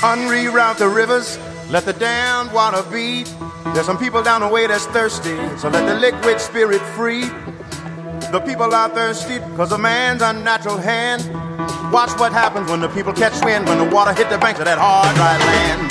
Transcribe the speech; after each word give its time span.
Unreroute 0.00 0.78
the 0.78 0.88
rivers, 0.88 1.38
let 1.70 1.84
the 1.84 1.92
damned 1.92 2.52
water 2.52 2.84
beat. 2.88 3.26
There's 3.74 3.84
some 3.84 3.98
people 3.98 4.22
down 4.22 4.42
the 4.42 4.48
way 4.48 4.68
that's 4.68 4.86
thirsty, 4.86 5.36
so 5.58 5.68
let 5.68 5.86
the 5.88 5.94
liquid 5.98 6.40
spirit 6.40 6.80
free. 6.94 7.24
The 8.30 8.40
people 8.46 8.72
are 8.72 8.88
thirsty 8.90 9.40
because 9.40 9.72
of 9.72 9.80
man's 9.80 10.22
unnatural 10.22 10.78
hand. 10.78 11.26
Watch 11.92 12.16
what 12.20 12.32
happens 12.32 12.70
when 12.70 12.80
the 12.80 12.88
people 12.90 13.12
catch 13.12 13.44
wind, 13.44 13.68
when 13.68 13.78
the 13.78 13.92
water 13.92 14.12
hit 14.12 14.30
the 14.30 14.38
banks 14.38 14.60
of 14.60 14.66
that 14.66 14.78
hard, 14.78 15.16
dry 15.16 15.36
land. 15.36 15.90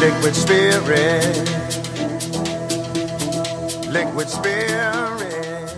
Liquid 0.00 0.36
spirit. 0.36 1.24
Liquid 3.90 4.28
spirit. 4.28 5.16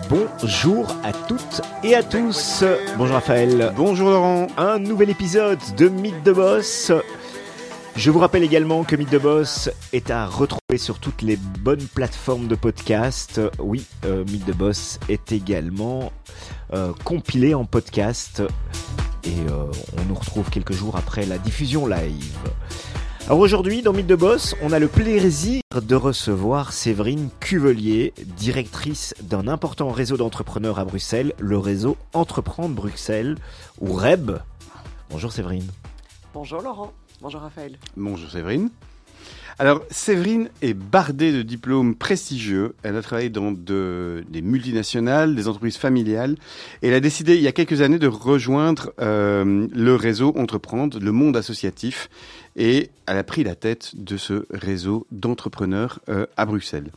Bonjour 0.08 0.88
à 1.04 1.12
toutes 1.12 1.60
et 1.84 1.95
à 1.95 2.02
tous. 2.02 2.64
Bonjour 2.96 3.14
Raphaël. 3.14 3.72
Bonjour 3.76 4.10
Laurent. 4.10 4.48
Un 4.56 4.79
nouvel 4.79 5.10
épisode 5.10 5.60
de 5.76 5.88
Mythe 5.88 6.24
de 6.24 6.32
Boss. 6.32 6.90
Je 7.99 8.12
vous 8.12 8.21
rappelle 8.21 8.45
également 8.45 8.85
que 8.85 8.95
Mythe 8.95 9.11
de 9.11 9.19
Boss 9.19 9.70
est 9.93 10.12
à 10.12 10.25
retrouver 10.25 10.79
sur 10.79 11.01
toutes 11.01 11.20
les 11.20 11.37
bonnes 11.37 11.84
plateformes 11.84 12.47
de 12.47 12.55
podcast. 12.55 13.41
Oui, 13.59 13.87
euh, 14.05 14.25
Mythe 14.27 14.56
Boss 14.56 15.01
est 15.09 15.33
également 15.33 16.12
euh, 16.73 16.92
compilé 17.03 17.55
en 17.55 17.65
podcast 17.65 18.41
et 19.25 19.41
euh, 19.51 19.65
on 19.98 20.05
nous 20.05 20.15
retrouve 20.15 20.48
quelques 20.48 20.75
jours 20.75 20.95
après 20.95 21.27
la 21.27 21.39
diffusion 21.39 21.89
live. 21.89 22.39
Alors 23.27 23.41
aujourd'hui, 23.41 23.83
dans 23.83 23.92
Mythe 23.92 24.06
de 24.06 24.15
Boss, 24.15 24.55
on 24.62 24.70
a 24.70 24.78
le 24.78 24.87
plaisir 24.87 25.61
de 25.75 25.95
recevoir 25.97 26.73
Séverine 26.73 27.30
Cuvelier, 27.41 28.15
directrice 28.17 29.12
d'un 29.23 29.48
important 29.48 29.89
réseau 29.89 30.17
d'entrepreneurs 30.17 30.78
à 30.78 30.84
Bruxelles, 30.84 31.33
le 31.41 31.59
réseau 31.59 31.97
Entreprendre 32.12 32.77
Bruxelles, 32.77 33.34
ou 33.80 33.92
REB. 33.95 34.39
Bonjour 35.11 35.33
Séverine. 35.33 35.67
Bonjour 36.33 36.62
Laurent. 36.62 36.92
Bonjour 37.20 37.40
Raphaël. 37.40 37.77
Bonjour 37.96 38.30
Séverine. 38.30 38.70
Alors, 39.58 39.82
Séverine 39.90 40.50
est 40.62 40.72
bardée 40.72 41.33
de 41.33 41.42
diplômes 41.42 41.97
prestigieux. 41.97 42.77
Elle 42.84 42.97
a 42.97 43.02
travaillé 43.02 43.28
dans 43.28 43.50
de, 43.50 44.25
des 44.28 44.41
multinationales, 44.41 45.34
des 45.34 45.48
entreprises 45.48 45.77
familiales. 45.77 46.36
Et 46.80 46.88
elle 46.88 46.94
a 46.94 47.00
décidé, 47.00 47.34
il 47.34 47.42
y 47.42 47.48
a 47.48 47.52
quelques 47.52 47.80
années, 47.80 47.98
de 47.98 48.06
rejoindre 48.06 48.92
euh, 49.00 49.66
le 49.72 49.94
réseau 49.97 50.33
Entreprendre, 50.36 51.00
le 51.00 51.10
monde 51.10 51.36
associatif. 51.36 52.08
Et 52.61 52.91
elle 53.06 53.17
a 53.17 53.23
pris 53.23 53.45
la 53.45 53.55
tête 53.55 53.92
de 53.95 54.17
ce 54.17 54.45
réseau 54.51 55.06
d'entrepreneurs 55.12 56.01
euh, 56.09 56.27
à 56.37 56.45
Bruxelles. 56.45 56.91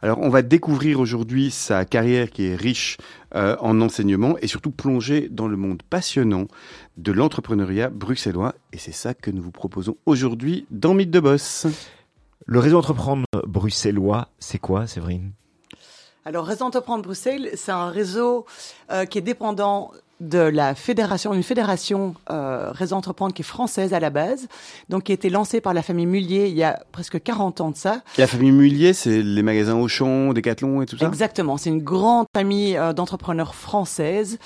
Alors, 0.00 0.20
on 0.20 0.28
va 0.28 0.42
découvrir 0.42 1.00
aujourd'hui 1.00 1.50
sa 1.50 1.84
carrière 1.84 2.30
qui 2.30 2.46
est 2.46 2.54
riche 2.54 2.98
euh, 3.34 3.56
en 3.58 3.80
enseignement 3.80 4.36
et 4.40 4.46
surtout 4.46 4.70
plonger 4.70 5.28
dans 5.28 5.48
le 5.48 5.56
monde 5.56 5.82
passionnant 5.82 6.46
de 6.98 7.10
l'entrepreneuriat 7.10 7.90
bruxellois. 7.90 8.54
Et 8.72 8.78
c'est 8.78 8.92
ça 8.92 9.12
que 9.12 9.32
nous 9.32 9.42
vous 9.42 9.50
proposons 9.50 9.96
aujourd'hui 10.06 10.66
dans 10.70 10.94
Mythe 10.94 11.10
de 11.10 11.18
Boss. 11.18 11.66
Le 12.46 12.60
réseau 12.60 12.78
Entreprendre 12.78 13.26
bruxellois, 13.44 14.28
c'est 14.38 14.58
quoi, 14.60 14.86
Séverine? 14.86 15.32
Alors, 16.24 16.46
Réseau 16.46 16.64
Entreprendre 16.64 17.02
Bruxelles, 17.02 17.50
c'est 17.54 17.72
un 17.72 17.90
réseau 17.90 18.46
euh, 18.92 19.04
qui 19.04 19.18
est 19.18 19.22
dépendant 19.22 19.92
de 20.20 20.38
la 20.38 20.74
fédération, 20.74 21.32
une 21.32 21.42
fédération 21.42 22.14
euh, 22.30 22.70
Réseau 22.72 22.96
Entreprendre 22.96 23.32
qui 23.32 23.42
est 23.42 23.44
française 23.44 23.94
à 23.94 24.00
la 24.00 24.10
base, 24.10 24.48
donc 24.88 25.04
qui 25.04 25.12
a 25.12 25.14
été 25.14 25.30
lancée 25.30 25.60
par 25.60 25.74
la 25.74 25.82
famille 25.82 26.06
Mullier 26.06 26.48
il 26.48 26.56
y 26.56 26.64
a 26.64 26.80
presque 26.92 27.22
40 27.22 27.60
ans 27.60 27.70
de 27.70 27.76
ça. 27.76 28.02
Et 28.16 28.20
la 28.20 28.26
famille 28.26 28.50
Mullier, 28.50 28.92
c'est 28.92 29.22
les 29.22 29.42
magasins 29.42 29.76
Auchan, 29.76 30.32
Decathlon 30.32 30.82
et 30.82 30.86
tout 30.86 30.98
ça? 30.98 31.06
Exactement, 31.06 31.56
c'est 31.56 31.70
une 31.70 31.82
grande 31.82 32.26
famille 32.34 32.76
euh, 32.76 32.92
d'entrepreneurs 32.92 33.54
françaises 33.54 34.38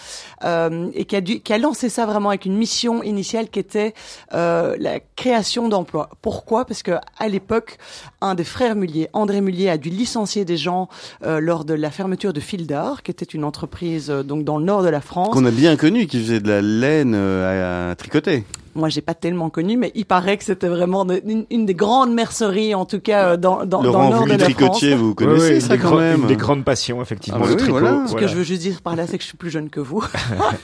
euh, 0.44 0.90
et 0.94 1.04
qui 1.04 1.16
a, 1.16 1.20
dû, 1.20 1.40
qui 1.40 1.52
a 1.52 1.58
lancé 1.58 1.88
ça 1.88 2.06
vraiment 2.06 2.28
avec 2.28 2.44
une 2.44 2.56
mission 2.56 3.02
initiale 3.02 3.48
qui 3.48 3.58
était 3.58 3.94
euh, 4.34 4.76
la 4.78 5.00
création 5.00 5.68
d'emplois. 5.68 6.10
Pourquoi? 6.20 6.64
Parce 6.64 6.82
que 6.82 6.92
à 7.18 7.28
l'époque, 7.28 7.78
un 8.20 8.34
des 8.34 8.44
frères 8.44 8.74
Mullier, 8.74 9.08
André 9.12 9.40
Mullier, 9.40 9.70
a 9.70 9.78
dû 9.78 9.90
licencier 9.90 10.44
des 10.44 10.56
gens 10.56 10.88
euh, 11.24 11.40
lors 11.40 11.64
de 11.64 11.74
la 11.74 11.90
fermeture 11.90 12.32
de 12.32 12.40
Fildar, 12.40 13.02
qui 13.02 13.10
était 13.10 13.24
une 13.24 13.44
entreprise 13.44 14.10
euh, 14.10 14.22
donc 14.22 14.44
dans 14.44 14.58
le 14.58 14.64
nord 14.64 14.82
de 14.82 14.88
la 14.88 15.00
France. 15.00 15.30
Qu'on 15.32 15.44
a 15.44 15.50
bien 15.62 15.76
connu, 15.76 16.06
qui 16.08 16.18
faisait 16.20 16.40
de 16.40 16.48
la 16.48 16.60
laine 16.60 17.12
euh, 17.14 17.92
à 17.92 17.94
tricoter. 17.94 18.42
Moi, 18.74 18.88
j'ai 18.88 19.00
pas 19.02 19.14
tellement 19.14 19.48
connu, 19.48 19.76
mais 19.76 19.92
il 19.94 20.04
paraît 20.06 20.36
que 20.38 20.42
c'était 20.44 20.66
vraiment 20.66 21.04
de- 21.04 21.20
une, 21.24 21.44
une 21.50 21.66
des 21.66 21.74
grandes 21.74 22.12
merceries, 22.12 22.74
en 22.74 22.84
tout 22.86 22.98
cas 23.00 23.28
euh, 23.28 23.36
dans, 23.36 23.58
dans, 23.66 23.80
dans 23.80 23.82
Laurent, 23.82 24.02
le 24.04 24.10
nord 24.10 24.20
vous 24.22 24.26
de 24.26 24.54
France. 24.54 25.14
connaissez 25.14 25.60
ça 25.60 25.76
des 25.76 25.82
quand 25.82 25.96
même 25.98 26.22
Une 26.22 26.26
des 26.26 26.36
grandes 26.36 26.64
passions, 26.64 27.00
effectivement, 27.00 27.40
Ah 27.42 27.46
le 27.46 27.50
oui, 27.52 27.56
tricot. 27.58 27.78
voilà. 27.78 28.06
Ce 28.08 28.14
que 28.16 28.26
je 28.26 28.34
veux 28.34 28.42
juste 28.42 28.62
dire 28.62 28.80
par 28.82 28.96
là, 28.96 29.06
c'est 29.06 29.18
que 29.18 29.22
je 29.22 29.28
suis 29.28 29.36
plus 29.36 29.50
jeune 29.50 29.68
que 29.70 29.78
vous. 29.78 30.02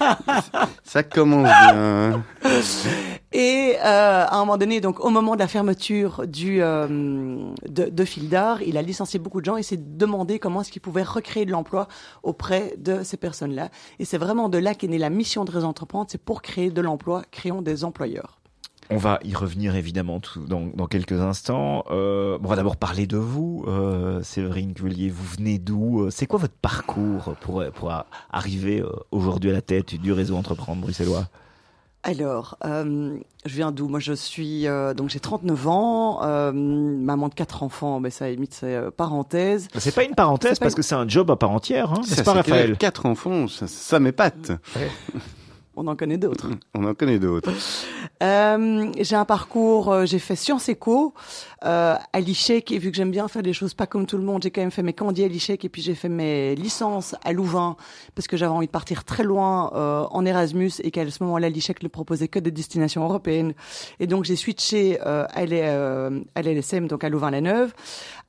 Ça 0.85 1.03
commence 1.05 1.45
bien. 1.71 2.23
Et 3.33 3.75
euh, 3.77 4.25
à 4.27 4.37
un 4.37 4.41
moment 4.41 4.57
donné, 4.57 4.81
donc 4.81 5.05
au 5.05 5.11
moment 5.11 5.35
de 5.35 5.41
la 5.41 5.49
fermeture 5.49 6.27
du 6.27 6.63
euh, 6.63 7.53
de, 7.69 7.85
de 7.91 8.05
Fildar, 8.05 8.63
il 8.63 8.79
a 8.79 8.83
licencié 8.83 9.19
beaucoup 9.19 9.41
de 9.41 9.45
gens 9.45 9.59
et 9.59 9.63
s'est 9.63 9.77
demandé 9.77 10.39
comment 10.39 10.63
est-ce 10.63 10.73
qu'il 10.73 10.81
pouvait 10.81 11.03
recréer 11.03 11.45
de 11.45 11.51
l'emploi 11.51 11.89
auprès 12.23 12.75
de 12.79 13.03
ces 13.03 13.19
personnes-là. 13.19 13.69
Et 13.99 14.07
c'est 14.07 14.17
vraiment 14.17 14.49
de 14.49 14.57
là 14.57 14.75
qu'est 14.75 14.89
née 14.89 14.97
la 14.97 15.11
mission 15.11 15.45
de 15.45 15.51
Réseau 15.51 15.67
Entreprendre, 15.67 16.07
c'est 16.09 16.23
pour 16.23 16.41
créer 16.41 16.71
de 16.71 16.81
l'emploi, 16.81 17.23
créons 17.31 17.61
des 17.61 17.85
employeurs. 17.85 18.39
On 18.91 18.97
va 18.97 19.19
y 19.23 19.35
revenir 19.35 19.77
évidemment 19.77 20.19
tout, 20.19 20.47
dans, 20.47 20.67
dans 20.75 20.87
quelques 20.87 21.21
instants. 21.21 21.85
Euh, 21.91 22.39
on 22.43 22.49
va 22.49 22.57
d'abord 22.57 22.79
parler 22.79 23.07
de 23.07 23.19
vous, 23.19 23.67
euh, 23.69 24.23
Séverine 24.23 24.73
Cuvelier. 24.73 25.11
Vous 25.11 25.27
venez 25.37 25.59
d'où 25.59 26.05
Euh, 26.05 26.11
C'est 26.11 26.27
quoi 26.27 26.39
votre 26.39 26.55
parcours 26.55 27.35
pour, 27.43 27.63
pour 27.75 27.93
arriver 28.31 28.81
euh, 28.81 28.89
aujourd'hui 29.11 29.51
à 29.51 29.53
la 29.53 29.61
tête 29.61 29.95
du 29.95 30.11
réseau 30.13 30.37
Entreprendre 30.37 30.81
bruxellois? 30.81 31.27
Alors, 32.05 32.57
euh, 32.65 33.17
je 33.45 33.55
viens 33.55 33.73
d'où? 33.73 33.89
Moi, 33.89 33.99
je 34.01 34.13
suis 34.13 34.67
euh, 34.69 34.95
donc 34.95 35.11
j'ai 35.11 35.19
39 35.21 35.69
ans, 35.69 36.21
euh, 36.23 36.53
maman 36.53 37.29
de 37.29 37.35
quatre 37.35 37.63
enfants, 37.63 37.99
mais 38.01 38.11
ça 38.11 38.31
limite 38.31 38.55
c'est 38.55 38.75
euh, 38.77 38.91
parenthèse. 38.91 39.69
C'est 39.77 39.95
pas 39.95 40.05
une 40.05 40.15
parenthèse 40.15 40.59
parce 40.59 40.73
une- 40.73 40.77
que 40.77 40.83
c'est 40.83 40.95
un 40.95 41.09
job 41.09 41.31
à 41.31 41.37
part 41.37 41.51
entière, 41.51 41.93
hein, 41.93 42.01
n'est-ce 42.09 42.23
pas 42.23 42.31
c'est 42.33 42.37
Raphaël? 42.39 42.77
Quatre 42.79 43.05
enfants, 43.07 43.49
ça, 43.49 43.67
ça 43.67 43.99
m'épate. 44.01 44.53
On 45.81 45.87
en 45.87 45.95
connaît 45.95 46.19
d'autres. 46.19 46.49
On 46.75 46.85
en 46.85 46.95
connaît 46.95 47.19
d'autres. 47.21 47.51
Euh, 48.21 48.91
j'ai 49.01 49.15
un 49.15 49.25
parcours, 49.25 49.93
euh, 49.93 50.05
j'ai 50.05 50.19
fait 50.19 50.35
Sciences 50.35 50.69
Éco 50.69 51.15
euh, 51.65 51.95
à 52.13 52.21
l'ICHEC 52.21 52.73
et 52.73 52.79
vu 52.79 52.91
que 52.91 52.97
j'aime 52.97 53.13
bien 53.13 53.29
faire 53.29 53.45
des 53.45 53.53
choses 53.53 53.75
pas 53.75 53.87
comme 53.87 54.07
tout 54.07 54.17
le 54.17 54.25
monde, 54.25 54.43
j'ai 54.43 54.51
quand 54.51 54.61
même 54.61 54.73
fait 54.73 54.83
mes 54.83 54.93
candidats 54.93 55.27
à 55.27 55.29
l'ICHEC 55.29 55.65
et 55.65 55.69
puis 55.69 55.83
j'ai 55.83 55.95
fait 55.95 56.09
mes 56.09 56.57
licences 56.57 57.15
à 57.23 57.33
Louvain 57.33 57.77
parce 58.17 58.27
que 58.27 58.37
j'avais 58.37 58.51
envie 58.51 58.67
de 58.67 58.73
partir 58.73 59.05
très 59.05 59.23
loin 59.23 59.71
en 60.11 60.25
Erasmus 60.25 60.73
et 60.83 60.91
qu'à 60.91 61.09
ce 61.09 61.23
moment-là 61.23 61.49
l'ICHEC 61.49 61.81
ne 61.85 61.89
proposait 61.89 62.27
que 62.27 62.41
des 62.41 62.51
destinations 62.51 63.05
européennes 63.05 63.53
et 64.01 64.09
donc 64.09 64.25
j'ai 64.25 64.35
switché 64.37 64.99
à 65.01 65.45
l'LSM 65.47 66.89
donc 66.89 67.05
à 67.05 67.09
Louvain-la-Neuve. 67.11 67.73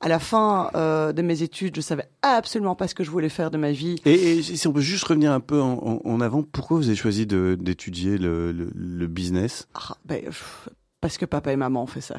À 0.00 0.08
la 0.08 0.18
fin 0.20 0.70
de 0.74 1.22
mes 1.22 1.42
études, 1.42 1.74
je 1.76 1.80
savais 1.80 2.08
absolument 2.22 2.76
pas 2.76 2.86
ce 2.86 2.94
que 2.94 3.02
je 3.02 3.10
voulais 3.10 3.28
faire 3.28 3.50
de 3.50 3.58
ma 3.58 3.72
vie. 3.72 3.96
Et, 4.04 4.38
et 4.38 4.42
si 4.42 4.68
on 4.68 4.72
peut 4.72 4.80
juste 4.80 5.04
revenir 5.04 5.32
un 5.32 5.40
peu 5.40 5.60
en 5.60 6.20
avant, 6.20 6.42
pourquoi 6.42 6.76
vous 6.76 6.86
avez 6.86 6.96
choisi 6.96 7.26
de- 7.26 7.39
d'étudier 7.58 8.18
le, 8.18 8.52
le- 8.52 8.70
le 8.74 9.06
business 9.06 9.68
Ah, 9.74 9.94
ben, 10.04 10.22
pff, 10.24 10.68
parce 11.00 11.18
que 11.18 11.24
papa 11.26 11.52
et 11.52 11.56
maman 11.56 11.82
ont 11.84 11.86
fait 11.86 12.00
ça. 12.00 12.16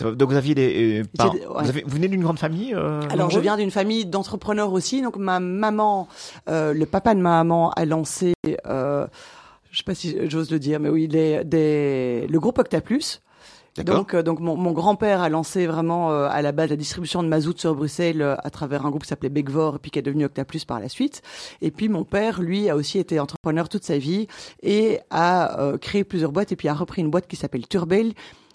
Donc 0.00 0.30
vous 0.30 0.36
aviez 0.36 0.56
des 0.56 1.02
euh, 1.02 1.30
des- 1.32 1.46
ouais. 1.46 1.62
vous, 1.62 1.68
avez- 1.68 1.82
vous 1.86 1.94
venez 1.94 2.08
d'une 2.08 2.22
grande 2.22 2.38
famille 2.40 2.74
euh, 2.74 3.00
Alors, 3.10 3.30
je 3.30 3.38
viens 3.38 3.56
d'une 3.56 3.70
famille 3.70 4.04
d'entrepreneurs 4.06 4.72
aussi. 4.72 5.02
Donc, 5.02 5.16
ma 5.16 5.38
maman, 5.38 6.08
euh, 6.48 6.74
le 6.74 6.84
papa 6.84 7.14
de 7.14 7.20
ma 7.20 7.30
maman 7.44 7.70
a 7.70 7.84
lancé, 7.84 8.32
euh, 8.66 9.06
je 9.70 9.76
sais 9.78 9.84
pas 9.84 9.94
si 9.94 10.16
j'ose 10.28 10.50
le 10.50 10.58
dire, 10.58 10.80
mais 10.80 10.88
oui, 10.88 11.06
les, 11.06 11.44
des, 11.44 12.26
le 12.28 12.40
groupe 12.40 12.58
Octaplus. 12.58 13.20
Donc, 13.82 14.14
euh, 14.14 14.22
donc 14.22 14.38
mon, 14.38 14.56
mon 14.56 14.70
grand-père 14.70 15.20
a 15.20 15.28
lancé 15.28 15.66
vraiment 15.66 16.12
euh, 16.12 16.28
à 16.30 16.42
la 16.42 16.52
base 16.52 16.70
la 16.70 16.76
distribution 16.76 17.24
de 17.24 17.28
mazout 17.28 17.58
sur 17.58 17.74
Bruxelles 17.74 18.22
euh, 18.22 18.36
à 18.44 18.50
travers 18.50 18.86
un 18.86 18.90
groupe 18.90 19.02
qui 19.02 19.08
s'appelait 19.08 19.30
Begvor, 19.30 19.80
puis 19.80 19.90
qui 19.90 19.98
est 19.98 20.02
devenu 20.02 20.24
Octaplus 20.24 20.64
par 20.64 20.78
la 20.78 20.88
suite. 20.88 21.22
Et 21.60 21.72
puis 21.72 21.88
mon 21.88 22.04
père, 22.04 22.40
lui, 22.40 22.68
a 22.68 22.76
aussi 22.76 22.98
été 22.98 23.18
entrepreneur 23.18 23.68
toute 23.68 23.82
sa 23.82 23.98
vie 23.98 24.28
et 24.62 25.00
a 25.10 25.60
euh, 25.60 25.76
créé 25.76 26.04
plusieurs 26.04 26.30
boîtes 26.30 26.52
et 26.52 26.56
puis 26.56 26.68
a 26.68 26.74
repris 26.74 27.02
une 27.02 27.10
boîte 27.10 27.26
qui 27.26 27.34
s'appelle 27.34 27.66
Turbel, 27.66 28.12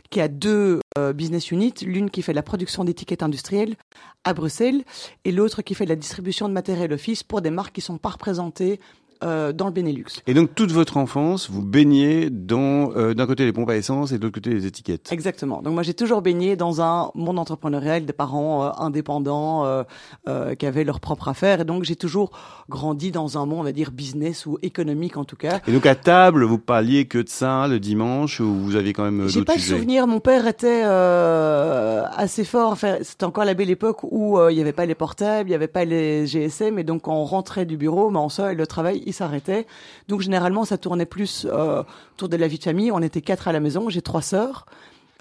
qui 0.09 0.21
a 0.21 0.29
deux 0.29 0.79
euh, 0.97 1.13
business 1.13 1.51
units, 1.51 1.73
l'une 1.81 2.09
qui 2.09 2.21
fait 2.21 2.33
la 2.33 2.41
production 2.41 2.83
d'étiquettes 2.83 3.21
industrielles 3.21 3.75
à 4.23 4.33
Bruxelles 4.33 4.83
et 5.25 5.31
l'autre 5.31 5.61
qui 5.61 5.75
fait 5.75 5.85
la 5.85 5.95
distribution 5.95 6.47
de 6.47 6.53
matériel 6.53 6.93
office 6.93 7.23
pour 7.23 7.41
des 7.41 7.51
marques 7.51 7.75
qui 7.75 7.81
sont 7.81 7.97
pas 7.97 8.09
représentées 8.09 8.79
euh, 9.23 9.53
dans 9.53 9.65
le 9.65 9.71
Benelux. 9.71 10.05
Et 10.27 10.33
donc 10.33 10.55
toute 10.55 10.71
votre 10.71 10.97
enfance, 10.97 11.49
vous 11.49 11.61
baignez 11.63 12.29
dans 12.29 12.91
euh, 12.95 13.13
d'un 13.13 13.27
côté 13.27 13.45
les 13.45 13.53
pompes 13.53 13.69
à 13.69 13.75
essence 13.75 14.11
et 14.11 14.17
de 14.17 14.23
l'autre 14.23 14.35
côté 14.35 14.51
les 14.51 14.65
étiquettes. 14.65 15.11
Exactement. 15.11 15.61
Donc 15.61 15.73
moi 15.73 15.83
j'ai 15.83 15.93
toujours 15.93 16.21
baigné 16.21 16.55
dans 16.55 16.81
un 16.81 17.11
monde 17.15 17.39
entrepreneurial, 17.39 18.05
des 18.05 18.13
parents 18.13 18.63
euh, 18.63 18.69
indépendants 18.77 19.65
euh, 19.65 19.83
euh, 20.27 20.55
qui 20.55 20.65
avaient 20.65 20.83
leur 20.83 20.99
propre 20.99 21.27
affaire, 21.27 21.61
et 21.61 21.65
donc 21.65 21.83
j'ai 21.83 21.95
toujours 21.95 22.31
grandi 22.69 23.11
dans 23.11 23.37
un 23.37 23.45
monde, 23.45 23.59
on 23.59 23.63
va 23.63 23.71
dire 23.71 23.91
business 23.91 24.45
ou 24.45 24.57
économique 24.61 25.17
en 25.17 25.25
tout 25.25 25.35
cas. 25.35 25.59
Et 25.67 25.71
donc 25.71 25.85
à 25.85 25.95
table, 25.95 26.43
vous 26.43 26.59
parliez 26.59 27.05
que 27.05 27.17
de 27.17 27.29
ça 27.29 27.67
le 27.67 27.79
dimanche 27.79 28.39
ou 28.39 28.53
vous 28.53 28.75
aviez 28.75 28.93
quand 28.93 29.03
même 29.03 29.21
euh, 29.21 29.27
J'ai 29.27 29.39
d'autres 29.39 29.53
pas 29.53 29.57
de 29.57 29.63
souvenir. 29.63 30.07
Mon 30.07 30.19
père 30.19 30.47
était 30.47 30.83
euh, 30.85 32.03
assez 32.15 32.43
fort. 32.43 32.71
Enfin, 32.71 32.97
c'était 33.01 33.25
encore 33.25 33.45
la 33.45 33.53
belle 33.53 33.69
époque 33.69 34.03
où 34.03 34.37
euh, 34.37 34.51
il 34.51 34.55
n'y 34.55 34.61
avait 34.61 34.73
pas 34.73 34.85
les 34.85 34.95
portables, 34.95 35.49
il 35.49 35.51
n'y 35.51 35.55
avait 35.55 35.67
pas 35.67 35.85
les 35.85 36.27
GSM, 36.27 36.79
et 36.79 36.83
donc 36.83 37.03
quand 37.03 37.15
on 37.15 37.25
rentrait 37.25 37.65
du 37.65 37.77
bureau, 37.77 38.09
mais 38.09 38.19
en 38.19 38.29
soi, 38.29 38.53
le 38.53 38.67
travail, 38.67 39.01
s'arrêtait. 39.13 39.67
Donc 40.07 40.21
généralement, 40.21 40.65
ça 40.65 40.77
tournait 40.77 41.05
plus 41.05 41.47
euh, 41.49 41.83
autour 42.13 42.29
de 42.29 42.37
la 42.37 42.47
vie 42.47 42.57
de 42.57 42.63
famille. 42.63 42.91
On 42.91 43.01
était 43.01 43.21
quatre 43.21 43.47
à 43.47 43.51
la 43.51 43.59
maison. 43.59 43.89
J'ai 43.89 44.01
trois 44.01 44.21
sœurs. 44.21 44.65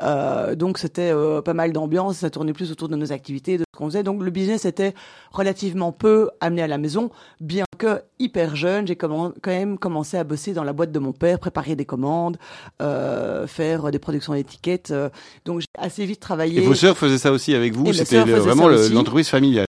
Euh, 0.01 0.55
donc 0.55 0.79
c'était 0.79 1.11
euh, 1.13 1.43
pas 1.43 1.55
mal 1.55 1.73
d'ambiance, 1.73 2.19
ça 2.19 2.31
tournait 2.31 2.53
plus 2.53 2.71
autour 2.71 2.89
de 2.89 2.95
nos 2.97 3.11
activités, 3.13 3.59
de 3.59 3.65
ce 3.73 3.79
qu'on 3.79 3.87
faisait. 3.87 4.03
Donc 4.05 4.23
le 4.23 4.31
business 4.31 4.65
était 4.65 4.95
relativement 5.33 5.91
peu 5.93 6.31
amené 6.41 6.63
à 6.63 6.67
la 6.69 6.79
maison, 6.79 7.11
bien 7.41 7.65
que 7.79 8.03
hyper 8.21 8.57
jeune, 8.57 8.87
j'ai 8.87 8.97
quand 8.97 9.35
même 9.47 9.79
commencé 9.79 10.17
à 10.17 10.25
bosser 10.25 10.53
dans 10.53 10.65
la 10.65 10.73
boîte 10.73 10.93
de 10.93 10.99
mon 10.99 11.13
père, 11.13 11.39
préparer 11.39 11.77
des 11.77 11.85
commandes, 11.85 12.37
euh, 12.83 13.47
faire 13.47 13.91
des 13.91 13.99
productions 13.99 14.35
d'étiquettes. 14.35 14.91
euh, 14.91 15.09
donc 15.45 15.61
j'ai 15.61 15.67
assez 15.79 16.05
vite 16.07 16.21
travaillé. 16.21 16.59
Et 16.63 16.67
vos 16.67 16.75
sœurs 16.75 16.97
faisaient 16.97 17.19
ça 17.19 17.33
aussi 17.33 17.55
avec 17.55 17.75
vous? 17.75 17.93
C'était 17.93 18.25
le- 18.25 18.35
vraiment 18.35 18.69
l'entreprise 18.69 19.29
familiale. 19.29 19.67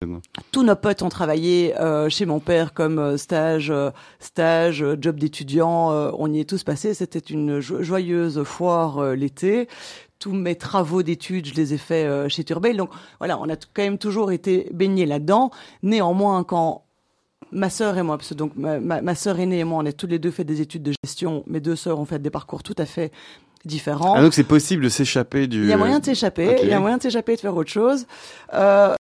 tous 0.52 0.62
nos 0.62 0.76
potes 0.76 1.02
ont 1.02 1.08
travaillé 1.08 1.76
euh, 1.80 2.08
chez 2.08 2.26
mon 2.26 2.40
père 2.40 2.74
comme 2.74 2.98
euh, 2.98 3.16
stage, 3.16 3.72
stage, 4.20 4.84
job 5.00 5.18
d'étudiant. 5.18 5.90
on 6.18 6.32
y 6.32 6.40
est 6.40 6.48
tous 6.48 6.62
passés. 6.64 6.94
C'était 6.94 7.18
une 7.18 7.60
jo- 7.60 7.82
joyeuse 7.82 8.42
foire 8.44 9.14
l'été. 9.14 9.68
Tous 10.18 10.32
mes 10.32 10.54
travaux 10.54 11.02
d'études, 11.02 11.46
je 11.46 11.54
les 11.54 11.74
ai 11.74 11.78
faits 11.78 12.06
euh, 12.06 12.28
chez 12.28 12.44
Turbel. 12.44 12.76
Donc 12.76 12.90
voilà, 13.18 13.38
on 13.38 13.48
a 13.48 13.56
quand 13.56 13.82
même 13.82 13.98
toujours 13.98 14.32
été 14.32 14.68
baignés 14.72 15.06
là-dedans. 15.06 15.50
Néanmoins, 15.82 16.42
quand 16.44 16.84
ma 17.52 17.70
sœur 17.70 17.98
et 17.98 18.02
moi, 18.02 18.16
parce 18.16 18.30
que 18.30 18.34
donc 18.34 18.56
ma, 18.56 18.80
ma, 18.80 19.02
ma 19.02 19.14
sœur 19.14 19.38
aînée 19.38 19.58
et 19.58 19.64
moi, 19.64 19.82
on 19.82 19.86
a 19.86 19.92
tous 19.92 20.06
les 20.06 20.18
deux 20.18 20.30
fait 20.30 20.44
des 20.44 20.60
études 20.60 20.82
de 20.82 20.92
gestion. 21.04 21.44
Mes 21.46 21.60
deux 21.60 21.76
sœurs 21.76 21.98
ont 21.98 22.04
fait 22.04 22.18
des 22.18 22.30
parcours 22.30 22.62
tout 22.62 22.74
à 22.78 22.86
fait 22.86 23.12
différents. 23.64 24.14
Ah 24.14 24.22
donc 24.22 24.34
c'est 24.34 24.44
possible 24.44 24.84
de 24.84 24.88
s'échapper 24.88 25.46
du. 25.46 25.62
Il 25.64 25.68
y 25.68 25.72
a 25.72 25.76
moyen 25.76 25.98
de 25.98 26.04
s'échapper, 26.04 26.58
il 26.62 26.68
y 26.68 26.72
a 26.72 26.80
moyen 26.80 26.96
de 26.96 27.02
s'échapper 27.02 27.32
et 27.32 27.36
de 27.36 27.40
faire 27.40 27.56
autre 27.56 27.70
chose. 27.70 28.06
Euh, 28.54 28.94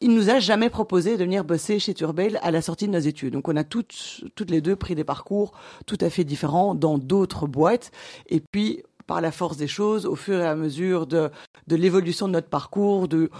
il 0.00 0.14
nous 0.14 0.28
a 0.28 0.38
jamais 0.38 0.68
proposé 0.68 1.16
de 1.16 1.24
venir 1.24 1.44
bosser 1.44 1.78
chez 1.78 1.94
Turbel 1.94 2.38
à 2.42 2.50
la 2.50 2.60
sortie 2.60 2.86
de 2.86 2.92
nos 2.92 2.98
études. 2.98 3.32
Donc 3.32 3.48
on 3.48 3.56
a 3.56 3.64
toutes, 3.64 4.22
toutes 4.34 4.50
les 4.50 4.60
deux 4.60 4.76
pris 4.76 4.94
des 4.94 5.04
parcours 5.04 5.52
tout 5.86 5.96
à 6.00 6.10
fait 6.10 6.24
différents 6.24 6.74
dans 6.74 6.98
d'autres 6.98 7.46
boîtes. 7.46 7.90
Et 8.28 8.40
puis, 8.40 8.82
par 9.06 9.20
la 9.20 9.32
force 9.32 9.56
des 9.56 9.66
choses, 9.68 10.06
au 10.06 10.16
fur 10.16 10.40
et 10.40 10.46
à 10.46 10.54
mesure 10.54 11.06
de, 11.06 11.30
de 11.66 11.76
l'évolution 11.76 12.26
de 12.28 12.32
notre 12.32 12.48
parcours, 12.48 13.08
de 13.08 13.30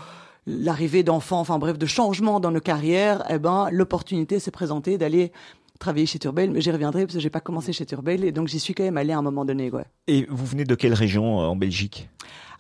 l'arrivée 0.47 1.03
d'enfants, 1.03 1.41
enfin 1.41 1.59
bref, 1.59 1.79
de 1.79 1.87
changements 1.87 2.41
dans 2.41 2.51
nos 2.51 2.61
carrières, 2.61 3.25
eh 3.31 3.39
ben, 3.39 3.69
l'opportunité 3.71 4.39
s'est 4.39 4.51
présentée 4.51 4.99
d'aller 4.99 5.33
travailler 5.79 6.07
chez 6.07 6.19
Turbel, 6.19 6.51
mais 6.51 6.61
j'y 6.61 6.71
reviendrai 6.71 7.05
parce 7.05 7.15
que 7.15 7.21
j'ai 7.21 7.31
pas 7.31 7.41
commencé 7.41 7.73
chez 7.73 7.85
Turbel 7.85 8.25
et 8.25 8.33
donc 8.33 8.49
j'y 8.49 8.61
suis 8.61 8.75
quand 8.75 8.85
même 8.85 8.97
allé 8.97 9.13
à 9.13 9.19
un 9.19 9.23
moment 9.23 9.45
donné, 9.45 9.71
ouais. 9.71 9.85
Et 10.07 10.27
vous 10.29 10.47
venez 10.47 10.65
de 10.65 10.75
quelle 10.75 10.95
région 10.95 11.41
euh, 11.41 11.47
en 11.47 11.57
Belgique? 11.57 12.09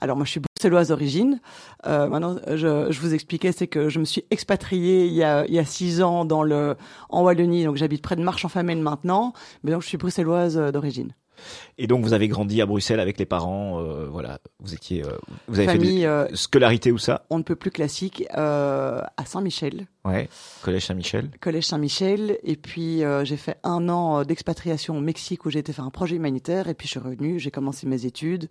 Alors 0.00 0.16
moi 0.16 0.26
je 0.26 0.32
suis 0.32 0.40
bruxelloise 0.40 0.88
d'origine. 0.88 1.40
Euh, 1.86 2.08
maintenant 2.08 2.36
je, 2.48 2.90
je 2.90 3.00
vous 3.00 3.14
expliquais 3.14 3.52
c'est 3.52 3.68
que 3.68 3.88
je 3.88 4.00
me 4.00 4.04
suis 4.04 4.24
expatriée 4.30 5.06
il 5.06 5.14
y 5.14 5.22
a 5.22 5.46
il 5.46 5.54
y 5.54 5.58
a 5.58 5.64
six 5.64 6.02
ans 6.02 6.24
dans 6.24 6.42
le 6.42 6.76
en 7.08 7.22
Wallonie 7.22 7.64
donc 7.64 7.76
j'habite 7.76 8.02
près 8.02 8.16
de 8.16 8.22
Marche-en-Famenne 8.22 8.82
maintenant 8.82 9.32
mais 9.62 9.70
donc 9.70 9.82
je 9.82 9.88
suis 9.88 9.96
bruxelloise 9.96 10.58
euh, 10.58 10.72
d'origine. 10.72 11.12
Et 11.78 11.86
donc 11.86 12.04
vous 12.04 12.12
avez 12.12 12.28
grandi 12.28 12.60
à 12.62 12.66
Bruxelles 12.66 13.00
avec 13.00 13.18
les 13.18 13.26
parents, 13.26 13.80
euh, 13.80 14.06
voilà, 14.06 14.38
vous 14.60 14.74
étiez, 14.74 15.04
euh, 15.04 15.10
vous 15.48 15.58
avez 15.58 15.68
fait 15.68 15.74
Famille 15.74 16.06
euh, 16.06 16.28
des 16.28 16.36
scolarité 16.36 16.92
où 16.92 16.98
ça? 16.98 17.24
on 17.30 17.38
ne 17.38 17.42
peut 17.42 17.56
plus 17.56 17.70
classique 17.70 18.24
euh, 18.36 19.02
à 19.16 19.24
Saint-Michel, 19.24 19.86
Ouais, 20.04 20.28
collège 20.62 20.84
Saint-Michel. 20.86 21.30
collège 21.40 21.64
Saint-Michel 21.66 22.38
et 22.42 22.56
puis 22.56 23.02
euh, 23.02 23.24
j'ai 23.24 23.38
fait 23.38 23.56
un 23.64 23.88
an 23.88 24.20
euh, 24.20 24.24
d'expatriation 24.24 24.98
au 24.98 25.00
Mexique 25.00 25.46
où 25.46 25.50
j'ai 25.50 25.60
été 25.60 25.72
faire 25.72 25.86
un 25.86 25.90
projet 25.90 26.16
humanitaire 26.16 26.68
et 26.68 26.74
puis 26.74 26.86
je 26.86 26.90
suis 26.90 27.00
revenue, 27.00 27.38
j'ai 27.38 27.50
commencé 27.50 27.86
mes 27.86 28.04
études, 28.04 28.48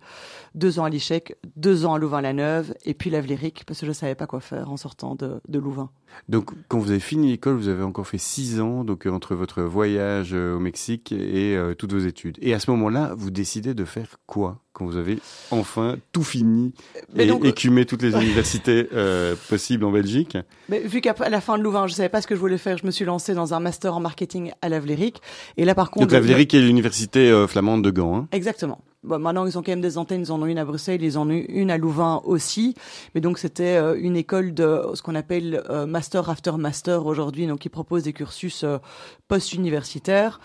deux 0.56 0.80
ans 0.80 0.84
à 0.84 0.90
l'ICHEC, 0.90 1.36
deux 1.56 1.86
ans 1.86 1.94
à 1.94 1.98
Louvain-la-Neuve 1.98 2.74
et 2.84 2.94
puis 2.94 3.08
l'Avléric 3.10 3.64
parce 3.66 3.80
que 3.80 3.86
je 3.86 3.92
savais 3.92 4.16
pas 4.16 4.26
quoi 4.26 4.40
faire 4.40 4.68
en 4.70 4.76
sortant 4.76 5.14
de, 5.14 5.40
de 5.48 5.58
Louvain. 5.60 5.90
Donc 6.28 6.50
quand 6.68 6.78
vous 6.78 6.90
avez 6.90 7.00
fini 7.00 7.30
l'école, 7.30 7.54
vous 7.56 7.68
avez 7.68 7.82
encore 7.84 8.06
fait 8.06 8.18
six 8.18 8.60
ans, 8.60 8.82
donc 8.84 9.06
euh, 9.06 9.10
entre 9.10 9.34
votre 9.36 9.62
voyage 9.62 10.32
au 10.32 10.58
Mexique 10.58 11.12
et 11.12 11.56
euh, 11.56 11.74
toutes 11.74 11.92
vos 11.92 11.98
études. 12.00 12.36
Et 12.40 12.52
à 12.54 12.58
ce 12.58 12.70
moment-là, 12.72 13.14
vous 13.16 13.30
décidez 13.30 13.74
de 13.74 13.84
faire 13.84 14.16
quoi 14.26 14.60
quand 14.72 14.86
vous 14.86 14.96
avez 14.96 15.20
enfin 15.52 15.96
tout 16.10 16.24
fini 16.24 16.72
Mais 17.14 17.24
et 17.24 17.28
donc- 17.28 17.44
écumé 17.44 17.84
toutes 17.86 18.02
les 18.02 18.12
universités 18.14 18.88
euh, 18.92 19.36
possibles 19.48 19.84
en 19.84 19.92
Belgique? 19.92 20.36
Mais 20.68 20.80
vu 20.80 21.00
qu'à 21.00 21.14
la 21.28 21.40
fin 21.44 21.58
de 21.58 21.62
Louvain, 21.62 21.86
je 21.86 21.92
savais 21.94 22.08
pas 22.08 22.20
ce 22.20 22.26
que 22.26 22.34
je 22.34 22.40
voulais 22.40 22.58
faire, 22.58 22.78
je 22.78 22.86
me 22.86 22.90
suis 22.90 23.04
lancée 23.04 23.34
dans 23.34 23.54
un 23.54 23.60
master 23.60 23.94
en 23.94 24.00
marketing 24.00 24.52
à 24.62 24.68
l'Avléric. 24.68 25.20
Et 25.56 25.64
là, 25.64 25.74
par 25.74 25.90
contre, 25.90 26.06
Donc 26.06 26.12
la 26.12 26.20
Vléric 26.20 26.54
est 26.54 26.60
l'université 26.60 27.30
euh, 27.30 27.46
flamande 27.46 27.84
de 27.84 27.90
Gand. 27.90 28.16
Hein. 28.16 28.28
Exactement. 28.32 28.80
Bon, 29.04 29.18
maintenant, 29.18 29.46
ils 29.46 29.58
ont 29.58 29.62
quand 29.62 29.72
même 29.72 29.82
des 29.82 29.98
antennes. 29.98 30.22
Ils 30.22 30.32
en 30.32 30.40
ont 30.40 30.46
une 30.46 30.58
à 30.58 30.64
Bruxelles, 30.64 31.02
ils 31.02 31.18
en 31.18 31.28
ont 31.28 31.44
une 31.48 31.70
à 31.70 31.76
Louvain 31.76 32.22
aussi. 32.24 32.74
Mais 33.14 33.20
donc, 33.20 33.38
c'était 33.38 33.76
euh, 33.76 33.94
une 34.00 34.16
école 34.16 34.54
de 34.54 34.80
ce 34.94 35.02
qu'on 35.02 35.14
appelle 35.14 35.62
euh, 35.68 35.84
master 35.84 36.30
after 36.30 36.52
master 36.52 37.04
aujourd'hui, 37.04 37.46
donc 37.46 37.60
qui 37.60 37.68
propose 37.68 38.04
des 38.04 38.14
cursus 38.14 38.64
post-universitaires. 39.28 40.40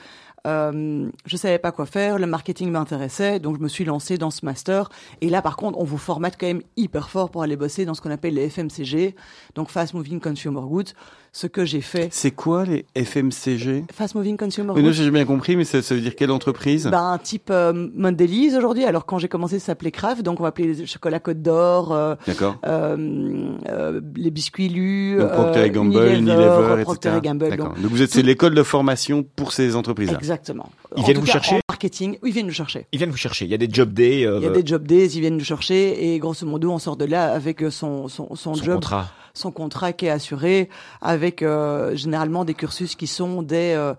Euh, 0.48 1.10
je 1.26 1.38
savais 1.38 1.60
pas 1.60 1.72
quoi 1.72 1.86
faire, 1.86 2.18
le 2.18 2.28
marketing 2.28 2.72
m'intéressait, 2.72 3.40
donc 3.40 3.58
je 3.58 3.62
me 3.62 3.68
suis 3.68 3.86
lancée 3.86 4.18
dans 4.18 4.32
ce 4.32 4.46
master. 4.46 4.90
Et 5.22 5.30
là, 5.30 5.42
par 5.42 5.58
contre, 5.58 5.78
on 5.80 5.84
vous 5.84 5.98
formate 5.98 6.38
quand 6.40 6.48
même 6.48 6.62
hyper 6.78 7.10
fort 7.10 7.30
pour 7.30 7.44
aller 7.44 7.58
bosser 7.58 7.86
dans 7.86 7.94
ce 7.94 8.02
qu'on 8.02 8.12
appelle 8.12 8.36
les 8.36 8.50
FMCG, 8.50 9.16
donc 9.56 9.70
Fast 9.70 9.94
Moving 9.94 10.20
Consumer 10.20 10.62
Goods. 10.62 10.94
Ce 11.32 11.46
que 11.48 11.64
j'ai 11.64 11.82
fait, 11.82 12.10
C'est 12.12 12.32
quoi 12.32 12.66
les 12.66 12.86
FMCG 12.96 13.86
Fast 13.94 14.16
Moving 14.16 14.36
Consumer 14.36 14.72
Oui, 14.76 14.82
non, 14.82 14.88
Goods. 14.90 14.94
j'ai 14.94 15.12
bien 15.12 15.26
compris, 15.26 15.56
mais 15.56 15.64
ça, 15.64 15.82
ça 15.82 15.94
veut 15.96 16.02
dire 16.02 16.16
quelle 16.16 16.32
entreprise? 16.32 16.88
Ben, 16.92 17.12
un 17.12 17.18
type 17.18 17.50
euh, 17.52 17.90
Mondelez 17.96 18.56
aujourd'hui. 18.58 18.84
Alors 18.86 19.06
quand 19.06 19.20
j'ai 19.20 19.28
commencé, 19.28 19.60
ça 19.60 19.68
s'appelait 19.68 19.92
Kraft, 19.92 20.24
donc 20.24 20.40
on 20.40 20.44
va 20.44 20.50
appeler 20.50 20.74
les 20.74 20.86
chocolats 20.86 21.20
Côte 21.20 21.42
d'Or, 21.42 21.92
euh, 21.94 22.16
D'accord. 22.26 22.58
euh, 22.66 23.54
euh, 23.70 24.02
les 24.16 24.32
biscuits 24.32 24.70
Lu, 24.70 25.18
Donc 25.20 25.32
Procter 25.32 25.60
euh, 25.60 25.70
Gamble, 25.70 26.08
Unilever, 26.08 26.84
Procter 26.84 27.10
etc. 27.10 27.22
Gamble. 27.24 27.50
D'accord. 27.50 27.68
Donc, 27.70 27.82
Donc 27.82 27.92
vous 27.92 28.02
êtes 28.02 28.12
c'est 28.12 28.24
l'école 28.24 28.56
de 28.56 28.64
formation 28.64 29.24
pour 29.36 29.54
ces 29.54 29.76
entreprises-là. 29.76 30.18
exactement. 30.18 30.70
Ils 30.96 31.02
En 31.02 31.04
viennent 31.04 31.16
tout 31.16 31.22
vous 31.22 31.28
cas, 31.28 31.34
chercher 31.34 31.56
En 31.58 31.62
marketing, 31.70 32.18
oui, 32.24 32.30
ils 32.30 32.34
viennent 32.34 32.48
nous 32.48 32.54
chercher. 32.54 32.88
Ils 32.92 32.98
viennent 32.98 33.12
vous 33.12 33.18
chercher. 33.18 33.46
Il 33.46 33.52
y 33.52 33.54
a 33.54 33.58
des 33.58 33.70
job 33.72 33.94
days. 33.94 34.26
euh, 34.26 34.38
Il 34.40 34.44
y 34.44 34.48
a 34.48 34.50
des 34.52 34.66
job 34.66 34.86
days, 34.88 35.06
ils 35.16 35.22
viennent 35.22 35.38
nous 35.38 35.44
chercher 35.44 36.14
et 36.14 36.20
grosso 36.20 36.46
modo, 36.48 36.72
on 36.72 36.80
sort 36.80 36.98
de 36.98 37.06
là 37.06 37.32
avec 37.34 37.62
euh, 37.64 37.70
son 37.70 38.08
son, 38.08 38.36
son, 38.36 38.56
son 38.56 38.64
job, 38.64 38.76
contrat. 38.76 39.10
Son 39.34 39.52
contrat 39.52 39.94
qui 39.94 40.06
est 40.06 40.10
assuré, 40.10 40.70
avec 41.02 41.42
euh, 41.42 41.96
généralement 41.96 42.46
des 42.46 42.54
cursus 42.54 42.96
qui 42.96 43.08
sont 43.08 43.42
des 43.42 43.74
euh, 43.76 43.94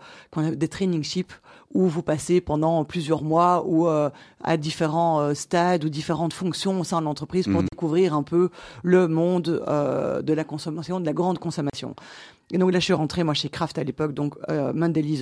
des 0.54 0.68
training 0.68 1.02
ships 1.02 1.32
où 1.72 1.86
vous 1.86 2.02
passez 2.02 2.40
pendant 2.40 2.84
plusieurs 2.84 3.22
mois 3.22 3.62
ou 3.64 3.86
euh, 3.86 4.10
à 4.42 4.56
différents 4.56 5.20
euh, 5.20 5.34
stades 5.34 5.84
ou 5.84 5.88
différentes 5.88 6.32
fonctions 6.32 6.80
au 6.80 6.84
sein 6.84 7.00
de 7.00 7.04
l'entreprise 7.06 7.46
pour 7.46 7.60
Mhm. 7.62 7.68
découvrir 7.70 8.14
un 8.14 8.24
peu 8.24 8.50
le 8.82 9.06
monde 9.06 9.62
euh, 9.68 10.20
de 10.20 10.32
la 10.32 10.42
consommation, 10.42 10.98
de 10.98 11.06
la 11.06 11.12
grande 11.12 11.38
consommation. 11.38 11.94
Et 12.52 12.58
donc 12.58 12.72
là, 12.72 12.78
je 12.80 12.84
suis 12.84 12.92
rentrée 12.94 13.22
moi 13.24 13.34
chez 13.34 13.48
Kraft 13.48 13.78
à 13.78 13.84
l'époque, 13.84 14.12
donc 14.12 14.34
euh, 14.48 14.72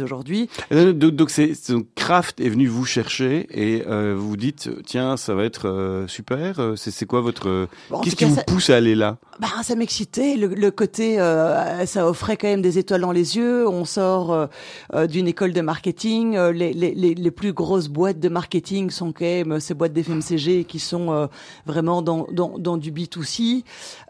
aujourd'hui. 0.03 0.49
Donc- 0.71 1.31
c'est 1.31 1.53
Kraft 1.95 2.41
est 2.41 2.49
venu 2.49 2.67
vous 2.67 2.85
chercher 2.85 3.47
et 3.51 3.85
euh, 3.87 4.15
vous 4.17 4.29
vous 4.31 4.37
dites 4.37 4.71
tiens 4.87 5.17
ça 5.17 5.35
va 5.35 5.45
être 5.45 5.69
euh, 5.69 6.07
super. 6.07 6.61
euh, 6.61 6.75
C'est 6.77 7.07
quoi 7.07 7.21
votre 7.21 7.69
Bon, 7.91 7.97
en 7.99 8.01
qu'est-ce 8.01 8.17
qui 8.17 8.25
vous 8.25 8.35
ça- 8.35 8.45
pousse 8.45 8.71
à 8.71 8.77
aller 8.77 8.95
là? 8.95 9.19
Bah, 9.41 9.49
ça 9.63 9.75
m'excitait. 9.77 10.37
Le, 10.37 10.49
le 10.49 10.71
côté, 10.71 11.21
euh, 11.21 11.87
ça 11.87 12.09
offrait 12.09 12.37
quand 12.37 12.49
même 12.49 12.63
des 12.63 12.79
étoiles 12.79 13.03
dans 13.03 13.13
les 13.13 13.37
yeux. 13.37 13.69
On 13.69 13.85
sort 13.85 14.33
euh, 14.33 14.47
euh, 14.95 15.07
d'une 15.07 15.29
école 15.29 15.53
de 15.53 15.61
marketing. 15.61 16.37
Euh, 16.37 16.53
les, 16.53 16.73
les, 16.73 16.95
les, 16.95 17.15
les 17.15 17.31
plus 17.31 17.53
grosses 17.53 17.89
boîtes 17.89 18.19
de 18.21 18.29
marketing 18.29 18.91
sont 18.91 19.13
quand 19.13 19.25
même 19.25 19.53
euh, 19.53 19.61
ces 19.61 19.75
boîtes 19.75 19.93
d'FMCG 19.93 20.65
qui 20.65 20.79
sont 20.79 21.13
euh, 21.13 21.27
vraiment 21.67 22.03
dans, 22.03 22.27
dans, 22.33 22.59
dans 22.59 22.77
du 22.77 22.91
B2C, 22.93 23.63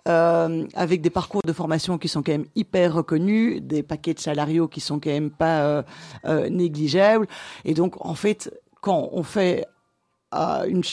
euh, 0.09 0.67
avec 0.75 1.01
des 1.01 1.11
parcours 1.11 1.43
de 1.45 1.53
formation 1.53 1.99
qui 1.99 2.09
sont 2.09 2.23
quand 2.23 2.33
même 2.33 2.47
hyper 2.55 2.95
reconnus, 2.95 3.61
des 3.63 3.83
paquets 3.83 4.15
de 4.15 4.21
salariaux 4.21 4.69
qui 4.69 4.81
sont 4.81 5.01
quand 5.01 5.11
même 5.11 5.31
pas 5.31 5.63
euh, 5.63 5.83
euh, 6.25 6.49
négligeables. 6.49 7.27
Et 7.65 7.75
donc, 7.75 8.05
en 8.05 8.15
fait, 8.15 8.53
quand 8.81 9.11
on 9.13 9.23
fait 9.23 9.67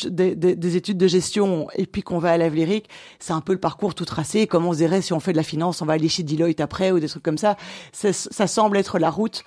des, 0.06 0.36
des, 0.36 0.56
des 0.56 0.76
études 0.76 0.98
de 0.98 1.08
gestion 1.08 1.68
et 1.76 1.86
puis 1.86 2.02
qu'on 2.02 2.20
va 2.20 2.32
à 2.32 2.38
l'Avléric, 2.38 2.90
c'est 3.20 3.34
un 3.34 3.42
peu 3.42 3.54
le 3.54 3.60
parcours 3.60 3.94
tout 3.94 4.06
tracé. 4.06 4.48
Comme 4.48 4.66
on 4.66 4.74
se 4.74 4.78
dirait, 4.78 5.02
si 5.02 5.14
on 5.14 5.20
fait 5.20 5.34
de 5.34 5.38
la 5.38 5.44
finance, 5.44 5.82
on 5.82 5.86
va 5.86 5.94
aller 5.94 6.10
chez 6.10 6.24
Deloitte 6.24 6.62
après 6.62 6.92
ou 6.92 7.00
des 7.00 7.08
trucs 7.08 7.24
comme 7.24 7.38
ça. 7.38 7.58
Ça 7.92 8.48
semble 8.48 8.78
être 8.78 8.98
la 9.00 9.10
route 9.10 9.44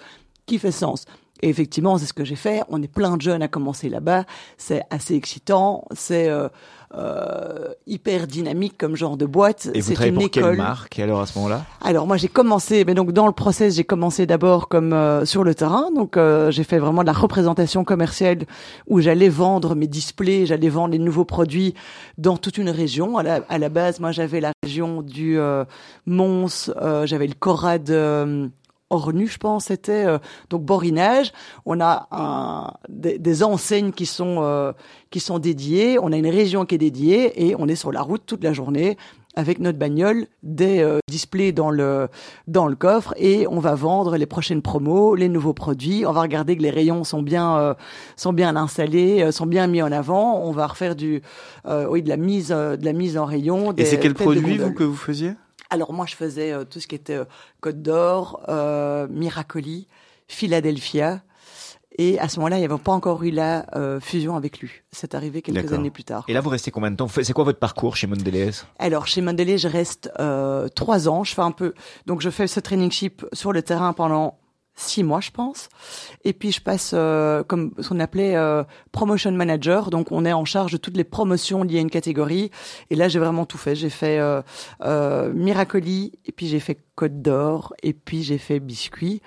qui 0.46 0.58
fait 0.58 0.72
sens. 0.72 1.04
Et 1.42 1.49
effectivement, 1.49 1.99
c'est 1.99 2.07
ce 2.07 2.12
que 2.12 2.25
j'ai 2.25 2.37
fait. 2.37 2.62
On 2.68 2.83
est 2.83 2.92
plein 2.92 3.16
de 3.16 3.23
jeunes 3.23 3.42
à 3.42 3.49
commencer 3.49 3.88
là-bas. 3.88 4.25
C'est 4.57 4.83
assez 4.90 5.14
excitant. 5.14 5.85
C'est 5.95 6.28
euh, 6.28 6.49
euh, 6.95 7.68
hyper 7.87 8.26
dynamique 8.26 8.76
comme 8.78 8.97
genre 8.97 9.16
de 9.16 9.26
boîte. 9.26 9.68
Et 9.75 9.80
vous 9.80 9.88
c'est 9.88 9.95
travaillez 9.95 10.14
une 10.14 10.21
pour 10.21 10.30
quelle 10.30 10.42
école. 10.45 10.57
marque 10.57 10.99
alors 10.99 11.21
à 11.21 11.26
ce 11.26 11.37
moment-là? 11.38 11.64
Alors 11.83 12.07
moi 12.07 12.16
j'ai 12.16 12.28
commencé, 12.28 12.85
mais 12.87 12.95
donc 12.95 13.12
dans 13.12 13.26
le 13.26 13.33
process 13.33 13.75
j'ai 13.75 13.85
commencé 13.85 14.25
d'abord 14.25 14.68
comme 14.68 14.95
euh, 14.95 15.26
sur 15.26 15.45
le 15.45 15.54
terrain, 15.54 15.90
donc 15.95 16.16
euh, 16.16 16.50
j'ai 16.50 16.64
fait 16.64 16.78
vraiment 16.78 17.02
de 17.02 17.07
la 17.07 17.12
représentation 17.12 17.85
commerciale 17.85 18.38
où 18.87 19.00
j'allais 19.00 19.28
vendre 19.28 19.75
mes 19.75 19.87
displays, 19.87 20.47
j'allais 20.47 20.71
vendre 20.71 20.92
les 20.92 20.99
nouveaux 20.99 21.26
produits 21.26 21.75
dans 22.16 22.38
toute 22.38 22.57
une 22.57 22.71
région. 22.71 23.18
À 23.18 23.23
la, 23.23 23.40
à 23.50 23.59
la 23.59 23.68
base 23.68 24.00
moi 24.00 24.11
j'avais 24.11 24.40
la 24.40 24.52
région 24.62 25.02
du 25.02 25.38
euh, 25.38 25.64
Mons, 26.07 26.73
euh, 26.80 27.07
j'avais 27.07 27.26
le 27.26 27.35
Corrad. 27.35 27.90
Euh, 28.90 28.95
Ornu, 28.97 29.26
je 29.26 29.38
pense, 29.38 29.66
c'était 29.66 30.07
euh, 30.07 30.18
donc 30.50 30.64
Borinage. 30.64 31.33
On 31.66 31.80
a 31.80 32.09
un, 32.11 32.73
des, 32.88 33.18
des 33.18 33.42
enseignes 33.42 33.92
qui 33.92 34.07
sont 34.07 34.38
euh, 34.40 34.73
qui 35.11 35.21
sont 35.21 35.38
dédiées. 35.38 35.99
On 36.00 36.12
a 36.12 36.16
une 36.16 36.26
région 36.26 36.64
qui 36.64 36.75
est 36.75 36.78
dédiée 36.78 37.49
et 37.49 37.54
on 37.59 37.68
est 37.68 37.76
sur 37.76 37.92
la 37.92 38.02
route 38.02 38.23
toute 38.26 38.42
la 38.45 38.52
journée 38.52 38.97
avec 39.38 39.61
notre 39.61 39.78
bagnole 39.78 40.26
des 40.42 40.80
euh, 40.80 40.99
displays 41.09 41.52
dans 41.52 41.71
le 41.71 42.09
dans 42.49 42.66
le 42.66 42.75
coffre 42.75 43.14
et 43.16 43.47
on 43.47 43.61
va 43.61 43.76
vendre 43.76 44.16
les 44.16 44.26
prochaines 44.26 44.62
promos, 44.62 45.14
les 45.14 45.28
nouveaux 45.28 45.52
produits. 45.52 46.04
On 46.04 46.12
va 46.12 46.23
regarder 46.23 46.57
que 46.57 46.62
les 46.62 46.71
rayons 46.71 47.04
sont 47.04 47.23
bien 47.23 47.57
euh, 47.57 47.75
sont 48.16 48.33
bien 48.33 48.57
installés, 48.57 49.23
euh, 49.23 49.30
sont 49.30 49.47
bien 49.47 49.68
mis 49.68 49.80
en 49.80 49.92
avant. 49.92 50.40
On 50.42 50.50
va 50.50 50.66
refaire 50.66 50.97
du 50.97 51.23
oui 51.90 52.02
de 52.02 52.09
la 52.09 52.16
mise 52.16 52.49
de 52.49 52.85
la 52.85 52.92
mise 52.92 53.16
en 53.16 53.26
rayon. 53.26 53.73
et 53.76 53.85
c'est 53.85 54.00
quel 54.00 54.14
produit 54.14 54.59
vous 54.59 54.73
que 54.73 54.85
vous 54.85 54.97
faisiez? 54.97 55.35
Alors 55.70 55.92
moi 55.92 56.06
je 56.06 56.14
faisais 56.14 56.52
tout 56.66 56.80
ce 56.80 56.87
qui 56.87 56.94
était 56.94 57.18
Côte 57.60 57.82
d'Or, 57.82 58.42
Miracoli, 59.10 59.87
Philadelphia. 60.28 61.22
Et 62.00 62.16
à 62.20 62.28
ce 62.28 62.38
moment-là, 62.38 62.56
il 62.56 62.60
n'y 62.60 62.64
avait 62.64 62.78
pas 62.78 62.92
encore 62.92 63.25
eu 63.25 63.32
la 63.32 63.66
euh, 63.75 63.98
fusion 63.98 64.37
avec 64.37 64.60
lui. 64.60 64.70
C'est 64.92 65.16
arrivé 65.16 65.42
quelques 65.42 65.72
années 65.72 65.90
plus 65.90 66.04
tard. 66.04 66.25
Et 66.28 66.32
là, 66.32 66.40
vous 66.40 66.48
restez 66.48 66.70
combien 66.70 66.92
de 66.92 66.96
temps? 66.96 67.08
C'est 67.08 67.32
quoi 67.32 67.42
votre 67.42 67.58
parcours 67.58 67.96
chez 67.96 68.06
Mondelez? 68.06 68.50
Alors, 68.78 69.08
chez 69.08 69.20
Mondelez, 69.20 69.58
je 69.58 69.66
reste 69.66 70.08
euh, 70.20 70.68
trois 70.68 71.08
ans. 71.08 71.25
Je 71.25 71.34
fais 71.34 71.42
un 71.42 71.50
peu. 71.50 71.75
Donc, 72.06 72.20
je 72.20 72.30
fais 72.30 72.46
ce 72.46 72.60
training 72.60 72.92
ship 72.92 73.26
sur 73.32 73.52
le 73.52 73.62
terrain 73.62 73.92
pendant 73.94 74.38
six 74.78 75.02
mois, 75.02 75.20
je 75.20 75.30
pense. 75.30 75.68
Et 76.25 76.32
puis, 76.32 76.52
je 76.52 76.61
passe 76.61 76.92
euh, 76.94 77.42
comme 77.42 77.73
ce 77.78 77.88
qu'on 77.88 78.00
appelait 78.00 78.37
euh, 78.37 78.64
promotion 78.92 79.32
manager. 79.32 79.90
Donc, 79.90 80.12
on 80.12 80.25
est 80.25 80.32
en 80.32 80.44
charge 80.44 80.73
de 80.73 80.76
toutes 80.76 80.97
les 80.97 81.04
promotions 81.04 81.62
liées 81.62 81.78
à 81.78 81.82
une 81.82 81.90
catégorie. 81.90 82.50
Et 82.90 82.94
là, 82.94 83.08
j'ai 83.08 83.18
vraiment 83.18 83.44
tout 83.44 83.58
fait. 83.58 83.75
J'ai 83.75 83.90
fait 83.90 84.18
euh, 84.20 85.32
Miracoli, 85.35 86.12
et 86.25 86.32
puis 86.32 86.47
j'ai 86.47 86.61
fait 86.61 86.78
Côte 86.94 87.20
d'Or, 87.20 87.75
et 87.82 87.92
puis 87.92 88.23
j'ai 88.23 88.38
fait 88.38 88.61
Biscuit. 88.61 89.20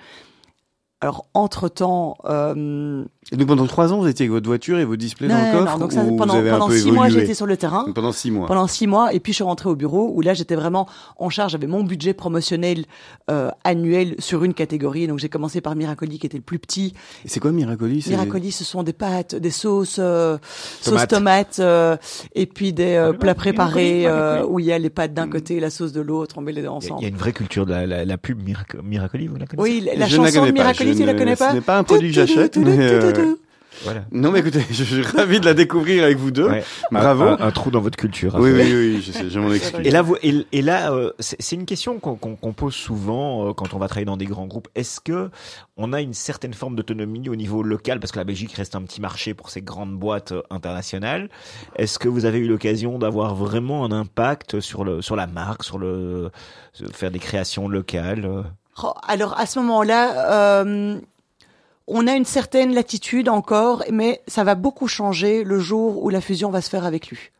Alors, 1.00 1.26
entre-temps... 1.34 2.16
Euh... 2.24 3.04
Et 3.30 3.36
donc, 3.36 3.48
pendant 3.48 3.66
trois 3.66 3.92
ans, 3.92 3.98
vous 3.98 4.08
étiez 4.08 4.24
avec 4.24 4.32
votre 4.32 4.46
voiture 4.48 4.78
et 4.78 4.84
vos 4.84 4.96
displays 4.96 5.28
dans 5.28 5.36
le 5.36 5.52
coffre 5.52 5.72
non, 5.72 5.78
donc 5.78 5.92
ça, 5.92 6.02
pendant, 6.02 6.42
pendant 6.42 6.68
six 6.70 6.90
mois, 6.90 7.08
j'étais 7.08 7.34
sur 7.34 7.46
le 7.46 7.56
terrain. 7.56 7.84
Donc, 7.84 7.94
pendant 7.94 8.12
six 8.12 8.30
mois. 8.30 8.46
Pendant 8.48 8.66
six 8.66 8.86
mois, 8.86 9.14
et 9.14 9.20
puis 9.20 9.32
je 9.32 9.36
suis 9.36 9.44
rentrée 9.44 9.68
au 9.68 9.76
bureau, 9.76 10.12
où 10.14 10.20
là, 10.22 10.34
j'étais 10.34 10.56
vraiment 10.56 10.88
en 11.18 11.30
charge, 11.30 11.52
j'avais 11.52 11.68
mon 11.68 11.84
budget 11.84 12.14
promotionnel 12.14 12.84
euh, 13.30 13.50
annuel 13.64 14.16
sur 14.18 14.44
une 14.44 14.54
catégorie. 14.54 15.06
Donc, 15.06 15.18
j'ai 15.20 15.28
commencé 15.28 15.60
par 15.60 15.76
Miracoli, 15.76 16.18
qui 16.18 16.26
était 16.26 16.36
le 16.36 16.42
plus 16.42 16.58
petit. 16.58 16.94
Et 17.24 17.28
c'est 17.28 17.40
quoi 17.40 17.52
Miracoli 17.52 18.04
Miracoli, 18.06 18.52
ce 18.52 18.64
sont 18.64 18.82
des 18.82 18.92
pâtes, 18.92 19.34
des 19.36 19.50
sauces, 19.50 19.96
euh, 19.98 20.36
sauces 20.80 21.06
tomates, 21.06 21.58
euh, 21.60 21.96
et 22.34 22.46
puis 22.46 22.72
des 22.72 22.96
euh, 22.96 23.12
plats 23.12 23.34
préparés, 23.36 24.02
euh, 24.06 24.44
où 24.44 24.58
il 24.58 24.66
y 24.66 24.72
a 24.72 24.78
les 24.78 24.90
pâtes 24.90 25.14
d'un 25.14 25.28
côté 25.28 25.56
et 25.56 25.60
la 25.60 25.70
sauce 25.70 25.92
de 25.92 26.00
l'autre, 26.00 26.34
on 26.38 26.40
met 26.42 26.52
les 26.52 26.62
deux 26.62 26.68
ensemble. 26.68 27.00
Il 27.00 27.04
y 27.04 27.06
a 27.06 27.10
une 27.10 27.16
vraie 27.16 27.32
culture 27.32 27.66
de 27.66 27.70
la, 27.70 27.86
la, 27.86 28.04
la 28.04 28.18
pub 28.18 28.42
Miracoli, 28.42 29.28
vous 29.28 29.36
la 29.36 29.46
connaissez? 29.46 29.56
Oui, 29.56 29.82
la, 29.86 29.94
la 29.94 30.08
chanson 30.08 30.52
Miracoli, 30.52 30.96
tu 30.96 31.04
la 31.04 31.14
connais 31.14 31.36
pas 31.36 31.50
Ce 31.50 31.54
n'est 31.54 31.60
pas 31.60 31.78
un 31.78 31.84
produit 31.84 32.08
que 32.08 32.14
j'achète, 32.14 32.58
voilà. 33.84 34.04
Non, 34.12 34.30
mais 34.30 34.40
écoutez, 34.40 34.64
je 34.70 34.84
suis 34.84 35.02
ravi 35.02 35.40
de 35.40 35.44
la 35.44 35.54
découvrir 35.54 36.04
avec 36.04 36.16
vous 36.16 36.30
deux. 36.30 36.48
Ouais. 36.48 36.64
Bravo. 36.90 37.24
Un, 37.24 37.40
un, 37.40 37.50
trou 37.50 37.70
dans 37.70 37.80
votre 37.80 37.96
culture. 37.96 38.34
Oui, 38.38 38.50
oui, 38.52 38.72
oui, 38.72 39.02
je 39.04 39.12
sais, 39.12 39.28
je 39.28 39.38
m'en 39.40 39.52
excuse. 39.52 39.80
Et 39.84 39.90
là, 39.90 40.02
vous, 40.02 40.16
et, 40.22 40.46
et 40.52 40.62
là, 40.62 40.92
euh, 40.92 41.12
c'est 41.18 41.56
une 41.56 41.64
question 41.64 41.98
qu'on 41.98 42.16
qu 42.16 42.36
qu 42.40 42.52
pose 42.52 42.74
souvent 42.74 43.48
euh, 43.48 43.52
quand 43.52 43.74
on 43.74 43.78
va 43.78 43.88
travailler 43.88 44.04
dans 44.04 44.16
des 44.16 44.26
grands 44.26 44.46
groupes. 44.46 44.68
Est-ce 44.74 45.00
que 45.00 45.30
on 45.76 45.92
a 45.92 46.00
une 46.00 46.14
certaine 46.14 46.54
forme 46.54 46.76
d'autonomie 46.76 47.28
au 47.28 47.36
niveau 47.36 47.62
local, 47.62 47.98
parce 47.98 48.12
que 48.12 48.18
la 48.18 48.24
Belgique 48.24 48.52
reste 48.52 48.76
un 48.76 48.82
petit 48.82 49.00
marché 49.00 49.34
pour 49.34 49.50
ces 49.50 49.62
grandes 49.62 49.96
boîtes 49.96 50.32
euh, 50.32 50.42
internationales. 50.50 51.28
Est-ce 51.76 51.98
que 51.98 52.08
vous 52.08 52.24
avez 52.24 52.38
eu 52.38 52.46
l'occasion 52.46 52.98
d'avoir 52.98 53.34
vraiment 53.34 53.84
un 53.84 53.92
impact 53.92 54.60
sur 54.60 54.84
le, 54.84 55.02
sur 55.02 55.16
la 55.16 55.26
marque, 55.26 55.64
sur 55.64 55.78
le, 55.78 56.30
faire 56.92 57.10
des 57.10 57.18
créations 57.18 57.68
locales? 57.68 58.44
Oh, 58.82 58.92
alors 59.06 59.38
à 59.38 59.46
ce 59.46 59.58
moment-là, 59.58 60.62
euh, 60.62 60.98
on 61.86 62.06
a 62.06 62.14
une 62.14 62.24
certaine 62.24 62.74
latitude 62.74 63.28
encore, 63.28 63.84
mais 63.90 64.20
ça 64.26 64.44
va 64.44 64.54
beaucoup 64.54 64.88
changer 64.88 65.44
le 65.44 65.58
jour 65.58 66.02
où 66.02 66.08
la 66.10 66.20
fusion 66.20 66.50
va 66.50 66.60
se 66.60 66.70
faire 66.70 66.84
avec 66.84 67.08
lui. 67.08 67.30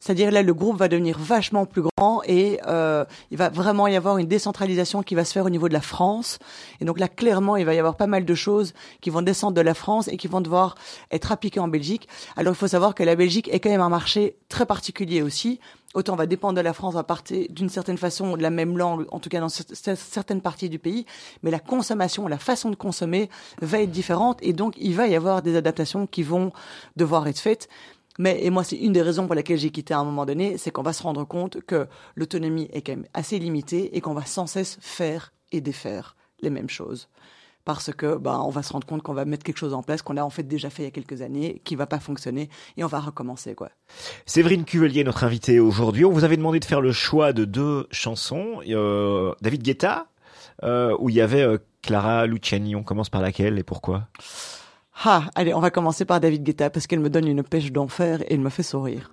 C'est-à-dire 0.00 0.30
là, 0.30 0.42
le 0.42 0.54
groupe 0.54 0.76
va 0.76 0.88
devenir 0.88 1.18
vachement 1.18 1.66
plus 1.66 1.82
grand 1.82 2.22
et 2.26 2.60
euh, 2.66 3.04
il 3.30 3.38
va 3.38 3.48
vraiment 3.48 3.86
y 3.86 3.96
avoir 3.96 4.18
une 4.18 4.28
décentralisation 4.28 5.02
qui 5.02 5.14
va 5.14 5.24
se 5.24 5.32
faire 5.32 5.46
au 5.46 5.50
niveau 5.50 5.68
de 5.68 5.72
la 5.72 5.80
France. 5.80 6.38
Et 6.80 6.84
donc 6.84 7.00
là, 7.00 7.08
clairement, 7.08 7.56
il 7.56 7.64
va 7.64 7.74
y 7.74 7.78
avoir 7.78 7.96
pas 7.96 8.06
mal 8.06 8.24
de 8.24 8.34
choses 8.34 8.74
qui 9.00 9.10
vont 9.10 9.22
descendre 9.22 9.54
de 9.54 9.60
la 9.60 9.74
France 9.74 10.08
et 10.08 10.16
qui 10.16 10.28
vont 10.28 10.40
devoir 10.40 10.76
être 11.10 11.32
appliquées 11.32 11.60
en 11.60 11.68
Belgique. 11.68 12.08
Alors 12.36 12.52
il 12.54 12.56
faut 12.56 12.68
savoir 12.68 12.94
que 12.94 13.02
la 13.02 13.16
Belgique 13.16 13.48
est 13.52 13.60
quand 13.60 13.70
même 13.70 13.80
un 13.80 13.88
marché 13.88 14.36
très 14.48 14.66
particulier 14.66 15.22
aussi. 15.22 15.60
Autant 15.96 16.12
on 16.12 16.16
va 16.16 16.26
dépendre 16.26 16.56
de 16.56 16.60
la 16.60 16.74
France 16.74 16.94
à 16.94 17.02
partir 17.04 17.46
d'une 17.48 17.70
certaine 17.70 17.96
façon 17.96 18.36
de 18.36 18.42
la 18.42 18.50
même 18.50 18.76
langue, 18.76 19.06
en 19.12 19.18
tout 19.18 19.30
cas 19.30 19.40
dans 19.40 19.48
certaines 19.48 20.42
parties 20.42 20.68
du 20.68 20.78
pays, 20.78 21.06
mais 21.42 21.50
la 21.50 21.58
consommation, 21.58 22.28
la 22.28 22.36
façon 22.36 22.68
de 22.68 22.76
consommer 22.76 23.30
va 23.62 23.80
être 23.80 23.90
différente 23.90 24.38
et 24.42 24.52
donc 24.52 24.74
il 24.76 24.94
va 24.94 25.06
y 25.06 25.16
avoir 25.16 25.40
des 25.40 25.56
adaptations 25.56 26.06
qui 26.06 26.22
vont 26.22 26.52
devoir 26.96 27.26
être 27.28 27.38
faites. 27.38 27.70
Mais, 28.18 28.44
et 28.44 28.50
moi, 28.50 28.62
c'est 28.62 28.76
une 28.76 28.92
des 28.92 29.00
raisons 29.00 29.24
pour 29.24 29.34
laquelle 29.34 29.56
j'ai 29.56 29.70
quitté 29.70 29.94
à 29.94 29.98
un 29.98 30.04
moment 30.04 30.26
donné, 30.26 30.58
c'est 30.58 30.70
qu'on 30.70 30.82
va 30.82 30.92
se 30.92 31.02
rendre 31.02 31.24
compte 31.24 31.62
que 31.62 31.86
l'autonomie 32.14 32.68
est 32.74 32.82
quand 32.82 32.92
même 32.92 33.06
assez 33.14 33.38
limitée 33.38 33.96
et 33.96 34.02
qu'on 34.02 34.12
va 34.12 34.26
sans 34.26 34.46
cesse 34.46 34.76
faire 34.82 35.32
et 35.50 35.62
défaire 35.62 36.14
les 36.42 36.50
mêmes 36.50 36.68
choses. 36.68 37.08
Parce 37.66 37.92
que, 37.92 38.16
bah, 38.16 38.40
on 38.44 38.50
va 38.50 38.62
se 38.62 38.72
rendre 38.72 38.86
compte 38.86 39.02
qu'on 39.02 39.12
va 39.12 39.24
mettre 39.24 39.42
quelque 39.42 39.58
chose 39.58 39.74
en 39.74 39.82
place 39.82 40.00
qu'on 40.00 40.16
a 40.16 40.22
en 40.22 40.30
fait 40.30 40.44
déjà 40.44 40.70
fait 40.70 40.82
il 40.82 40.84
y 40.84 40.88
a 40.88 40.92
quelques 40.92 41.20
années, 41.20 41.60
qui 41.64 41.74
va 41.74 41.86
pas 41.86 41.98
fonctionner, 41.98 42.48
et 42.76 42.84
on 42.84 42.86
va 42.86 43.00
recommencer, 43.00 43.56
quoi. 43.56 43.70
Séverine 44.24 44.64
Cuvelier, 44.64 45.02
notre 45.02 45.24
invitée 45.24 45.58
aujourd'hui. 45.58 46.04
On 46.04 46.12
vous 46.12 46.22
avait 46.22 46.36
demandé 46.36 46.60
de 46.60 46.64
faire 46.64 46.80
le 46.80 46.92
choix 46.92 47.32
de 47.32 47.44
deux 47.44 47.88
chansons. 47.90 48.60
Euh, 48.68 49.32
David 49.42 49.64
Guetta, 49.64 50.06
euh, 50.62 50.96
où 51.00 51.10
il 51.10 51.16
y 51.16 51.20
avait 51.20 51.42
euh, 51.42 51.58
Clara 51.82 52.26
Luciani. 52.26 52.76
On 52.76 52.84
commence 52.84 53.10
par 53.10 53.20
laquelle 53.20 53.58
et 53.58 53.64
pourquoi? 53.64 54.06
Ah, 55.04 55.24
allez, 55.34 55.52
on 55.52 55.60
va 55.60 55.70
commencer 55.70 56.04
par 56.04 56.20
David 56.20 56.44
Guetta 56.44 56.70
parce 56.70 56.86
qu'elle 56.86 57.00
me 57.00 57.10
donne 57.10 57.26
une 57.26 57.42
pêche 57.42 57.72
d'enfer 57.72 58.22
et 58.22 58.34
elle 58.34 58.40
me 58.40 58.48
fait 58.48 58.62
sourire. 58.62 59.10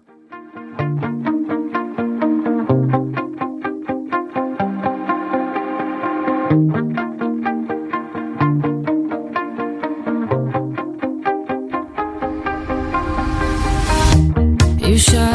sure 15.04 15.33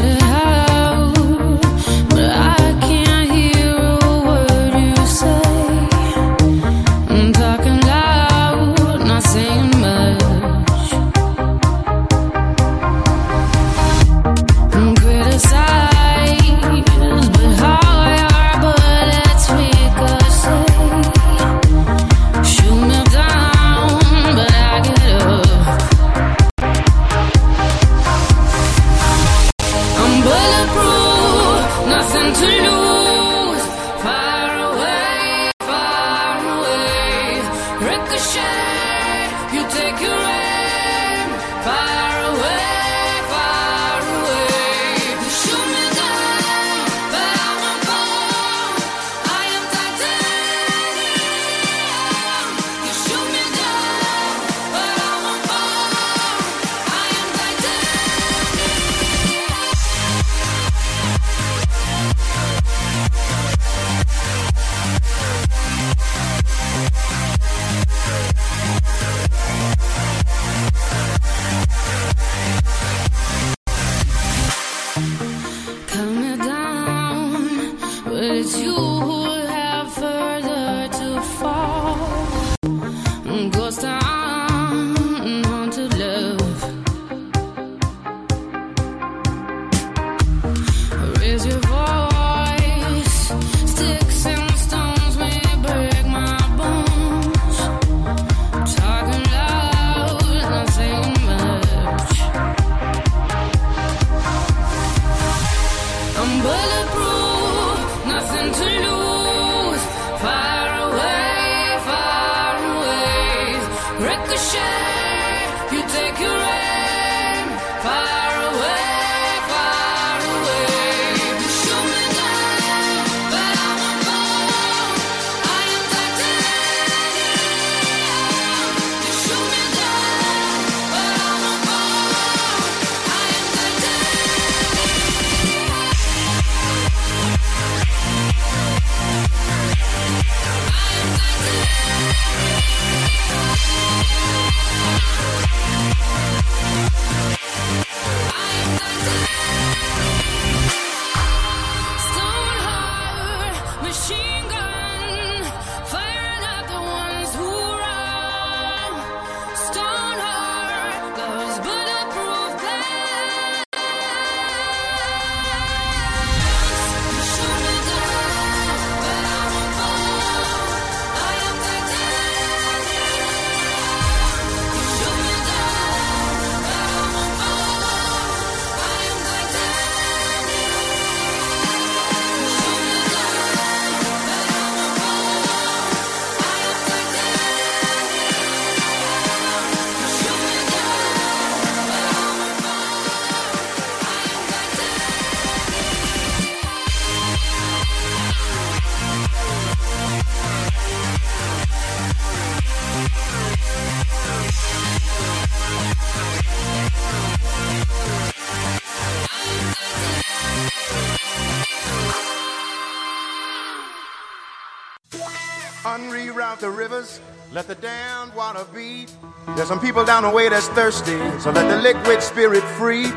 the 217.69 217.75
damned 217.75 218.35
water 218.35 218.65
beat. 218.75 219.15
There's 219.55 219.69
some 219.69 219.79
people 219.79 220.03
down 220.03 220.23
the 220.23 220.31
way 220.31 220.49
that's 220.49 220.69
thirsty, 220.69 221.19
so 221.39 221.51
let 221.51 221.69
the 221.69 221.77
liquid 221.77 222.23
spirit 222.23 222.63
free. 222.79 223.09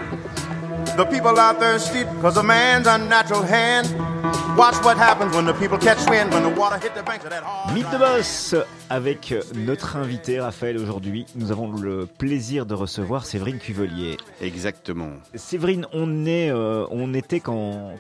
The 0.98 1.08
people 1.10 1.40
are 1.40 1.54
thirsty 1.54 2.04
because 2.04 2.36
of 2.36 2.44
man's 2.44 2.86
unnatural 2.86 3.44
hand. 3.44 3.88
Watch 4.58 4.76
what 4.84 4.96
happens 4.98 5.36
when 5.36 5.46
the 5.46 5.54
people 5.54 5.78
catch 5.78 5.98
wind, 6.10 6.34
when 6.34 6.44
the 6.44 6.60
water 6.60 6.78
hit 6.78 6.94
the 6.94 7.04
banks 7.04 7.24
of 7.24 7.32
that 7.32 7.44
hard. 7.44 7.74
Mythe 7.74 7.90
de 7.92 7.98
boss 7.98 8.56
avec 8.90 9.34
notre 9.56 9.96
invité 9.96 10.40
Raphaël 10.40 10.78
aujourd'hui. 10.78 11.26
Nous 11.36 11.52
avons 11.52 11.72
le 11.72 12.06
plaisir 12.06 12.66
de 12.66 12.74
recevoir 12.74 13.26
Séverine 13.26 13.60
Cuvelier. 13.60 14.18
Exactement. 14.42 15.12
Séverine, 15.36 15.88
on 15.94 16.26
est, 16.26 16.52
euh, 16.52 16.86
on 16.92 17.14
était 17.14 17.40
quand, 17.40 17.94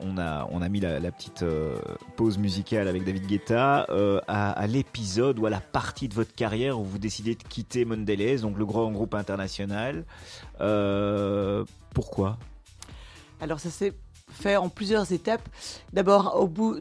on 0.00 0.18
a, 0.18 0.48
on 0.50 0.62
a 0.62 0.68
mis 0.68 0.80
la, 0.80 1.00
la 1.00 1.10
petite 1.10 1.42
euh, 1.42 1.76
pause 2.16 2.38
musicale 2.38 2.88
avec 2.88 3.04
David 3.04 3.26
Guetta 3.26 3.86
euh, 3.90 4.20
à, 4.28 4.52
à 4.52 4.66
l'épisode 4.66 5.38
ou 5.38 5.46
à 5.46 5.50
la 5.50 5.60
partie 5.60 6.08
de 6.08 6.14
votre 6.14 6.34
carrière 6.34 6.78
où 6.78 6.84
vous 6.84 6.98
décidez 6.98 7.34
de 7.34 7.42
quitter 7.42 7.84
Mondelez, 7.84 8.38
donc 8.38 8.56
le 8.58 8.64
grand 8.64 8.90
groupe 8.92 9.14
international. 9.14 10.04
Euh, 10.60 11.64
pourquoi? 11.94 12.38
Alors 13.40 13.60
ça 13.60 13.68
s'est 13.68 13.92
fait 14.36 14.56
en 14.56 14.68
plusieurs 14.68 15.12
étapes. 15.12 15.48
D'abord, 15.92 16.36
au 16.40 16.46
bout, 16.46 16.76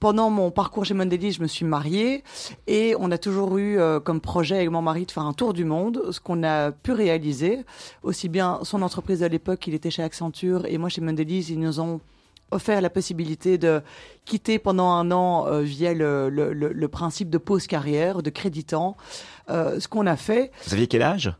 pendant 0.00 0.30
mon 0.30 0.52
parcours 0.52 0.84
chez 0.84 0.94
Mondelez, 0.94 1.32
je 1.32 1.42
me 1.42 1.48
suis 1.48 1.64
mariée 1.64 2.22
et 2.68 2.94
on 3.00 3.10
a 3.10 3.18
toujours 3.18 3.58
eu 3.58 3.78
euh, 3.80 3.98
comme 3.98 4.20
projet 4.20 4.56
avec 4.56 4.70
mon 4.70 4.80
mari 4.82 5.06
de 5.06 5.10
faire 5.10 5.24
un 5.24 5.32
tour 5.32 5.52
du 5.52 5.64
monde, 5.64 6.00
ce 6.12 6.20
qu'on 6.20 6.44
a 6.44 6.70
pu 6.70 6.92
réaliser. 6.92 7.64
Aussi 8.04 8.28
bien 8.28 8.60
son 8.62 8.82
entreprise 8.82 9.22
à 9.24 9.28
l'époque, 9.28 9.66
il 9.66 9.74
était 9.74 9.90
chez 9.90 10.04
Accenture 10.04 10.66
et 10.66 10.78
moi 10.78 10.88
chez 10.88 11.00
Mondelez, 11.00 11.50
ils 11.50 11.58
nous 11.58 11.80
ont 11.80 12.00
offert 12.50 12.80
la 12.80 12.90
possibilité 12.90 13.58
de 13.58 13.82
quitter 14.24 14.58
pendant 14.58 14.90
un 14.90 15.10
an 15.10 15.46
euh, 15.48 15.60
via 15.62 15.92
le, 15.92 16.30
le, 16.30 16.52
le, 16.52 16.72
le 16.72 16.88
principe 16.88 17.28
de 17.28 17.36
pause 17.38 17.66
carrière, 17.66 18.22
de 18.22 18.30
créditant. 18.30 18.96
Euh, 19.50 19.80
ce 19.80 19.88
qu'on 19.88 20.06
a 20.06 20.16
fait, 20.16 20.52
Vous 20.66 20.74
aviez 20.74 20.86
quel 20.86 21.02
âge? 21.02 21.34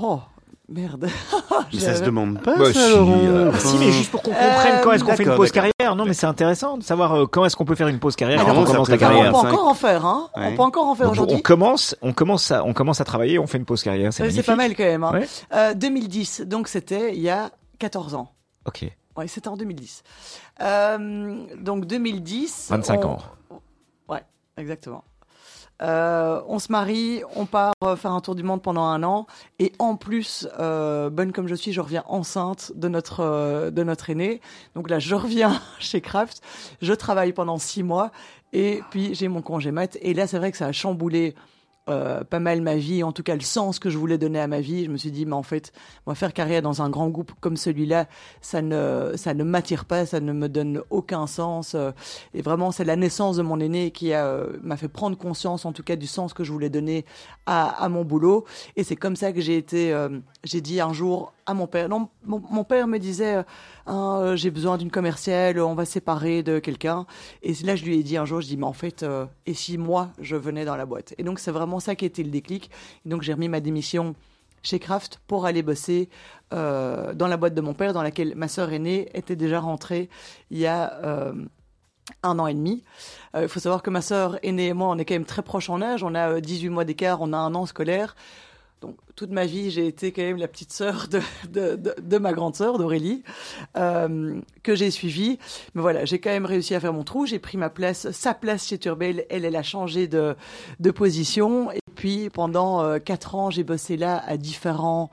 Oh 0.00 0.20
merde. 0.68 1.08
Mais 1.72 1.78
ça 1.80 1.94
se 1.96 2.02
demande 2.02 2.40
pas, 2.42 2.56
Bah, 2.56 2.72
ça, 2.72 2.72
si, 2.72 2.90
Laurent. 2.90 3.18
euh, 3.18 3.48
Enfin, 3.50 3.58
si, 3.68 3.76
mais 3.78 3.92
juste 3.92 4.10
pour 4.10 4.22
qu'on 4.22 4.30
comprenne 4.32 4.80
quand 4.82 4.92
est-ce 4.92 5.04
qu'on 5.04 5.16
fait 5.16 5.24
une 5.24 5.34
pause 5.36 5.52
carrière. 5.52 5.72
Non, 5.96 6.04
mais 6.06 6.14
c'est 6.14 6.26
intéressant 6.26 6.78
de 6.78 6.82
savoir 6.82 7.12
euh, 7.14 7.26
quand 7.26 7.44
est-ce 7.44 7.56
qu'on 7.56 7.64
peut 7.64 7.74
faire 7.74 7.88
une 7.88 7.98
pause 7.98 8.16
carrière 8.16 8.40
Alors, 8.40 8.58
on 8.58 8.64
commence 8.64 8.88
la 8.88 8.94
Ah, 8.94 8.98
carrière. 8.98 9.34
on 9.34 9.42
peut 9.42 9.48
encore 9.48 9.68
en 9.68 9.74
faire, 9.74 10.04
hein. 10.06 10.28
Ouais. 10.36 10.48
On 10.52 10.56
peut 10.56 10.62
encore 10.62 10.86
en 10.88 10.94
faire 10.94 11.10
aujourd'hui. 11.10 11.36
on 11.36 11.40
commence, 11.40 11.96
on 12.02 12.12
commence 12.12 12.50
à, 12.50 12.64
on 12.64 12.72
commence 12.72 13.00
à 13.00 13.04
travailler, 13.04 13.38
on 13.38 13.46
fait 13.46 13.58
une 13.58 13.64
pause 13.64 13.82
carrière. 13.82 14.12
C'est 14.12 14.22
Ouais, 14.22 14.28
magnifique. 14.28 14.46
pas 14.46 14.56
mal 14.56 14.74
quand 14.76 14.84
même. 14.84 15.04
Hein. 15.04 15.12
Ouais. 15.12 15.28
Euh, 15.54 15.74
2010, 15.74 16.42
donc 16.46 16.68
c'était 16.68 17.14
il 17.14 17.20
y 17.20 17.30
a 17.30 17.50
14 17.78 18.14
ans. 18.14 18.30
Ok. 18.66 18.84
Ouais, 19.16 19.28
c'était 19.28 19.48
en 19.48 19.56
2010. 19.56 20.02
Euh, 20.62 21.44
donc 21.60 21.86
2010. 21.86 22.68
25 22.70 23.04
on- 23.04 23.08
ans. 23.10 23.18
Ouais, 24.08 24.22
exactement. 24.56 25.04
Euh, 25.84 26.40
on 26.48 26.58
se 26.58 26.72
marie, 26.72 27.22
on 27.36 27.44
part 27.44 27.74
euh, 27.84 27.94
faire 27.94 28.12
un 28.12 28.20
tour 28.20 28.34
du 28.34 28.42
monde 28.42 28.62
pendant 28.62 28.84
un 28.84 29.02
an, 29.02 29.26
et 29.58 29.72
en 29.78 29.96
plus, 29.96 30.48
euh, 30.58 31.10
bonne 31.10 31.32
comme 31.32 31.46
je 31.46 31.54
suis, 31.54 31.72
je 31.72 31.80
reviens 31.80 32.04
enceinte 32.06 32.72
de 32.74 32.88
notre 32.88 33.20
euh, 33.20 33.70
de 33.70 33.82
notre 33.82 34.08
aîné. 34.08 34.40
Donc 34.74 34.88
là, 34.88 34.98
je 34.98 35.14
reviens 35.14 35.60
chez 35.78 36.00
Kraft, 36.00 36.40
je 36.80 36.92
travaille 36.94 37.32
pendant 37.32 37.58
six 37.58 37.82
mois, 37.82 38.12
et 38.54 38.82
puis 38.90 39.14
j'ai 39.14 39.28
mon 39.28 39.42
congé 39.42 39.72
mat. 39.72 39.98
Et 40.00 40.14
là, 40.14 40.26
c'est 40.26 40.38
vrai 40.38 40.52
que 40.52 40.56
ça 40.56 40.66
a 40.66 40.72
chamboulé 40.72 41.34
euh, 41.88 42.24
pas 42.24 42.40
mal 42.40 42.60
ma 42.62 42.76
vie, 42.76 43.02
en 43.02 43.12
tout 43.12 43.22
cas 43.22 43.34
le 43.34 43.40
sens 43.42 43.78
que 43.78 43.90
je 43.90 43.98
voulais 43.98 44.18
donner 44.18 44.40
à 44.40 44.46
ma 44.46 44.60
vie. 44.60 44.84
Je 44.84 44.90
me 44.90 44.96
suis 44.96 45.10
dit, 45.10 45.26
mais 45.26 45.34
en 45.34 45.42
fait, 45.42 45.72
moi 46.06 46.14
faire 46.14 46.32
carrière 46.32 46.62
dans 46.62 46.82
un 46.82 46.90
grand 46.90 47.08
groupe 47.08 47.32
comme 47.40 47.56
celui-là, 47.56 48.06
ça 48.40 48.62
ne, 48.62 49.12
ça 49.16 49.34
ne 49.34 49.44
m'attire 49.44 49.84
pas, 49.84 50.06
ça 50.06 50.20
ne 50.20 50.32
me 50.32 50.48
donne 50.48 50.82
aucun 50.90 51.26
sens. 51.26 51.74
euh, 51.74 51.92
Et 52.32 52.42
vraiment, 52.42 52.70
c'est 52.70 52.84
la 52.84 52.96
naissance 52.96 53.36
de 53.36 53.42
mon 53.42 53.60
aîné 53.60 53.90
qui 53.90 54.12
a, 54.12 54.26
euh, 54.26 54.56
m'a 54.62 54.76
fait 54.76 54.88
prendre 54.88 55.16
conscience, 55.18 55.64
en 55.64 55.72
tout 55.72 55.82
cas, 55.82 55.96
du 55.96 56.06
sens 56.06 56.32
que 56.32 56.44
je 56.44 56.52
voulais 56.52 56.70
donner 56.70 57.04
à, 57.46 57.68
à 57.84 57.88
mon 57.88 58.04
boulot. 58.04 58.44
Et 58.76 58.84
c'est 58.84 58.96
comme 58.96 59.16
ça 59.16 59.32
que 59.32 59.40
j'ai 59.40 59.56
été, 59.56 59.94
j'ai 60.44 60.60
dit 60.60 60.80
un 60.80 60.92
jour 60.92 61.32
à 61.46 61.54
mon 61.54 61.66
père. 61.66 61.88
Non, 61.88 62.08
mon, 62.24 62.42
mon 62.50 62.64
père 62.64 62.86
me 62.86 62.98
disait, 62.98 63.44
Ah, 63.86 64.18
euh, 64.20 64.36
j'ai 64.36 64.50
besoin 64.50 64.78
d'une 64.78 64.90
commerciale, 64.90 65.60
on 65.60 65.74
va 65.74 65.84
séparer 65.84 66.42
de 66.42 66.58
quelqu'un. 66.58 67.06
Et 67.42 67.52
là, 67.64 67.76
je 67.76 67.84
lui 67.84 67.98
ai 67.98 68.02
dit 68.02 68.16
un 68.16 68.24
jour, 68.24 68.40
je 68.40 68.46
dis, 68.46 68.56
mais 68.56 68.64
en 68.64 68.72
fait, 68.72 69.02
euh, 69.02 69.26
et 69.46 69.54
si 69.54 69.76
moi, 69.76 70.10
je 70.18 70.36
venais 70.36 70.64
dans 70.64 70.76
la 70.76 70.86
boîte? 70.86 71.14
Et 71.18 71.22
donc, 71.22 71.38
c'est 71.38 71.50
vraiment 71.50 71.80
ça 71.80 71.94
qui 71.94 72.04
a 72.04 72.08
été 72.08 72.22
le 72.22 72.30
déclic. 72.30 72.70
Et 73.04 73.08
donc, 73.10 73.22
j'ai 73.22 73.34
remis 73.34 73.48
ma 73.48 73.60
démission 73.60 74.14
chez 74.62 74.78
Kraft 74.78 75.20
pour 75.26 75.44
aller 75.44 75.62
bosser 75.62 76.08
euh, 76.54 77.12
dans 77.12 77.28
la 77.28 77.36
boîte 77.36 77.54
de 77.54 77.60
mon 77.60 77.74
père, 77.74 77.92
dans 77.92 78.02
laquelle 78.02 78.34
ma 78.34 78.48
sœur 78.48 78.72
aînée 78.72 79.10
était 79.12 79.36
déjà 79.36 79.60
rentrée 79.60 80.08
il 80.50 80.58
y 80.58 80.66
a 80.66 81.34
un 82.22 82.38
an 82.38 82.46
et 82.46 82.54
demi. 82.54 82.82
Il 83.38 83.48
faut 83.48 83.60
savoir 83.60 83.82
que 83.82 83.90
ma 83.90 84.00
sœur 84.00 84.38
aînée 84.42 84.68
et 84.68 84.72
moi, 84.72 84.88
on 84.88 84.98
est 84.98 85.04
quand 85.04 85.14
même 85.14 85.24
très 85.24 85.42
proches 85.42 85.70
en 85.70 85.82
âge. 85.82 86.02
On 86.02 86.14
a 86.14 86.30
euh, 86.30 86.40
18 86.40 86.68
mois 86.70 86.84
d'écart, 86.84 87.20
on 87.20 87.32
a 87.32 87.36
un 87.36 87.54
an 87.54 87.66
scolaire. 87.66 88.16
Donc, 88.80 88.96
toute 89.16 89.30
ma 89.30 89.46
vie, 89.46 89.70
j'ai 89.70 89.86
été 89.86 90.10
quand 90.12 90.22
même 90.22 90.38
la 90.38 90.48
petite 90.48 90.72
sœur 90.72 91.06
de, 91.10 91.20
de, 91.48 91.76
de, 91.76 91.94
de 92.02 92.18
ma 92.18 92.32
grande 92.32 92.56
sœur, 92.56 92.78
d'Aurélie, 92.78 93.22
euh, 93.76 94.40
que 94.62 94.74
j'ai 94.74 94.90
suivie. 94.90 95.38
Mais 95.74 95.82
voilà, 95.82 96.04
j'ai 96.04 96.18
quand 96.18 96.30
même 96.30 96.46
réussi 96.46 96.74
à 96.74 96.80
faire 96.80 96.92
mon 96.92 97.04
trou. 97.04 97.24
J'ai 97.26 97.38
pris 97.38 97.56
ma 97.56 97.70
place, 97.70 98.10
sa 98.10 98.34
place 98.34 98.66
chez 98.66 98.78
Turbel. 98.78 99.24
Elle, 99.30 99.44
elle 99.44 99.56
a 99.56 99.62
changé 99.62 100.08
de, 100.08 100.34
de 100.80 100.90
position. 100.90 101.70
Et 101.70 101.78
puis, 101.94 102.28
pendant 102.30 102.82
euh, 102.82 102.98
quatre 102.98 103.34
ans, 103.36 103.50
j'ai 103.50 103.62
bossé 103.64 103.96
là 103.96 104.22
à 104.26 104.36
différents 104.36 105.10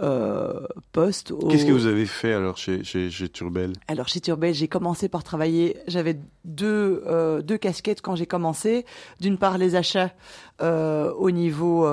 euh, 0.00 0.66
postes. 0.92 1.30
au- 1.30 1.48
Qu'est-ce 1.48 1.66
que 1.66 1.72
vous 1.72 1.86
avez 1.86 2.06
fait 2.06 2.32
alors 2.32 2.56
chez, 2.56 2.82
chez, 2.84 3.10
chez 3.10 3.28
Turbel? 3.28 3.72
Alors 3.88 4.08
chez 4.08 4.20
Turbel, 4.20 4.54
j'ai 4.54 4.66
commencé 4.68 5.08
par 5.08 5.22
travailler. 5.22 5.76
J'avais 5.86 6.18
deux 6.44 7.04
deux 7.44 7.58
casquettes 7.58 8.00
quand 8.00 8.16
j'ai 8.16 8.26
commencé. 8.26 8.84
D'une 9.20 9.36
part 9.36 9.58
les 9.58 9.76
achats 9.76 10.10
au 10.60 11.30
niveau 11.30 11.86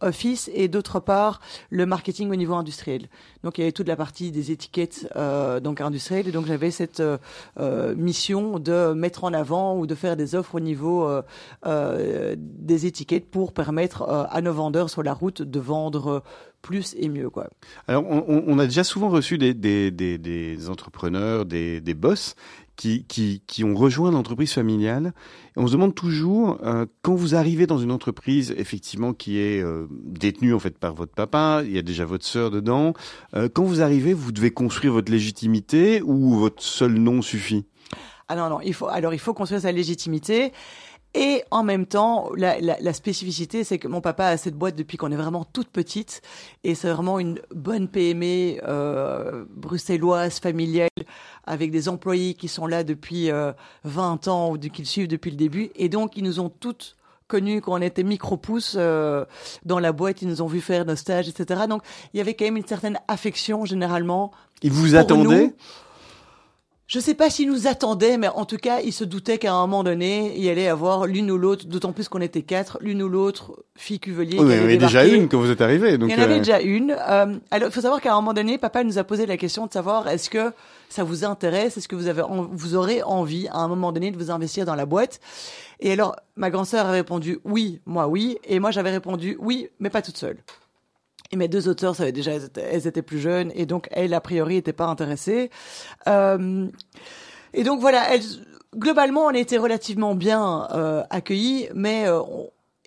office 0.00 0.50
et 0.54 0.68
d'autre 0.68 1.00
part 1.06 1.40
le 1.70 1.86
marketing 1.86 2.30
au 2.30 2.36
niveau 2.36 2.54
industriel. 2.54 3.08
Donc 3.42 3.56
il 3.56 3.62
y 3.62 3.64
avait 3.64 3.72
toute 3.72 3.88
la 3.88 3.96
partie 3.96 4.30
des 4.30 4.50
étiquettes 4.50 5.08
euh, 5.16 5.60
donc 5.60 5.80
industrielles 5.80 6.28
et 6.28 6.32
donc 6.32 6.46
j'avais 6.46 6.70
cette 6.70 7.00
euh, 7.00 7.16
euh, 7.58 7.94
mission 7.96 8.58
de 8.58 8.92
mettre 8.92 9.24
en 9.24 9.32
avant 9.32 9.78
ou 9.78 9.86
de 9.86 9.94
faire 9.94 10.16
des 10.16 10.34
offres 10.34 10.56
au 10.56 10.60
niveau 10.60 11.08
des 11.64 12.86
étiquettes 12.86 13.30
pour 13.30 13.52
permettre 13.52 14.02
à 14.30 14.40
nos 14.42 14.52
vendeurs 14.52 14.90
sur 14.90 15.02
la 15.02 15.14
route 15.14 15.42
de 15.42 15.60
vendre 15.60 16.22
plus 16.62 16.96
et 16.98 17.08
mieux 17.08 17.30
quoi. 17.30 17.48
Alors, 17.86 18.04
on, 18.08 18.58
a 18.58 18.66
déjà 18.66 18.82
souvent 18.82 19.08
reçu 19.08 19.38
des, 19.38 20.68
entrepreneurs, 20.68 21.46
des 21.46 21.94
boss 21.94 22.34
qui, 22.76 23.04
qui, 23.04 23.42
qui 23.46 23.64
ont 23.64 23.74
rejoint 23.74 24.10
l'entreprise 24.10 24.52
familiale. 24.52 25.12
On 25.56 25.66
se 25.66 25.72
demande 25.72 25.94
toujours, 25.94 26.58
euh, 26.62 26.86
quand 27.02 27.14
vous 27.14 27.34
arrivez 27.34 27.66
dans 27.66 27.78
une 27.78 27.90
entreprise, 27.90 28.54
effectivement, 28.56 29.14
qui 29.14 29.38
est 29.38 29.62
euh, 29.62 29.86
détenue 29.90 30.54
en 30.54 30.58
fait 30.58 30.78
par 30.78 30.94
votre 30.94 31.12
papa, 31.12 31.62
il 31.64 31.72
y 31.72 31.78
a 31.78 31.82
déjà 31.82 32.04
votre 32.04 32.24
sœur 32.24 32.50
dedans. 32.50 32.92
euh, 33.34 33.48
quand 33.52 33.64
vous 33.64 33.82
arrivez, 33.82 34.12
vous 34.12 34.32
devez 34.32 34.50
construire 34.50 34.92
votre 34.92 35.10
légitimité 35.10 36.02
ou 36.02 36.36
votre 36.36 36.62
seul 36.62 36.94
nom 36.94 37.22
suffit? 37.22 37.64
Ah 38.28 38.34
non, 38.34 38.48
non, 38.50 38.60
il 38.60 38.74
faut, 38.74 38.88
alors 38.88 39.14
il 39.14 39.20
faut 39.20 39.34
construire 39.34 39.62
sa 39.62 39.72
légitimité. 39.72 40.52
Et 41.18 41.44
en 41.50 41.62
même 41.62 41.86
temps, 41.86 42.30
la, 42.36 42.60
la, 42.60 42.76
la 42.78 42.92
spécificité, 42.92 43.64
c'est 43.64 43.78
que 43.78 43.88
mon 43.88 44.02
papa 44.02 44.26
a 44.26 44.36
cette 44.36 44.54
boîte 44.54 44.76
depuis 44.76 44.98
qu'on 44.98 45.10
est 45.10 45.16
vraiment 45.16 45.46
toute 45.50 45.68
petite. 45.68 46.20
Et 46.62 46.74
c'est 46.74 46.90
vraiment 46.90 47.18
une 47.18 47.40
bonne 47.54 47.88
PME 47.88 48.60
euh, 48.68 49.46
bruxelloise, 49.48 50.38
familiale, 50.40 50.90
avec 51.46 51.70
des 51.70 51.88
employés 51.88 52.34
qui 52.34 52.48
sont 52.48 52.66
là 52.66 52.84
depuis 52.84 53.30
euh, 53.30 53.52
20 53.84 54.28
ans 54.28 54.52
ou 54.52 54.58
qui 54.58 54.82
le 54.82 54.86
suivent 54.86 55.08
depuis 55.08 55.30
le 55.30 55.38
début. 55.38 55.70
Et 55.74 55.88
donc, 55.88 56.18
ils 56.18 56.22
nous 56.22 56.38
ont 56.38 56.50
toutes 56.50 56.96
connus 57.28 57.62
quand 57.62 57.72
on 57.72 57.80
était 57.80 58.02
micro-pouces 58.02 58.76
euh, 58.78 59.24
dans 59.64 59.78
la 59.78 59.92
boîte. 59.92 60.20
Ils 60.20 60.28
nous 60.28 60.42
ont 60.42 60.46
vu 60.46 60.60
faire 60.60 60.84
nos 60.84 60.96
stages, 60.96 61.30
etc. 61.30 61.62
Donc, 61.66 61.82
il 62.12 62.18
y 62.18 62.20
avait 62.20 62.34
quand 62.34 62.44
même 62.44 62.58
une 62.58 62.66
certaine 62.66 62.98
affection, 63.08 63.64
généralement, 63.64 64.32
Ils 64.62 64.70
vous 64.70 64.96
attendaient? 64.96 65.54
Je 66.86 67.00
sais 67.00 67.14
pas 67.14 67.30
s'ils 67.30 67.48
nous 67.48 67.66
attendaient, 67.66 68.16
mais 68.16 68.28
en 68.28 68.44
tout 68.44 68.58
cas, 68.58 68.80
ils 68.80 68.92
se 68.92 69.02
doutaient 69.02 69.38
qu'à 69.38 69.52
un 69.52 69.60
moment 69.66 69.82
donné, 69.82 70.34
il 70.36 70.44
y 70.44 70.48
allait 70.48 70.68
avoir 70.68 71.06
l'une 71.06 71.30
ou 71.32 71.36
l'autre, 71.36 71.66
d'autant 71.66 71.92
plus 71.92 72.08
qu'on 72.08 72.20
était 72.20 72.42
quatre, 72.42 72.78
l'une 72.80 73.02
ou 73.02 73.08
l'autre 73.08 73.64
fille 73.74 73.98
cuvelier. 73.98 74.38
Oui, 74.38 74.46
qui 74.46 74.52
il 74.52 74.62
avait 74.62 74.76
déjà 74.76 75.04
une 75.04 75.28
quand 75.28 75.40
vous 75.40 75.50
êtes 75.50 75.60
arrivé. 75.60 75.98
Donc, 75.98 76.10
Il 76.10 76.16
y 76.16 76.20
en 76.20 76.22
avait 76.22 76.34
euh, 76.34 76.38
déjà 76.38 76.60
une. 76.60 76.92
Euh, 76.92 77.38
alors, 77.50 77.68
il 77.68 77.72
faut 77.72 77.80
savoir 77.80 78.00
qu'à 78.00 78.12
un 78.12 78.16
moment 78.16 78.34
donné, 78.34 78.56
papa 78.56 78.84
nous 78.84 78.98
a 78.98 79.04
posé 79.04 79.26
la 79.26 79.36
question 79.36 79.66
de 79.66 79.72
savoir 79.72 80.06
est-ce 80.06 80.30
que 80.30 80.52
ça 80.88 81.02
vous 81.02 81.24
intéresse, 81.24 81.76
est-ce 81.76 81.88
que 81.88 81.96
vous 81.96 82.06
avez, 82.06 82.22
vous 82.28 82.76
aurez 82.76 83.02
envie 83.02 83.48
à 83.48 83.58
un 83.58 83.68
moment 83.68 83.90
donné 83.90 84.12
de 84.12 84.16
vous 84.16 84.30
investir 84.30 84.64
dans 84.64 84.76
la 84.76 84.86
boîte? 84.86 85.18
Et 85.80 85.92
alors, 85.92 86.14
ma 86.36 86.50
grande 86.50 86.66
sœur 86.66 86.86
a 86.86 86.92
répondu 86.92 87.40
oui, 87.44 87.80
moi 87.84 88.06
oui, 88.06 88.38
et 88.44 88.60
moi 88.60 88.70
j'avais 88.70 88.90
répondu 88.90 89.36
oui, 89.40 89.68
mais 89.80 89.90
pas 89.90 90.02
toute 90.02 90.16
seule. 90.16 90.36
Et 91.32 91.36
mes 91.36 91.48
deux 91.48 91.68
avait 91.68 92.12
déjà, 92.12 92.32
elles 92.32 92.86
étaient, 92.86 93.02
plus 93.02 93.18
jeunes, 93.18 93.50
et 93.54 93.66
donc 93.66 93.88
elles, 93.90 94.14
a 94.14 94.20
priori, 94.20 94.54
n'étaient 94.54 94.72
pas 94.72 94.86
intéressées. 94.86 95.50
Euh, 96.08 96.66
et 97.52 97.64
donc 97.64 97.80
voilà, 97.80 98.14
elles, 98.14 98.22
globalement, 98.76 99.26
on 99.26 99.30
était 99.30 99.58
relativement 99.58 100.14
bien 100.14 100.68
euh, 100.72 101.02
accueillis, 101.10 101.68
mais 101.74 102.06
euh, 102.06 102.20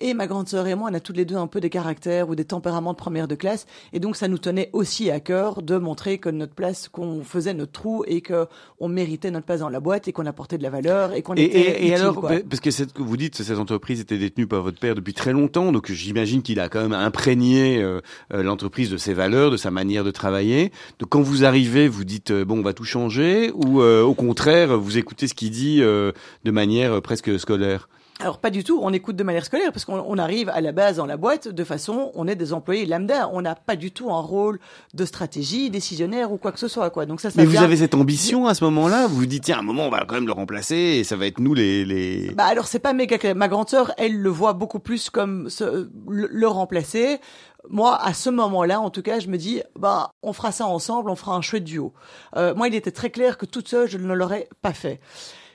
Et 0.02 0.14
ma 0.14 0.26
grande 0.26 0.48
sœur 0.48 0.66
et 0.66 0.74
moi, 0.74 0.88
on 0.90 0.94
a 0.94 1.00
toutes 1.00 1.16
les 1.18 1.26
deux 1.26 1.36
un 1.36 1.46
peu 1.46 1.60
des 1.60 1.68
caractères 1.68 2.30
ou 2.30 2.34
des 2.34 2.46
tempéraments 2.46 2.92
de 2.92 2.96
première 2.98 3.28
de 3.28 3.34
classe. 3.34 3.66
Et 3.92 4.00
donc, 4.00 4.16
ça 4.16 4.28
nous 4.28 4.38
tenait 4.38 4.70
aussi 4.72 5.10
à 5.10 5.20
cœur 5.20 5.60
de 5.60 5.76
montrer 5.76 6.16
que 6.16 6.30
notre 6.30 6.54
place, 6.54 6.88
qu'on 6.88 7.22
faisait 7.22 7.52
notre 7.52 7.72
trou 7.72 8.04
et 8.06 8.22
que 8.22 8.46
on 8.78 8.88
méritait 8.88 9.30
notre 9.30 9.44
place 9.44 9.60
dans 9.60 9.68
la 9.68 9.80
boîte 9.80 10.08
et 10.08 10.12
qu'on 10.12 10.24
apportait 10.24 10.56
de 10.56 10.62
la 10.62 10.70
valeur 10.70 11.12
et 11.12 11.20
qu'on 11.20 11.34
Et, 11.34 11.44
était 11.44 11.60
et, 11.60 11.68
et 11.68 11.86
utile, 11.88 11.94
alors, 11.94 12.14
quoi. 12.14 12.30
bah, 12.30 12.36
parce 12.48 12.60
que 12.60 12.70
cette, 12.70 12.96
vous 12.98 13.16
dites, 13.18 13.42
cette 13.42 13.58
entreprise 13.58 14.00
était 14.00 14.16
détenue 14.16 14.46
par 14.46 14.62
votre 14.62 14.78
père 14.80 14.94
depuis 14.94 15.12
très 15.12 15.32
longtemps, 15.32 15.70
donc 15.70 15.92
j'imagine 15.92 16.40
qu'il 16.40 16.60
a 16.60 16.70
quand 16.70 16.80
même 16.80 16.94
imprégné 16.94 17.82
euh, 17.82 18.00
euh, 18.32 18.42
l'entreprise 18.42 18.88
de 18.88 18.96
ses 18.96 19.12
valeurs, 19.12 19.50
de 19.50 19.58
sa 19.58 19.70
manière 19.70 20.02
de 20.02 20.10
travailler. 20.10 20.72
Donc 20.98 21.10
quand 21.10 21.20
vous 21.20 21.44
arrivez, 21.44 21.88
vous 21.88 22.04
dites 22.04 22.30
euh, 22.30 22.46
bon, 22.46 22.58
on 22.58 22.62
va 22.62 22.72
tout 22.72 22.84
changer, 22.84 23.50
ou 23.54 23.82
euh, 23.82 24.02
au 24.02 24.14
contraire, 24.14 24.78
vous 24.78 24.96
écoutez 24.96 25.28
ce 25.28 25.34
qu'il 25.34 25.50
dit 25.50 25.80
de 25.80 26.12
manière 26.50 27.02
presque 27.02 27.38
scolaire? 27.38 27.88
Alors 28.20 28.38
pas 28.38 28.50
du 28.50 28.64
tout, 28.64 28.78
on 28.82 28.92
écoute 28.92 29.16
de 29.16 29.22
manière 29.24 29.44
scolaire 29.46 29.72
parce 29.72 29.84
qu'on 29.86 29.98
on 30.06 30.18
arrive 30.18 30.50
à 30.50 30.60
la 30.60 30.72
base 30.72 30.96
dans 30.96 31.06
la 31.06 31.16
boîte 31.16 31.48
de 31.48 31.64
façon, 31.64 32.12
on 32.14 32.28
est 32.28 32.36
des 32.36 32.52
employés 32.52 32.84
lambda, 32.84 33.30
on 33.32 33.40
n'a 33.40 33.54
pas 33.54 33.76
du 33.76 33.92
tout 33.92 34.10
un 34.12 34.20
rôle 34.20 34.60
de 34.92 35.04
stratégie, 35.06 35.70
décisionnaire 35.70 36.30
ou 36.30 36.36
quoi 36.36 36.52
que 36.52 36.58
ce 36.58 36.68
soit 36.68 36.90
quoi. 36.90 37.06
Donc 37.06 37.20
ça, 37.20 37.30
ça 37.30 37.40
Mais 37.40 37.46
vous 37.46 37.56
avez 37.56 37.76
cette 37.78 37.94
ambition 37.94 38.46
à 38.46 38.54
ce 38.54 38.62
moment-là 38.64 39.06
Vous 39.06 39.16
vous 39.16 39.26
dites 39.26 39.44
tiens, 39.44 39.56
à 39.56 39.60
un 39.60 39.62
moment, 39.62 39.86
on 39.86 39.90
va 39.90 40.04
quand 40.06 40.16
même 40.16 40.26
le 40.26 40.32
remplacer 40.32 40.76
et 40.76 41.04
ça 41.04 41.16
va 41.16 41.26
être 41.26 41.40
nous 41.40 41.54
les 41.54 41.84
les. 41.86 42.30
Bah 42.34 42.44
alors 42.44 42.66
c'est 42.66 42.78
pas 42.78 42.92
méga 42.92 43.16
clair. 43.16 43.34
Ma 43.34 43.48
grande 43.48 43.70
sœur, 43.70 43.92
elle 43.96 44.16
le 44.20 44.28
voit 44.30 44.52
beaucoup 44.52 44.80
plus 44.80 45.08
comme 45.08 45.48
ce- 45.48 45.88
le, 46.08 46.28
le 46.30 46.46
remplacer. 46.48 47.20
Moi, 47.68 47.96
à 48.02 48.12
ce 48.14 48.28
moment-là, 48.30 48.80
en 48.80 48.90
tout 48.90 49.02
cas, 49.02 49.18
je 49.20 49.28
me 49.28 49.36
dis, 49.36 49.60
bah, 49.78 50.12
on 50.22 50.32
fera 50.32 50.50
ça 50.50 50.66
ensemble, 50.66 51.10
on 51.10 51.14
fera 51.14 51.34
un 51.36 51.42
chouette 51.42 51.64
duo. 51.64 51.92
Euh, 52.36 52.54
moi, 52.54 52.68
il 52.68 52.74
était 52.74 52.90
très 52.90 53.10
clair 53.10 53.36
que 53.36 53.44
toute 53.44 53.68
seule, 53.68 53.86
je 53.88 53.98
ne 53.98 54.12
l'aurais 54.14 54.48
pas 54.62 54.72
fait. 54.72 54.98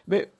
Mais 0.08 0.32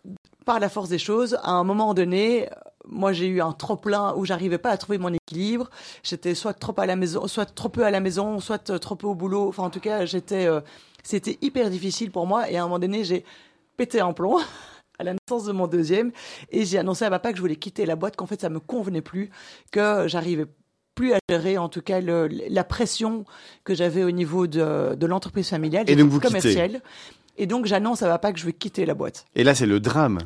par 0.46 0.60
la 0.60 0.70
force 0.70 0.90
des 0.90 1.00
choses, 1.00 1.38
à 1.44 1.52
un 1.52 1.64
moment 1.64 1.94
donné, 1.94 2.48
moi, 2.88 3.14
j'ai 3.14 3.28
eu 3.28 3.42
un 3.42 3.52
trop 3.52 3.76
plein 3.76 4.14
où 4.16 4.26
j'arrivais 4.26 4.58
pas 4.58 4.70
à 4.70 4.78
trouver 4.78 4.98
mon 4.98 5.14
équilibre. 5.14 5.70
J'étais 6.04 6.36
soit 6.36 6.54
trop 6.54 6.74
à 6.78 6.86
la 6.86 6.96
maison, 6.96 7.28
soit 7.28 7.46
trop 7.46 7.70
peu 7.70 7.84
à 7.84 7.92
la 7.92 8.00
maison, 8.00 8.40
soit 8.40 8.70
euh, 8.70 8.78
trop 8.78 8.96
peu 8.96 9.08
au 9.08 9.16
boulot. 9.16 9.48
Enfin, 9.50 9.64
en 9.64 9.70
tout 9.70 9.80
cas, 9.80 10.06
j'étais, 10.06 10.46
euh, 10.46 10.62
c'était 11.04 11.38
hyper 11.42 11.70
difficile 11.70 12.12
pour 12.12 12.28
moi. 12.28 12.50
Et 12.50 12.58
à 12.58 12.62
un 12.62 12.66
moment 12.66 12.80
donné, 12.80 13.04
j'ai 13.04 13.26
pété 13.76 14.00
un 14.00 14.14
plomb 14.14 14.38
à 15.00 15.04
la 15.04 15.14
naissance 15.14 15.46
de 15.46 15.52
mon 15.52 15.68
deuxième 15.68 16.12
et 16.52 16.66
j'ai 16.66 16.78
annoncé 16.78 17.04
à 17.06 17.10
papa 17.10 17.32
que 17.32 17.38
je 17.38 17.42
voulais 17.42 17.58
quitter 17.58 17.86
la 17.86 17.96
boîte, 17.96 18.16
qu'en 18.16 18.28
fait 18.28 18.40
ça 18.40 18.50
me 18.50 18.62
convenait 18.62 19.02
plus, 19.02 19.30
que 19.72 20.08
j'arrivais 20.08 20.46
plus 20.96 21.14
à 21.14 21.20
gérer 21.30 21.58
en 21.58 21.68
tout 21.68 21.82
cas 21.82 22.00
le, 22.00 22.28
la 22.28 22.64
pression 22.64 23.26
que 23.66 23.76
j'avais 23.76 24.06
au 24.06 24.12
niveau 24.12 24.48
de, 24.48 24.96
de 24.96 25.06
l'entreprise 25.06 25.50
familiale, 25.50 25.90
Et 25.90 25.98
donc 25.98 26.10
vous 26.10 26.22
quittez. 26.22 26.80
Et 27.38 27.48
donc 27.48 27.66
j'annonce 27.66 28.02
à 28.02 28.08
papa 28.08 28.34
que 28.34 28.40
je 28.40 28.46
vais 28.46 28.54
quitter 28.54 28.86
la 28.86 28.94
boîte. 28.94 29.26
Et 29.36 29.44
là, 29.44 29.56
c'est 29.56 29.66
le 29.66 29.80
drame. 29.80 30.20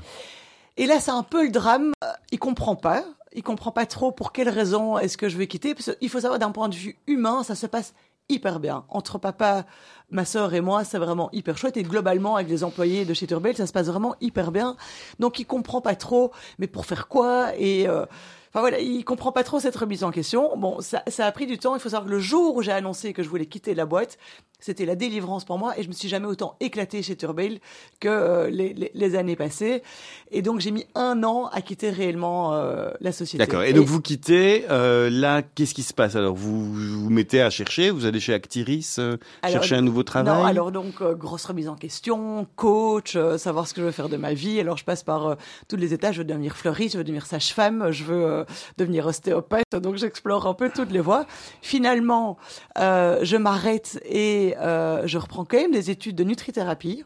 Et 0.77 0.85
là, 0.85 0.99
c'est 0.99 1.11
un 1.11 1.23
peu 1.23 1.43
le 1.43 1.51
drame. 1.51 1.91
Euh, 2.03 2.07
Il 2.31 2.39
comprend 2.39 2.75
pas. 2.75 3.03
Il 3.33 3.43
comprend 3.43 3.71
pas 3.71 3.85
trop 3.85 4.11
pour 4.11 4.31
quelle 4.31 4.49
raison 4.49 4.97
est-ce 4.97 5.17
que 5.17 5.29
je 5.29 5.37
vais 5.37 5.47
quitter. 5.47 5.75
Parce 5.75 5.95
qu'il 5.97 6.09
faut 6.09 6.21
savoir 6.21 6.39
d'un 6.39 6.51
point 6.51 6.69
de 6.69 6.75
vue 6.75 6.97
humain, 7.07 7.43
ça 7.43 7.55
se 7.55 7.67
passe 7.67 7.93
hyper 8.29 8.59
bien. 8.59 8.85
Entre 8.89 9.17
papa, 9.17 9.65
ma 10.11 10.23
sœur 10.23 10.53
et 10.53 10.61
moi, 10.61 10.83
c'est 10.83 10.99
vraiment 10.99 11.29
hyper 11.31 11.57
chouette. 11.57 11.77
Et 11.77 11.83
globalement, 11.83 12.35
avec 12.35 12.47
les 12.49 12.63
employés 12.63 13.05
de 13.05 13.13
chez 13.13 13.27
Turbel, 13.27 13.55
ça 13.57 13.67
se 13.67 13.73
passe 13.73 13.87
vraiment 13.87 14.15
hyper 14.21 14.51
bien. 14.51 14.77
Donc, 15.19 15.39
il 15.39 15.45
comprend 15.45 15.81
pas 15.81 15.95
trop, 15.95 16.31
mais 16.59 16.67
pour 16.67 16.85
faire 16.85 17.07
quoi? 17.07 17.55
Et 17.57 17.87
euh, 17.87 18.05
Enfin 18.49 18.62
voilà, 18.62 18.79
il 18.79 19.05
comprend 19.05 19.31
pas 19.31 19.43
trop 19.43 19.59
cette 19.59 19.75
remise 19.75 20.03
en 20.03 20.12
question. 20.12 20.57
Bon, 20.57 20.81
ça, 20.81 21.03
ça 21.07 21.25
a 21.25 21.31
pris 21.31 21.45
du 21.45 21.57
temps. 21.57 21.75
Il 21.75 21.79
faut 21.79 21.89
savoir 21.89 22.05
que 22.05 22.12
le 22.12 22.19
jour 22.19 22.55
où 22.55 22.62
j'ai 22.62 22.71
annoncé 22.71 23.13
que 23.13 23.21
je 23.21 23.29
voulais 23.29 23.45
quitter 23.45 23.75
la 23.75 23.85
boîte, 23.85 24.17
c'était 24.59 24.85
la 24.85 24.95
délivrance 24.95 25.45
pour 25.45 25.57
moi 25.57 25.77
et 25.77 25.83
je 25.83 25.88
me 25.88 25.93
suis 25.93 26.09
jamais 26.09 26.25
autant 26.25 26.55
éclaté 26.59 27.01
chez 27.01 27.15
Turbail 27.15 27.62
que 28.01 28.09
euh, 28.09 28.49
les, 28.49 28.73
les, 28.73 28.91
les 28.93 29.15
années 29.15 29.38
passées. 29.38 29.83
Et 30.31 30.41
donc 30.41 30.59
j'ai 30.59 30.71
mis 30.71 30.85
un 30.95 31.23
an 31.23 31.45
à 31.53 31.62
quitter 31.62 31.91
réellement 31.91 32.53
euh, 32.53 32.89
la 32.99 33.13
société. 33.13 33.38
D'accord. 33.38 33.63
Et 33.63 33.71
donc 33.71 33.85
vous 33.85 34.01
quittez. 34.01 34.65
Euh, 34.69 35.09
là, 35.09 35.43
qu'est-ce 35.43 35.73
qui 35.73 35.83
se 35.83 35.93
passe? 35.93 36.15
Alors 36.15 36.33
vous, 36.33 36.73
vous 36.73 37.09
mettez 37.09 37.41
à 37.41 37.49
chercher. 37.49 37.89
Vous 37.89 38.05
allez 38.05 38.19
chez 38.19 38.33
Actiris 38.33 38.97
euh, 38.99 39.15
chercher 39.47 39.75
un 39.75 39.81
nouveau 39.81 40.03
travail? 40.03 40.33
Non, 40.33 40.43
alors 40.43 40.71
donc 40.71 41.01
euh, 41.01 41.13
grosse 41.13 41.45
remise 41.45 41.69
en 41.69 41.75
question, 41.75 42.45
coach, 42.55 43.15
euh, 43.15 43.38
savoir 43.38 43.67
ce 43.67 43.73
que 43.73 43.81
je 43.81 43.85
veux 43.85 43.91
faire 43.91 44.09
de 44.09 44.17
ma 44.17 44.33
vie. 44.33 44.59
Alors 44.59 44.75
je 44.75 44.83
passe 44.83 45.03
par 45.03 45.38
tous 45.67 45.77
les 45.77 45.93
étages. 45.93 46.15
Je 46.15 46.19
veux 46.19 46.25
devenir 46.25 46.57
fleuriste, 46.57 46.93
je 46.93 46.97
veux 46.97 47.03
devenir 47.05 47.27
sage-femme, 47.27 47.91
je 47.91 48.03
veux 48.03 48.38
euh, 48.39 48.45
devenir 48.78 49.06
ostéopathe. 49.06 49.63
Donc 49.73 49.95
j'explore 49.95 50.47
un 50.47 50.54
peu 50.54 50.69
toutes 50.69 50.91
les 50.91 50.99
voies. 50.99 51.25
Finalement, 51.62 52.38
euh, 52.78 53.19
je 53.23 53.38
m'arrête 53.38 53.99
et 54.06 54.56
euh, 54.58 55.06
je 55.08 55.17
reprends 55.17 55.45
quand 55.45 55.58
même 55.58 55.71
des 55.71 55.91
études 55.91 56.15
de 56.15 56.23
nutrithérapie. 56.23 57.04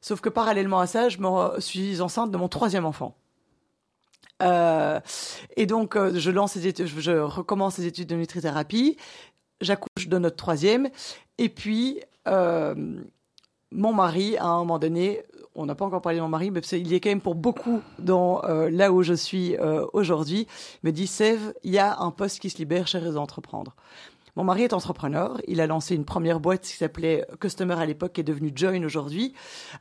Sauf 0.00 0.20
que 0.20 0.28
parallèlement 0.28 0.78
à 0.80 0.86
ça, 0.86 1.08
je 1.08 1.18
suis 1.58 2.00
enceinte 2.00 2.30
de 2.30 2.36
mon 2.36 2.48
troisième 2.48 2.84
enfant. 2.86 3.16
Et 4.42 5.66
donc, 5.66 5.96
je 5.96 6.30
lance 6.30 6.56
études, 6.56 6.86
je- 6.86 7.10
recommence 7.10 7.78
les 7.78 7.86
études 7.86 8.08
de 8.08 8.14
nutrithérapie. 8.16 8.96
J'accouche 9.60 10.06
de 10.06 10.18
notre 10.18 10.36
troisième. 10.36 10.90
Et 11.38 11.48
puis, 11.48 12.00
mon 12.26 13.92
mari, 13.92 14.36
à 14.36 14.46
un 14.46 14.58
moment 14.58 14.78
donné, 14.78 15.22
on 15.56 15.66
n'a 15.66 15.74
pas 15.74 15.84
encore 15.84 16.02
parlé 16.02 16.18
de 16.18 16.22
mon 16.22 16.28
mari, 16.28 16.50
mais 16.50 16.60
il 16.60 16.92
est 16.92 17.00
quand 17.00 17.08
même 17.08 17.20
pour 17.20 17.34
beaucoup 17.34 17.80
dans 17.98 18.44
euh, 18.44 18.70
là 18.70 18.92
où 18.92 19.02
je 19.02 19.14
suis 19.14 19.56
euh, 19.56 19.86
aujourd'hui, 19.92 20.46
me 20.82 20.92
dit 20.92 21.06
Sève, 21.06 21.54
il 21.64 21.72
y 21.72 21.78
a 21.78 21.98
un 21.98 22.10
poste 22.10 22.38
qui 22.38 22.50
se 22.50 22.58
libère 22.58 22.86
chez 22.86 22.98
Réseau 22.98 23.18
Entreprendre. 23.18 23.74
Mon 24.36 24.44
mari 24.44 24.64
est 24.64 24.74
entrepreneur. 24.74 25.40
Il 25.48 25.62
a 25.62 25.66
lancé 25.66 25.94
une 25.94 26.04
première 26.04 26.40
boîte 26.40 26.60
qui 26.60 26.76
s'appelait 26.76 27.26
Customer 27.40 27.74
à 27.74 27.86
l'époque, 27.86 28.12
qui 28.12 28.20
est 28.20 28.24
devenue 28.24 28.52
Join 28.54 28.84
aujourd'hui. 28.84 29.32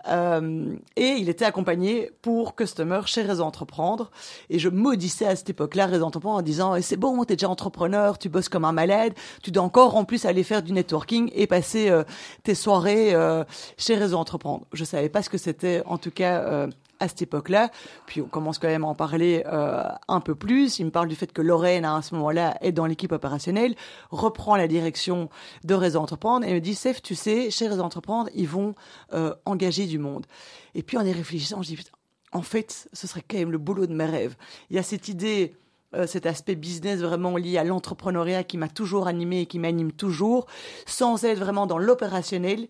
Euh, 0.08 0.74
et 0.96 1.10
il 1.18 1.28
était 1.28 1.44
accompagné 1.44 2.12
pour 2.22 2.56
Customer 2.56 3.02
chez 3.06 3.24
Réseau 3.24 3.44
Entreprendre. 3.44 4.12
Et 4.50 4.58
je 4.58 4.70
maudissais 4.70 5.26
à 5.26 5.36
cette 5.36 5.50
époque-là 5.50 5.88
Réseau 5.88 6.06
Entreprendre 6.06 6.38
en 6.38 6.42
disant 6.42 6.74
Eh, 6.74 6.82
c'est 6.82 6.96
bon, 6.96 7.22
t'es 7.26 7.36
déjà 7.36 7.50
entrepreneur, 7.50 8.18
tu 8.18 8.30
bosses 8.30 8.48
comme 8.48 8.64
un 8.64 8.72
malade, 8.72 9.14
tu 9.44 9.52
dois 9.52 9.64
encore 9.64 9.98
en 9.98 10.06
plus 10.06 10.24
aller 10.24 10.44
faire 10.44 10.64
du 10.64 10.72
networking 10.72 11.32
et 11.36 11.48
passer 11.48 11.90
euh, 11.90 12.04
tes 12.44 12.56
soirées 12.56 13.14
euh, 13.14 13.44
chez 13.78 13.96
Réseau 13.96 14.18
Entreprendre. 14.18 14.66
Je 14.72 14.86
savais 14.86 15.10
pas 15.10 15.22
ce 15.22 15.30
que 15.30 15.38
c'était, 15.38 15.84
en 15.86 15.98
tout 15.98 16.12
cas. 16.12 16.70
À 17.00 17.08
cette 17.08 17.22
époque-là, 17.22 17.70
puis 18.06 18.22
on 18.22 18.28
commence 18.28 18.60
quand 18.60 18.68
même 18.68 18.84
à 18.84 18.88
en 18.88 18.96
parler 18.96 19.44
euh, 19.46 19.84
un 20.08 20.20
peu 20.22 20.36
plus. 20.36 20.80
Il 20.80 20.86
me 20.86 20.92
parle 20.92 21.08
du 21.08 21.16
fait 21.16 21.32
que 21.32 21.42
Lorraine, 21.42 21.86
à 21.86 22.02
ce 22.02 22.16
moment-là, 22.16 22.58
est 22.62 22.72
dans 22.72 22.86
l'équipe 22.86 23.12
opérationnelle, 23.12 23.76
reprend 24.12 24.56
la 24.56 24.68
direction 24.68 25.30
de 25.64 25.74
Réseau 25.74 26.00
Entreprendre 26.00 26.46
et 26.46 26.54
me 26.54 26.60
dit, 26.60 26.76
Sef, 26.76 27.02
tu 27.02 27.16
sais, 27.16 27.52
chez 27.52 27.68
Réseau 27.68 27.84
Entreprendre, 27.84 28.30
ils 28.34 28.48
vont 28.48 28.76
euh, 29.14 29.34
engager 29.46 29.86
du 29.86 30.00
monde. 30.00 30.26
Et 30.74 30.84
puis 30.84 30.98
en 30.98 31.06
y 31.06 31.12
réfléchissant, 31.12 31.62
je 31.62 31.76
dis, 31.76 31.84
en 32.32 32.42
fait, 32.42 32.90
ce 32.92 33.08
serait 33.08 33.24
quand 33.28 33.38
même 33.38 33.52
le 33.52 33.58
boulot 33.58 33.88
de 33.88 33.94
mes 33.94 34.06
rêves. 34.06 34.36
Il 34.70 34.76
y 34.76 34.80
a 34.80 34.84
cette 34.84 35.08
idée, 35.08 35.56
euh, 35.96 36.08
cet 36.08 36.26
aspect 36.26 36.56
business 36.56 37.00
vraiment 37.00 37.38
lié 37.38 37.58
à 37.58 37.64
l'entrepreneuriat 37.64 38.44
qui 38.44 38.58
m'a 38.58 38.68
toujours 38.68 39.08
animé 39.08 39.42
et 39.42 39.46
qui 39.46 39.60
m'anime 39.60 39.92
toujours, 39.92 40.46
sans 40.86 41.24
être 41.24 41.40
vraiment 41.40 41.66
dans 41.68 41.78
l'opérationnel, 41.78 42.68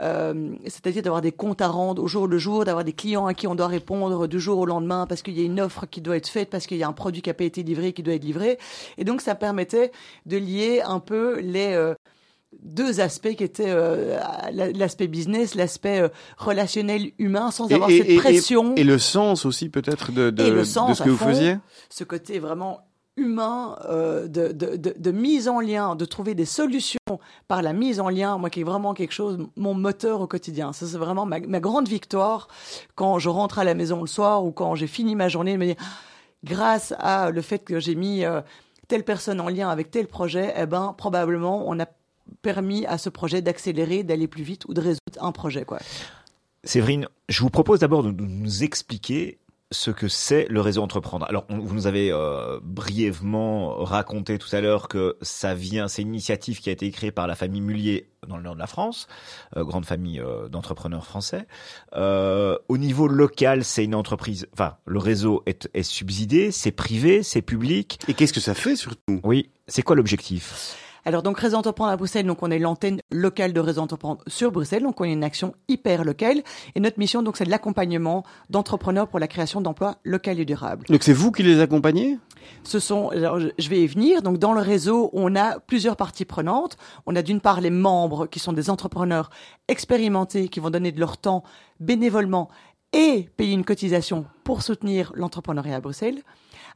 euh, 0.00 0.54
c'est-à-dire 0.64 1.02
d'avoir 1.02 1.22
des 1.22 1.32
comptes 1.32 1.60
à 1.60 1.68
rendre 1.68 2.02
au 2.02 2.06
jour 2.06 2.26
le 2.26 2.38
jour, 2.38 2.64
d'avoir 2.64 2.84
des 2.84 2.92
clients 2.92 3.26
à 3.26 3.34
qui 3.34 3.46
on 3.46 3.54
doit 3.54 3.66
répondre 3.66 4.26
du 4.26 4.40
jour 4.40 4.58
au 4.58 4.66
lendemain 4.66 5.06
parce 5.06 5.22
qu'il 5.22 5.38
y 5.38 5.42
a 5.42 5.44
une 5.44 5.60
offre 5.60 5.86
qui 5.86 6.00
doit 6.00 6.16
être 6.16 6.28
faite, 6.28 6.50
parce 6.50 6.66
qu'il 6.66 6.78
y 6.78 6.82
a 6.82 6.88
un 6.88 6.92
produit 6.92 7.22
qui 7.22 7.30
n'a 7.30 7.34
pas 7.34 7.44
été 7.44 7.62
livré, 7.62 7.92
qui 7.92 8.02
doit 8.02 8.14
être 8.14 8.24
livré. 8.24 8.58
Et 8.96 9.04
donc 9.04 9.20
ça 9.20 9.34
permettait 9.34 9.90
de 10.26 10.36
lier 10.36 10.82
un 10.84 11.00
peu 11.00 11.40
les... 11.40 11.74
euh, 11.74 11.94
deux 12.62 13.00
aspects 13.00 13.34
qui 13.34 13.44
étaient 13.44 13.64
euh, 13.68 14.18
la- 14.52 14.70
l'aspect 14.72 15.06
business, 15.06 15.54
l'aspect 15.54 16.00
euh, 16.00 16.08
relationnel 16.38 17.12
humain, 17.18 17.50
sans 17.50 17.68
Et- 17.68 17.74
avoir 17.74 17.90
et- 17.90 17.98
cette 17.98 18.08
et- 18.08 18.14
et- 18.14 18.18
pression 18.18 18.74
Et 18.76 18.84
le 18.84 18.98
sens 18.98 19.44
aussi 19.44 19.68
peut-être 19.68 20.12
de, 20.12 20.30
de, 20.30 20.64
ce 20.64 21.02
que 21.02 21.10
vous 21.10 21.16
fond. 21.16 21.26
faisiez. 21.28 21.56
ce 21.90 22.04
côté 22.04 22.38
vraiment 22.38 22.80
humain 23.16 23.76
euh, 23.88 24.28
de, 24.28 24.52
de, 24.52 24.76
de, 24.96 25.10
mise 25.10 25.48
en 25.48 25.58
lien, 25.60 25.96
de 25.96 26.04
trouver 26.04 26.34
des 26.36 26.44
solutions 26.44 26.98
par 27.48 27.62
la 27.62 27.72
mise 27.72 27.98
en 28.00 28.08
lien, 28.08 28.38
moi 28.38 28.48
qui 28.48 28.60
est 28.60 28.64
vraiment 28.64 28.94
quelque 28.94 29.12
chose, 29.12 29.38
mon 29.56 29.74
moteur 29.74 30.20
au 30.20 30.26
quotidien. 30.28 30.72
Ça, 30.72 30.86
c'est 30.86 30.96
vraiment 30.98 31.26
ma, 31.26 31.40
ma 31.40 31.58
grande 31.60 31.88
victoire 31.88 32.46
quand 32.94 33.18
je 33.18 33.28
rentre 33.28 33.58
à 33.58 33.64
la 33.64 33.74
maison 33.74 34.00
le 34.02 34.06
soir 34.06 34.44
ou 34.44 34.52
quand 34.52 34.74
j'ai 34.76 34.86
fini 34.86 35.16
ma 35.16 35.28
journée, 35.28 35.54
de 35.54 35.58
me 35.58 35.64
dire, 35.66 35.76
grâce 36.44 36.94
à 36.98 37.30
le 37.30 37.42
fait 37.42 37.58
que 37.58 37.80
j'ai 37.80 37.96
mis 37.96 38.22
telle 38.86 39.04
personne 39.04 39.40
en 39.40 39.48
lien 39.48 39.68
avec 39.68 39.90
tel 39.90 40.06
projet, 40.06 40.54
eh 40.56 40.66
ben, 40.66 40.94
probablement, 40.96 41.64
on 41.68 41.78
a 41.80 41.86
permis 42.42 42.86
à 42.86 42.98
ce 42.98 43.08
projet 43.08 43.42
d'accélérer, 43.42 44.02
d'aller 44.02 44.28
plus 44.28 44.42
vite 44.42 44.64
ou 44.66 44.74
de 44.74 44.80
résoudre 44.80 44.98
un 45.20 45.32
projet, 45.32 45.64
quoi. 45.64 45.78
Séverine, 46.64 47.06
je 47.28 47.40
vous 47.40 47.50
propose 47.50 47.80
d'abord 47.80 48.02
de 48.02 48.10
nous 48.10 48.62
expliquer 48.64 49.38
ce 49.70 49.90
que 49.90 50.08
c'est 50.08 50.46
le 50.48 50.62
réseau 50.62 50.80
entreprendre. 50.82 51.26
Alors, 51.28 51.44
on- 51.50 51.58
vous 51.58 51.74
nous 51.74 51.86
avez 51.86 52.10
euh, 52.10 52.58
brièvement 52.62 53.74
raconté 53.84 54.38
tout 54.38 54.48
à 54.56 54.62
l'heure 54.62 54.88
que 54.88 55.16
ça 55.20 55.54
vient, 55.54 55.88
c'est 55.88 56.00
une 56.02 56.08
initiative 56.08 56.60
qui 56.60 56.70
a 56.70 56.72
été 56.72 56.90
créée 56.90 57.10
par 57.12 57.26
la 57.26 57.34
famille 57.34 57.60
Mullier 57.60 58.08
dans 58.26 58.38
le 58.38 58.42
nord 58.42 58.54
de 58.54 58.58
la 58.60 58.66
France, 58.66 59.08
euh, 59.58 59.64
grande 59.64 59.84
famille 59.84 60.20
euh, 60.20 60.48
d'entrepreneurs 60.48 61.04
français. 61.04 61.46
Euh, 61.94 62.56
au 62.68 62.78
niveau 62.78 63.08
local, 63.08 63.62
c'est 63.62 63.84
une 63.84 63.94
entreprise, 63.94 64.46
enfin, 64.54 64.76
le 64.86 64.98
réseau 64.98 65.42
est, 65.44 65.68
est 65.74 65.82
subsidé, 65.82 66.50
c'est 66.50 66.72
privé, 66.72 67.22
c'est 67.22 67.42
public. 67.42 67.98
Et 68.08 68.14
qu'est-ce 68.14 68.32
que 68.32 68.40
ça 68.40 68.54
fait 68.54 68.74
surtout? 68.74 69.20
Oui, 69.22 69.50
c'est 69.66 69.82
quoi 69.82 69.96
l'objectif? 69.96 70.76
Alors 71.04 71.22
donc 71.22 71.38
Réseau 71.38 71.56
Entreprendre 71.56 71.90
à 71.90 71.96
Bruxelles, 71.96 72.26
donc 72.26 72.42
on 72.42 72.50
est 72.50 72.58
l'antenne 72.58 73.00
locale 73.10 73.52
de 73.52 73.60
Réseau 73.60 73.80
Entreprendre 73.80 74.22
sur 74.26 74.52
Bruxelles, 74.52 74.82
donc 74.82 75.00
on 75.00 75.04
est 75.04 75.12
une 75.12 75.24
action 75.24 75.54
hyper 75.68 76.04
locale 76.04 76.42
et 76.74 76.80
notre 76.80 76.98
mission 76.98 77.22
donc 77.22 77.36
c'est 77.36 77.44
de 77.44 77.50
l'accompagnement 77.50 78.24
d'entrepreneurs 78.50 79.08
pour 79.08 79.18
la 79.18 79.28
création 79.28 79.60
d'emplois 79.60 79.96
locaux 80.04 80.30
et 80.30 80.44
durables. 80.44 80.86
Donc 80.88 81.02
c'est 81.02 81.12
vous 81.12 81.32
qui 81.32 81.42
les 81.42 81.60
accompagnez? 81.60 82.18
Ce 82.64 82.78
sont, 82.78 83.10
alors, 83.10 83.38
je 83.40 83.48
je 83.58 83.68
vais 83.68 83.82
y 83.82 83.86
venir. 83.86 84.22
Donc, 84.22 84.38
dans 84.38 84.54
le 84.54 84.60
réseau, 84.60 85.10
on 85.12 85.36
a 85.36 85.58
plusieurs 85.60 85.96
parties 85.96 86.24
prenantes. 86.24 86.78
On 87.04 87.14
a 87.16 87.22
d'une 87.22 87.40
part 87.40 87.60
les 87.60 87.70
membres 87.70 88.26
qui 88.26 88.38
sont 88.38 88.54
des 88.54 88.70
entrepreneurs 88.70 89.28
expérimentés 89.68 90.48
qui 90.48 90.58
vont 90.58 90.70
donner 90.70 90.90
de 90.90 90.98
leur 90.98 91.18
temps 91.18 91.42
bénévolement 91.80 92.48
et 92.94 93.28
payer 93.36 93.52
une 93.52 93.64
cotisation 93.64 94.24
pour 94.44 94.62
soutenir 94.62 95.12
l'entrepreneuriat 95.14 95.76
à 95.76 95.80
Bruxelles. 95.80 96.22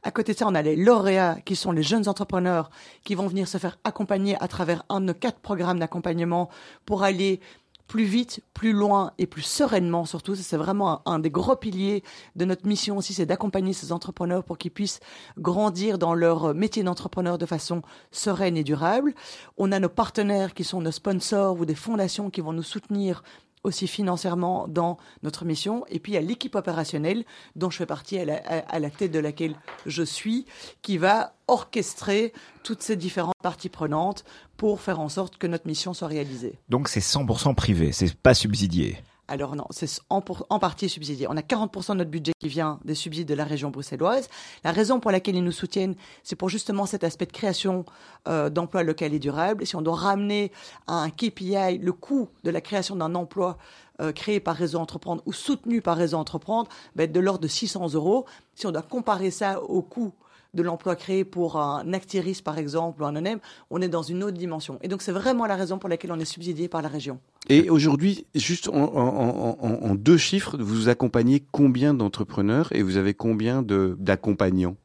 À 0.03 0.11
côté 0.11 0.33
de 0.33 0.37
ça, 0.37 0.45
on 0.47 0.55
a 0.55 0.61
les 0.61 0.75
lauréats 0.75 1.37
qui 1.45 1.55
sont 1.55 1.71
les 1.71 1.83
jeunes 1.83 2.09
entrepreneurs 2.09 2.69
qui 3.05 3.15
vont 3.15 3.27
venir 3.27 3.47
se 3.47 3.57
faire 3.57 3.79
accompagner 3.85 4.35
à 4.41 4.49
travers 4.49 4.83
un 4.89 4.99
de 4.99 5.05
nos 5.05 5.13
quatre 5.13 5.39
programmes 5.39 5.79
d'accompagnement 5.79 6.49
pour 6.85 7.03
aller 7.03 7.39
plus 7.87 8.03
vite, 8.03 8.41
plus 8.53 8.73
loin 8.73 9.13
et 9.17 9.27
plus 9.27 9.41
sereinement 9.41 10.05
surtout. 10.05 10.35
C'est 10.35 10.57
vraiment 10.57 11.07
un, 11.07 11.13
un 11.13 11.19
des 11.19 11.29
gros 11.29 11.55
piliers 11.55 12.03
de 12.35 12.43
notre 12.43 12.67
mission 12.67 12.97
aussi, 12.97 13.13
c'est 13.13 13.25
d'accompagner 13.25 13.71
ces 13.71 13.91
entrepreneurs 13.91 14.43
pour 14.43 14.57
qu'ils 14.57 14.71
puissent 14.71 14.99
grandir 15.37 15.97
dans 15.97 16.13
leur 16.13 16.53
métier 16.53 16.83
d'entrepreneur 16.83 17.37
de 17.37 17.45
façon 17.45 17.81
sereine 18.11 18.57
et 18.57 18.63
durable. 18.63 19.13
On 19.57 19.71
a 19.71 19.79
nos 19.79 19.89
partenaires 19.89 20.53
qui 20.53 20.63
sont 20.63 20.81
nos 20.81 20.91
sponsors 20.91 21.59
ou 21.59 21.65
des 21.65 21.75
fondations 21.75 22.29
qui 22.29 22.41
vont 22.41 22.53
nous 22.53 22.63
soutenir 22.63 23.23
aussi 23.63 23.87
financièrement 23.87 24.67
dans 24.67 24.97
notre 25.23 25.45
mission. 25.45 25.85
Et 25.89 25.99
puis 25.99 26.13
il 26.13 26.15
y 26.15 26.17
a 26.17 26.21
l'équipe 26.21 26.55
opérationnelle 26.55 27.25
dont 27.55 27.69
je 27.69 27.77
fais 27.77 27.85
partie, 27.85 28.19
à 28.19 28.79
la, 28.79 28.89
tête 28.89 29.11
de 29.11 29.19
laquelle 29.19 29.55
je 29.85 30.03
suis, 30.03 30.45
qui 30.81 30.97
va 30.97 31.35
orchestrer 31.47 32.33
toutes 32.63 32.81
ces 32.81 32.95
différentes 32.95 33.33
parties 33.41 33.69
prenantes 33.69 34.23
pour 34.57 34.81
faire 34.81 34.99
en 34.99 35.09
sorte 35.09 35.37
que 35.37 35.47
notre 35.47 35.67
mission 35.67 35.93
soit 35.93 36.07
réalisée. 36.07 36.59
Donc 36.69 36.87
c'est 36.87 36.99
100% 36.99 37.55
privé, 37.55 37.91
c'est 37.91 38.13
pas 38.15 38.33
subsidié. 38.33 38.97
Alors 39.29 39.55
non, 39.55 39.65
c'est 39.69 39.89
en, 40.09 40.21
partie 40.21 40.89
subsidié. 40.89 41.27
On 41.29 41.37
a 41.37 41.41
40% 41.41 41.93
de 41.93 41.97
notre 41.99 42.09
budget 42.09 42.33
qui 42.39 42.49
vient 42.49 42.79
des 42.83 42.93
subsides 42.93 43.27
de 43.27 43.33
la 43.33 43.45
région 43.45 43.69
bruxelloise. 43.69 44.27
La 44.65 44.71
raison 44.71 44.99
pour 44.99 45.11
laquelle 45.11 45.37
ils 45.37 45.43
nous 45.43 45.53
soutiennent, 45.53 45.95
c'est 46.23 46.35
pour 46.35 46.49
justement 46.49 46.85
cet 46.85 47.05
aspect 47.05 47.25
de 47.25 47.31
création 47.31 47.85
euh, 48.27 48.49
d'emplois 48.49 48.83
local 48.83 49.13
et 49.13 49.19
durable. 49.19 49.63
Et 49.63 49.65
si 49.65 49.77
on 49.77 49.81
doit 49.81 49.95
ramener 49.95 50.51
à 50.87 50.95
un 50.95 51.09
KPI 51.09 51.77
le 51.77 51.93
coût 51.93 52.29
de 52.43 52.51
la 52.51 52.59
création 52.59 52.97
d'un 52.97 53.15
emploi 53.15 53.57
euh, 54.01 54.11
créé 54.11 54.41
par 54.41 54.57
Réseau 54.57 54.79
Entreprendre 54.79 55.23
ou 55.25 55.31
soutenu 55.31 55.81
par 55.81 55.95
Réseau 55.95 56.17
Entreprendre, 56.17 56.69
va 56.95 57.03
être 57.03 57.13
de 57.13 57.19
l'ordre 57.21 57.41
de 57.41 57.47
600 57.47 57.93
euros. 57.93 58.25
Si 58.55 58.67
on 58.67 58.71
doit 58.71 58.81
comparer 58.81 59.31
ça 59.31 59.61
au 59.63 59.81
coût 59.81 60.13
de 60.53 60.61
l'emploi 60.63 60.95
créé 60.95 61.23
pour 61.25 61.57
un 61.57 61.93
Actiris, 61.93 62.41
par 62.41 62.57
exemple, 62.57 63.01
ou 63.01 63.05
un 63.05 63.15
ONEM, 63.15 63.39
on 63.71 63.81
est 63.81 63.87
dans 63.87 64.03
une 64.03 64.23
autre 64.23 64.37
dimension. 64.37 64.77
Et 64.81 64.87
donc, 64.87 65.01
c'est 65.01 65.11
vraiment 65.11 65.45
la 65.47 65.55
raison 65.55 65.79
pour 65.79 65.89
laquelle 65.89 66.11
on 66.11 66.19
est 66.19 66.25
subsidié 66.25 66.67
par 66.67 66.81
la 66.81 66.89
région. 66.89 67.19
Et 67.49 67.69
aujourd'hui, 67.69 68.25
juste 68.35 68.67
en, 68.69 68.75
en- 68.75 69.57
en- 69.59 69.89
en 69.89 69.95
deux 69.95 70.17
chiffres, 70.17 70.55
vous 70.59 70.89
accompagnez 70.89 71.43
combien 71.51 71.93
d'entrepreneurs 71.93 72.67
et 72.71 72.83
vous 72.83 72.97
avez 72.97 73.13
combien 73.15 73.63
d'accompagnants 73.63 74.75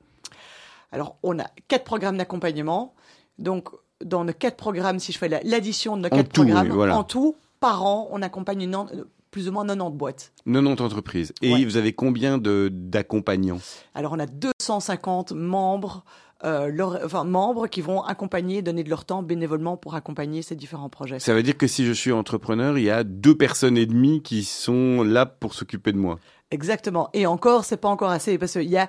Alors, 0.93 1.17
on 1.23 1.39
a 1.39 1.45
quatre 1.69 1.85
programmes 1.85 2.17
d'accompagnement. 2.17 2.95
Donc, 3.39 3.69
dans 4.05 4.25
nos 4.25 4.33
quatre 4.33 4.57
programmes, 4.57 4.99
si 4.99 5.13
je 5.13 5.19
fais 5.19 5.29
la- 5.29 5.41
l'addition 5.43 5.97
de 5.97 6.03
nos 6.03 6.09
quatre 6.09 6.29
tout, 6.33 6.43
programmes, 6.45 6.69
oui, 6.69 6.75
voilà. 6.75 6.97
en 6.97 7.05
tout, 7.05 7.37
par 7.61 7.85
an, 7.85 8.09
on 8.11 8.23
accompagne 8.23 8.63
une, 8.63 8.77
plus 9.31 9.49
ou 9.49 9.53
moins 9.53 9.67
90 9.67 9.97
boîtes. 9.97 10.33
90 10.47 10.81
entreprises. 10.83 11.33
Et 11.43 11.53
Ouais. 11.53 11.65
vous 11.65 11.77
avez 11.77 11.93
combien 11.93 12.39
d'accompagnants? 12.39 13.61
Alors, 13.95 14.13
on 14.13 14.19
a 14.19 14.27
250 14.69 15.33
membres, 15.33 16.05
euh, 16.45 16.69
leur- 16.69 17.01
enfin, 17.05 17.25
membres 17.25 17.67
qui 17.67 17.81
vont 17.81 18.03
accompagner, 18.03 18.63
donner 18.63 18.85
de 18.85 18.91
leur 18.91 19.05
temps 19.05 19.23
bénévolement 19.23 19.77
pour 19.77 19.95
accompagner 19.95 20.43
ces 20.43 20.55
différents 20.57 20.89
projets. 20.91 21.19
Ça 21.19 21.35
veut 21.35 21.43
dire 21.43 21.57
que 21.57 21.67
si 21.67 21.87
je 21.87 21.93
suis 21.93 22.13
entrepreneur, 22.13 22.77
il 22.79 22.85
y 22.85 22.91
a 22.91 23.03
deux 23.03 23.35
personnes 23.37 23.77
et 23.79 23.87
demie 23.87 24.23
qui 24.23 24.45
sont 24.45 25.03
là 25.03 25.27
pour 25.27 25.55
s'occuper 25.55 25.93
de 25.93 25.99
moi. 25.99 26.19
Exactement. 26.51 27.09
Et 27.13 27.27
encore, 27.27 27.65
c'est 27.65 27.77
pas 27.79 27.89
encore 27.89 28.11
assez 28.11 28.39
parce 28.39 28.53
qu'il 28.53 28.71
y 28.71 28.77
a 28.79 28.89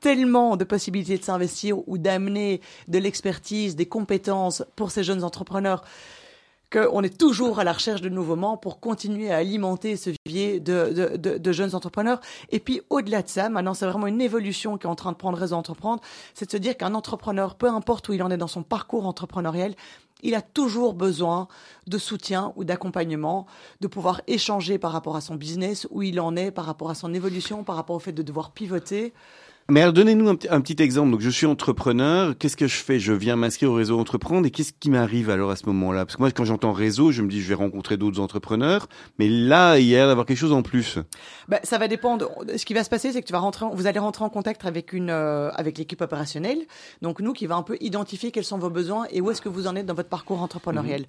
tellement 0.00 0.56
de 0.56 0.64
possibilités 0.64 1.16
de 1.18 1.24
s'investir 1.24 1.76
ou 1.88 1.98
d'amener 1.98 2.60
de 2.88 2.98
l'expertise, 2.98 3.76
des 3.76 3.86
compétences 3.86 4.64
pour 4.76 4.90
ces 4.90 5.04
jeunes 5.04 5.24
entrepreneurs 5.24 5.82
qu'on 6.70 7.02
est 7.02 7.18
toujours 7.18 7.58
à 7.58 7.64
la 7.64 7.72
recherche 7.72 8.00
de 8.00 8.08
nouveaux 8.08 8.36
membres 8.36 8.60
pour 8.60 8.80
continuer 8.80 9.32
à 9.32 9.36
alimenter 9.36 9.96
ce 9.96 10.10
vivier 10.24 10.60
de, 10.60 10.92
de, 10.92 11.16
de, 11.16 11.38
de 11.38 11.52
jeunes 11.52 11.74
entrepreneurs. 11.74 12.20
Et 12.50 12.60
puis 12.60 12.80
au-delà 12.90 13.22
de 13.22 13.28
ça, 13.28 13.48
maintenant 13.48 13.74
c'est 13.74 13.86
vraiment 13.86 14.06
une 14.06 14.20
évolution 14.20 14.78
qui 14.78 14.86
est 14.86 14.90
en 14.90 14.94
train 14.94 15.12
de 15.12 15.16
prendre 15.16 15.36
raison 15.36 15.56
d'entreprendre, 15.56 16.00
c'est 16.34 16.46
de 16.46 16.50
se 16.52 16.56
dire 16.56 16.76
qu'un 16.76 16.94
entrepreneur, 16.94 17.54
peu 17.56 17.68
importe 17.68 18.08
où 18.08 18.12
il 18.12 18.22
en 18.22 18.30
est 18.30 18.36
dans 18.36 18.46
son 18.46 18.62
parcours 18.62 19.06
entrepreneurial, 19.06 19.74
il 20.22 20.34
a 20.34 20.42
toujours 20.42 20.94
besoin 20.94 21.48
de 21.86 21.98
soutien 21.98 22.52
ou 22.56 22.64
d'accompagnement, 22.64 23.46
de 23.80 23.86
pouvoir 23.86 24.20
échanger 24.26 24.78
par 24.78 24.92
rapport 24.92 25.16
à 25.16 25.20
son 25.20 25.34
business, 25.34 25.88
où 25.90 26.02
il 26.02 26.20
en 26.20 26.36
est, 26.36 26.50
par 26.50 26.66
rapport 26.66 26.90
à 26.90 26.94
son 26.94 27.14
évolution, 27.14 27.64
par 27.64 27.76
rapport 27.76 27.96
au 27.96 28.00
fait 28.00 28.12
de 28.12 28.22
devoir 28.22 28.50
pivoter. 28.50 29.14
Mais 29.70 29.80
alors, 29.82 29.92
donnez-nous 29.92 30.28
un, 30.28 30.34
petit- 30.34 30.48
un 30.50 30.60
petit 30.60 30.82
exemple. 30.82 31.10
Donc, 31.12 31.20
je 31.20 31.30
suis 31.30 31.46
entrepreneur. 31.46 32.34
Qu'est-ce 32.38 32.56
que 32.56 32.66
je 32.66 32.76
fais? 32.76 32.98
Je 32.98 33.12
viens 33.12 33.36
m'inscrire 33.36 33.70
au 33.70 33.74
réseau 33.74 33.98
entreprendre. 33.98 34.46
Et 34.46 34.50
qu'est-ce 34.50 34.72
qui 34.78 34.90
m'arrive 34.90 35.30
alors 35.30 35.50
à 35.50 35.56
ce 35.56 35.66
moment-là? 35.66 36.04
Parce 36.04 36.16
que 36.16 36.22
moi, 36.22 36.30
quand 36.32 36.44
j'entends 36.44 36.72
réseau, 36.72 37.12
je 37.12 37.22
me 37.22 37.28
dis 37.28 37.40
je 37.40 37.48
vais 37.48 37.54
rencontrer 37.54 37.96
d'autres 37.96 38.20
entrepreneurs. 38.20 38.88
Mais 39.18 39.28
là, 39.28 39.78
il 39.78 39.86
y 39.86 39.96
a 39.96 40.06
d'avoir 40.06 40.26
quelque 40.26 40.38
chose 40.38 40.52
en 40.52 40.62
plus. 40.62 40.98
Ben, 41.48 41.60
ça 41.62 41.78
va 41.78 41.88
dépendre. 41.88 42.30
Ce 42.56 42.64
qui 42.64 42.74
va 42.74 42.84
se 42.84 42.90
passer, 42.90 43.12
c'est 43.12 43.20
que 43.22 43.26
tu 43.26 43.32
vas 43.32 43.38
rentrer, 43.38 43.64
en- 43.66 43.74
vous 43.74 43.86
allez 43.86 43.98
rentrer 43.98 44.24
en 44.24 44.28
contact 44.30 44.64
avec 44.64 44.92
une, 44.92 45.10
euh, 45.10 45.50
avec 45.54 45.78
l'équipe 45.78 46.00
opérationnelle. 46.00 46.58
Donc 47.02 47.20
nous, 47.20 47.32
qui 47.32 47.46
va 47.46 47.56
un 47.56 47.62
peu 47.62 47.76
identifier 47.80 48.30
quels 48.30 48.44
sont 48.44 48.58
vos 48.58 48.70
besoins 48.70 49.06
et 49.10 49.20
où 49.20 49.30
est-ce 49.30 49.40
que 49.40 49.48
vous 49.48 49.66
en 49.66 49.76
êtes 49.76 49.86
dans 49.86 49.94
votre 49.94 50.08
parcours 50.08 50.42
entrepreneurial. 50.42 51.04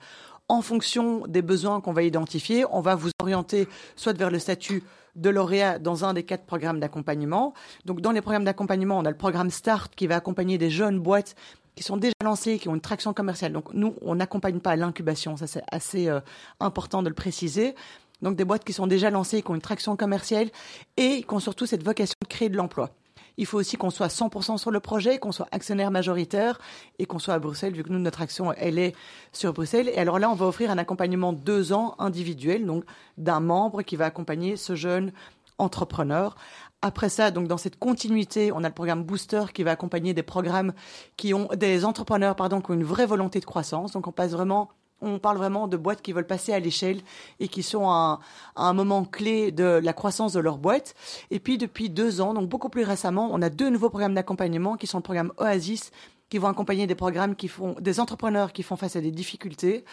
En 0.52 0.62
fonction 0.62 1.26
des 1.28 1.42
besoins 1.42 1.80
qu'on 1.80 1.94
va 1.94 2.04
identifier, 2.04 2.66
on 2.72 2.82
va 2.82 2.96
vous 2.96 3.12
orienter 3.22 3.70
soit 3.96 4.12
vers 4.18 4.30
le 4.30 4.38
statut 4.38 4.84
de 5.16 5.30
lauréat 5.30 5.80
dans 5.80 6.04
un 6.04 6.14
des 6.14 6.24
quatre 6.24 6.44
programmes 6.44 6.82
d'accompagnement. 6.82 7.54
Donc 7.86 8.02
dans 8.02 8.12
les 8.12 8.20
programmes 8.20 8.44
d'accompagnement, 8.44 8.98
on 8.98 9.06
a 9.06 9.10
le 9.10 9.16
programme 9.16 9.50
Start 9.50 9.96
qui 9.96 10.08
va 10.08 10.18
accompagner 10.18 10.58
des 10.58 10.70
jeunes 10.70 11.00
boîtes 11.00 11.36
qui 11.76 11.84
sont 11.84 11.96
déjà 11.96 12.14
lancées, 12.22 12.60
qui 12.60 12.68
ont 12.68 12.76
une 12.76 12.82
traction 12.82 13.14
commerciale. 13.14 13.54
Donc 13.54 13.74
nous, 13.74 13.96
on 14.02 14.16
n'accompagne 14.16 14.60
pas 14.60 14.76
l'incubation, 14.76 15.38
ça 15.38 15.48
c'est 15.48 15.64
assez 15.72 16.10
euh, 16.10 16.20
important 16.60 17.02
de 17.02 17.08
le 17.08 17.16
préciser. 17.16 17.74
Donc 18.22 18.36
des 18.36 18.44
boîtes 18.44 18.66
qui 18.66 18.74
sont 18.74 18.88
déjà 18.88 19.10
lancées, 19.10 19.42
qui 19.44 19.52
ont 19.52 19.56
une 19.56 19.62
traction 19.62 19.96
commerciale 19.96 20.50
et 20.98 21.24
qui 21.24 21.34
ont 21.34 21.40
surtout 21.40 21.66
cette 21.66 21.84
vocation 21.86 22.16
de 22.22 22.28
créer 22.28 22.50
de 22.50 22.58
l'emploi. 22.58 22.90
Il 23.38 23.46
faut 23.46 23.58
aussi 23.58 23.78
qu'on 23.78 23.90
soit 23.90 24.08
100% 24.08 24.58
sur 24.58 24.72
le 24.72 24.80
projet, 24.80 25.20
qu'on 25.20 25.32
soit 25.32 25.48
actionnaire 25.52 25.92
majoritaire 25.92 26.60
et 27.00 27.06
qu'on 27.06 27.20
soit 27.20 27.34
à 27.34 27.40
Bruxelles, 27.40 27.74
vu 27.74 27.84
que 27.84 27.90
nous, 27.90 28.00
notre 28.00 28.22
action, 28.22 28.54
elle 28.54 28.80
est 28.80 28.96
sur 29.32 29.54
Bruxelles. 29.54 29.90
Et 29.90 29.98
alors 29.98 30.20
là, 30.20 30.30
on 30.30 30.36
va 30.36 30.46
offrir 30.46 30.72
un 30.72 30.78
accompagnement 30.78 31.34
de 31.34 31.40
deux 31.40 31.74
ans 31.74 31.96
individuel, 32.00 32.66
donc 32.66 32.84
d'un 33.18 33.40
membre 33.40 33.82
qui 33.82 33.96
va 33.96 34.06
accompagner 34.06 34.58
ce 34.58 34.76
jeune 34.76 35.12
entrepreneur. 35.58 36.36
Après 36.82 37.10
ça, 37.10 37.30
donc 37.30 37.48
dans 37.48 37.58
cette 37.58 37.78
continuité, 37.78 38.52
on 38.52 38.64
a 38.64 38.68
le 38.68 38.74
programme 38.74 39.04
Booster 39.04 39.46
qui 39.54 39.62
va 39.62 39.72
accompagner 39.72 40.16
des 40.16 40.24
programmes 40.24 40.74
qui 41.16 41.34
ont 41.36 41.48
des 41.56 41.86
entrepreneurs 41.86 42.36
pardon 42.36 42.60
qui 42.60 42.72
ont 42.72 42.74
une 42.74 42.84
vraie 42.84 43.06
volonté 43.06 43.40
de 43.40 43.46
croissance. 43.46 43.92
Donc 43.92 44.08
on 44.08 44.12
passe 44.12 44.32
vraiment 44.32 44.72
on 45.02 45.20
parle 45.20 45.38
vraiment 45.38 45.68
de 45.68 45.78
boîtes 45.78 46.02
qui 46.02 46.14
veulent 46.14 46.28
passer 46.28 46.54
à 46.54 46.60
l'échelle 46.60 47.02
et 47.40 47.48
qui 47.48 47.64
sont 47.64 47.90
à 47.90 48.20
un, 48.56 48.74
moment 48.74 49.04
clé 49.04 49.52
de 49.52 49.80
la 49.84 49.94
croissance 49.94 50.34
de 50.34 50.40
leur 50.40 50.58
boîte. 50.58 50.96
Et 51.32 51.40
puis 51.40 51.58
depuis 51.58 51.90
deux 51.90 52.22
ans, 52.22 52.34
donc 52.34 52.48
beaucoup 52.48 52.70
plus 52.70 52.84
récemment, 52.84 53.30
on 53.32 53.42
a 53.42 53.50
deux 53.50 53.70
nouveaux 53.70 53.90
programmes 53.90 54.14
d'accompagnement 54.14 54.78
qui 54.78 54.88
sont 54.88 55.00
le 55.00 55.04
programme 55.04 55.34
Oasis, 55.38 55.92
qui 56.30 56.38
vont 56.38 56.48
accompagner 56.48 56.88
des 56.88 56.96
programmes 56.96 57.36
qui 57.36 57.50
font 57.50 57.76
des 57.80 58.00
entrepreneurs 58.00 58.54
qui 58.54 58.64
font 58.64 58.78
face 58.78 58.96
à 58.96 59.02
des 59.02 59.12
difficultés. 59.12 59.84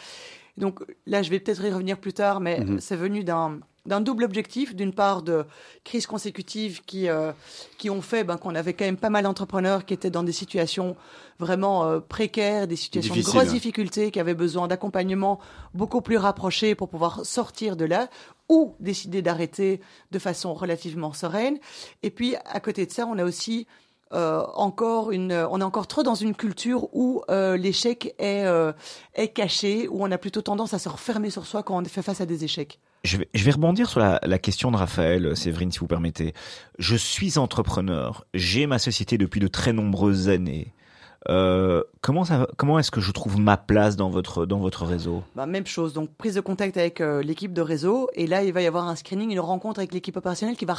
Donc 0.58 0.80
là, 1.06 1.22
je 1.22 1.30
vais 1.30 1.40
peut-être 1.40 1.64
y 1.64 1.70
revenir 1.70 1.98
plus 1.98 2.12
tard, 2.12 2.40
mais 2.40 2.60
Mhm. 2.60 2.80
c'est 2.80 2.96
venu 2.96 3.24
d'un 3.24 3.60
d'un 3.86 4.02
double 4.02 4.24
objectif, 4.24 4.74
d'une 4.76 4.92
part 4.92 5.22
de 5.22 5.46
crises 5.82 6.06
consécutives 6.06 6.82
qui 6.84 7.08
euh, 7.08 7.32
qui 7.78 7.88
ont 7.88 8.02
fait 8.02 8.22
ben, 8.22 8.36
qu'on 8.36 8.54
avait 8.54 8.74
quand 8.74 8.84
même 8.84 8.98
pas 8.98 9.08
mal 9.08 9.24
d'entrepreneurs 9.24 9.86
qui 9.86 9.94
étaient 9.94 10.10
dans 10.10 10.22
des 10.24 10.32
situations 10.32 10.94
vraiment 11.38 11.86
euh, 11.86 11.98
précaires, 12.00 12.66
des 12.68 12.76
situations 12.76 13.14
de 13.14 13.22
grosses 13.22 13.48
difficultés, 13.48 14.10
qui 14.10 14.20
avaient 14.20 14.34
besoin 14.34 14.68
d'accompagnement 14.68 15.38
beaucoup 15.72 16.02
plus 16.02 16.18
rapproché 16.18 16.74
pour 16.74 16.90
pouvoir 16.90 17.24
sortir 17.24 17.76
de 17.76 17.86
là 17.86 18.10
ou 18.50 18.74
décider 18.78 19.22
d'arrêter 19.22 19.80
de 20.10 20.18
façon 20.18 20.52
relativement 20.52 21.14
sereine. 21.14 21.56
Et 22.02 22.10
puis 22.10 22.34
à 22.44 22.60
côté 22.60 22.84
de 22.84 22.90
ça, 22.92 23.06
on 23.06 23.16
a 23.16 23.24
aussi 23.24 23.66
euh, 24.12 24.42
encore 24.54 25.12
une, 25.12 25.32
on 25.32 25.60
est 25.60 25.64
encore 25.64 25.86
trop 25.86 26.02
dans 26.02 26.14
une 26.14 26.34
culture 26.34 26.88
où 26.94 27.22
euh, 27.30 27.56
l'échec 27.56 28.14
est, 28.18 28.44
euh, 28.44 28.72
caché, 29.34 29.88
où 29.88 30.04
on 30.04 30.10
a 30.10 30.18
plutôt 30.18 30.42
tendance 30.42 30.74
à 30.74 30.78
se 30.78 30.88
refermer 30.88 31.30
sur 31.30 31.46
soi 31.46 31.62
quand 31.62 31.80
on 31.80 31.84
fait 31.84 32.02
face 32.02 32.20
à 32.20 32.26
des 32.26 32.44
échecs. 32.44 32.80
Je 33.04 33.16
vais, 33.16 33.50
rebondir 33.50 33.88
sur 33.88 34.00
la, 34.00 34.18
la 34.24 34.38
question 34.38 34.70
de 34.72 34.76
Raphaël, 34.76 35.26
euh, 35.26 35.34
Séverine, 35.34 35.70
si 35.70 35.78
vous 35.78 35.86
permettez. 35.86 36.34
Je 36.78 36.96
suis 36.96 37.38
entrepreneur, 37.38 38.24
j'ai 38.34 38.66
ma 38.66 38.78
société 38.78 39.18
depuis 39.18 39.40
de 39.40 39.46
très 39.46 39.72
nombreuses 39.72 40.28
années. 40.28 40.74
Euh, 41.30 41.82
comment 42.00 42.24
ça, 42.24 42.48
comment 42.56 42.78
est-ce 42.78 42.90
que 42.90 43.00
je 43.00 43.12
trouve 43.12 43.38
ma 43.38 43.56
place 43.58 43.96
dans 43.96 44.08
votre 44.08 44.46
dans 44.46 44.58
votre 44.58 44.86
réseau? 44.86 45.22
Bah, 45.36 45.46
même 45.46 45.66
chose, 45.66 45.92
donc 45.92 46.08
prise 46.10 46.34
de 46.34 46.40
contact 46.40 46.76
avec 46.76 47.00
euh, 47.00 47.22
l'équipe 47.22 47.52
de 47.52 47.60
réseau, 47.60 48.08
et 48.14 48.26
là 48.26 48.42
il 48.44 48.52
va 48.52 48.62
y 48.62 48.66
avoir 48.66 48.88
un 48.88 48.96
screening, 48.96 49.30
une 49.30 49.40
rencontre 49.40 49.80
avec 49.80 49.92
l'équipe 49.92 50.16
opérationnelle 50.16 50.56
qui 50.56 50.64
va 50.64 50.74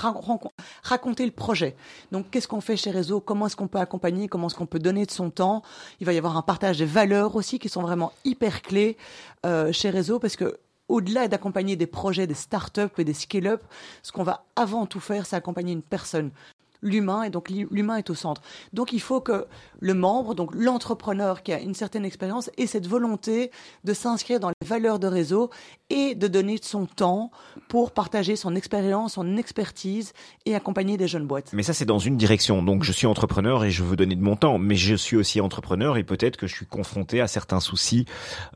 raconter 0.84 1.26
le 1.26 1.32
projet. 1.32 1.76
Donc 2.12 2.32
qu'est-ce 2.32 2.48
qu'on 2.48 2.62
fait 2.62 2.78
chez 2.78 2.90
réseau, 2.90 3.20
comment 3.20 3.46
est-ce 3.46 3.56
qu'on 3.56 3.68
peut 3.68 3.80
accompagner, 3.80 4.28
comment 4.28 4.48
est-ce 4.48 4.56
qu'on 4.56 4.66
peut 4.66 4.80
donner 4.80 5.06
de 5.06 5.12
son 5.12 5.30
temps? 5.30 5.62
Il 6.00 6.08
va 6.08 6.14
y 6.14 6.18
avoir 6.18 6.36
un 6.36 6.42
partage 6.42 6.80
des 6.80 6.86
valeurs 6.86 7.36
aussi 7.36 7.60
qui 7.60 7.70
sont 7.70 7.82
vraiment 7.82 8.12
hyper 8.26 8.64
clés 8.64 8.98
euh, 9.46 9.72
chez 9.72 9.92
réseau 9.92 10.18
parce 10.18 10.36
que 10.36 10.58
au-delà 10.88 11.28
d'accompagner 11.28 11.76
des 11.76 11.86
projets, 11.86 12.26
des 12.26 12.34
start-up 12.34 12.98
et 12.98 13.04
des 13.04 13.14
scale-up, 13.14 13.62
ce 14.02 14.12
qu'on 14.12 14.24
va 14.24 14.46
avant 14.56 14.88
tout 14.88 15.00
faire, 15.00 15.28
c'est 15.28 15.36
accompagner 15.36 15.74
une 15.74 15.84
personne. 15.84 16.32
L'humain 16.82 17.24
et 17.24 17.30
donc 17.30 17.50
l'humain 17.50 17.98
est 17.98 18.10
au 18.10 18.15
centre. 18.15 18.42
Donc 18.74 18.94
il 18.94 19.02
faut 19.02 19.22
que 19.22 19.46
le 19.80 19.94
membre, 19.94 20.36
donc 20.36 20.54
l'entrepreneur 20.54 21.44
qui 21.44 21.54
a 21.54 21.60
une 21.60 21.74
certaine 21.74 22.06
expérience, 22.06 22.50
ait 22.58 22.68
cette 22.68 22.88
volonté 22.88 23.52
de 23.84 23.94
s'inscrire 23.94 24.39
dans 24.39 24.50
les 24.50 24.68
valeurs 24.68 25.00
de 25.00 25.08
réseau 25.08 25.50
et 25.89 26.15
de 26.15 26.28
donner 26.28 26.58
son 26.62 26.86
temps 26.86 27.32
pour 27.68 27.92
partager 27.92 28.36
son 28.36 28.56
expérience, 28.56 29.13
son 29.13 29.38
expertise 29.38 30.13
et 30.46 30.56
accompagner 30.56 30.98
des 30.98 31.08
jeunes 31.08 31.26
boîtes. 31.26 31.52
Mais 31.54 31.63
ça, 31.63 31.74
c'est 31.74 31.86
dans 31.86 32.00
une 32.00 32.18
direction. 32.18 32.62
Donc, 32.62 32.84
je 32.84 32.92
suis 32.92 33.08
entrepreneur 33.08 33.63
et 33.63 33.72
je 33.72 33.84
veux 33.84 33.96
donner 33.96 34.15
de 34.15 34.22
mon 34.22 34.36
temps, 34.36 34.58
mais 34.58 34.76
je 34.76 34.96
suis 34.96 35.18
aussi 35.18 35.42
entrepreneur 35.42 35.98
et 35.98 36.04
peut-être 36.04 36.38
que 36.38 36.48
je 36.48 36.56
suis 36.56 36.65
confronté 36.65 37.22
à 37.22 37.28
certains 37.28 37.60
soucis 37.60 38.06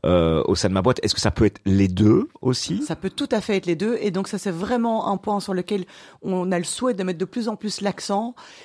euh, 0.06 0.42
au 0.46 0.54
sein 0.54 0.68
de 0.68 0.74
ma 0.74 0.82
boîte. 0.82 1.00
Est-ce 1.02 1.14
que 1.14 1.20
ça 1.20 1.30
peut 1.30 1.44
être 1.44 1.60
les 1.64 1.88
deux 1.88 2.28
aussi? 2.40 2.82
Ça 2.82 2.96
peut 2.96 3.10
tout 3.10 3.28
à 3.32 3.40
fait 3.40 3.56
être 3.56 3.66
les 3.66 3.76
deux, 3.76 3.98
et 4.00 4.10
donc 4.10 4.28
ça, 4.28 4.38
c'est 4.38 4.52
vraiment 4.52 5.08
un 5.08 5.16
point 5.16 5.40
sur 5.40 5.54
lequel 5.54 5.86
on 6.22 6.52
a 6.52 6.58
le 6.58 6.64
souhait 6.64 6.94
de 6.94 7.02
mettre 7.02 7.18
de 7.18 7.24
plus 7.24 7.48
en 7.48 7.56
plus 7.56 7.80
l'accent, 7.80 8.13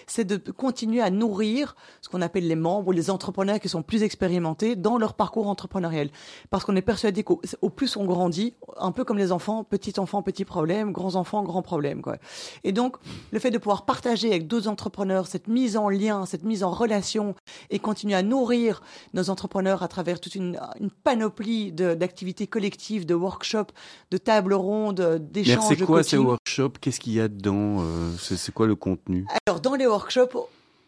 c'est 0.08 0.26
de 0.26 0.38
continuer 0.52 1.02
à 1.02 1.10
nourrir 1.10 1.76
ce 2.02 2.10
qu'on 2.10 2.22
appelle 2.22 2.48
les 2.48 2.56
membres 2.56 2.90
ou 2.90 2.92
les 2.92 3.10
entrepreneurs 3.10 3.60
qui 3.60 3.70
sont 3.70 3.84
plus 3.84 4.04
expérimentés 4.04 4.76
dans 4.76 4.98
leur 4.98 5.14
parcours 5.14 5.48
entrepreneurial. 5.48 6.10
Parce 6.50 6.64
qu'on 6.64 6.76
est 6.76 6.82
persuadé 6.82 7.24
qu'au 7.24 7.42
au 7.62 7.70
plus 7.70 7.96
on 7.98 8.06
grandit, 8.06 8.54
un 8.78 8.92
peu 8.92 9.04
comme 9.04 9.18
les 9.18 9.32
enfants, 9.32 9.64
petits 9.64 10.00
enfants, 10.00 10.22
petits 10.22 10.46
problèmes, 10.46 10.92
grands 10.92 11.16
enfants, 11.16 11.44
grands 11.44 11.62
problèmes. 11.62 12.02
Quoi. 12.02 12.18
Et 12.64 12.72
donc, 12.72 12.98
le 13.32 13.40
fait 13.40 13.52
de 13.52 13.58
pouvoir 13.58 13.86
partager 13.86 14.30
avec 14.30 14.48
d'autres 14.48 14.68
entrepreneurs 14.68 15.28
cette 15.28 15.48
mise 15.48 15.78
en 15.78 15.90
lien, 15.90 16.26
cette 16.26 16.44
mise 16.44 16.64
en 16.64 16.72
relation 16.72 17.36
et 17.70 17.80
continuer 17.80 18.16
à 18.16 18.24
nourrir 18.24 18.82
nos 19.14 19.30
entrepreneurs 19.30 19.84
à 19.84 19.88
travers 19.88 20.20
toute 20.20 20.36
une, 20.36 20.60
une 20.80 20.92
panoplie 20.92 21.72
d'activités 21.72 22.48
collectives, 22.48 23.06
de 23.06 23.16
workshops, 23.16 23.74
de 24.12 24.18
tables 24.18 24.54
rondes, 24.54 25.20
d'échanges, 25.32 25.66
c'est 25.68 25.86
quoi 25.86 26.04
ces 26.04 26.18
workshops 26.18 26.78
Qu'est-ce 26.82 27.00
qu'il 27.00 27.14
y 27.14 27.22
a 27.22 27.28
dedans 27.28 27.78
euh, 27.80 28.12
c'est 28.18 28.54
quoi 28.54 28.68
le 28.68 28.76
contenu? 28.76 29.26
Alors, 29.50 29.62
dans 29.62 29.74
les 29.74 29.88
workshops, 29.88 30.38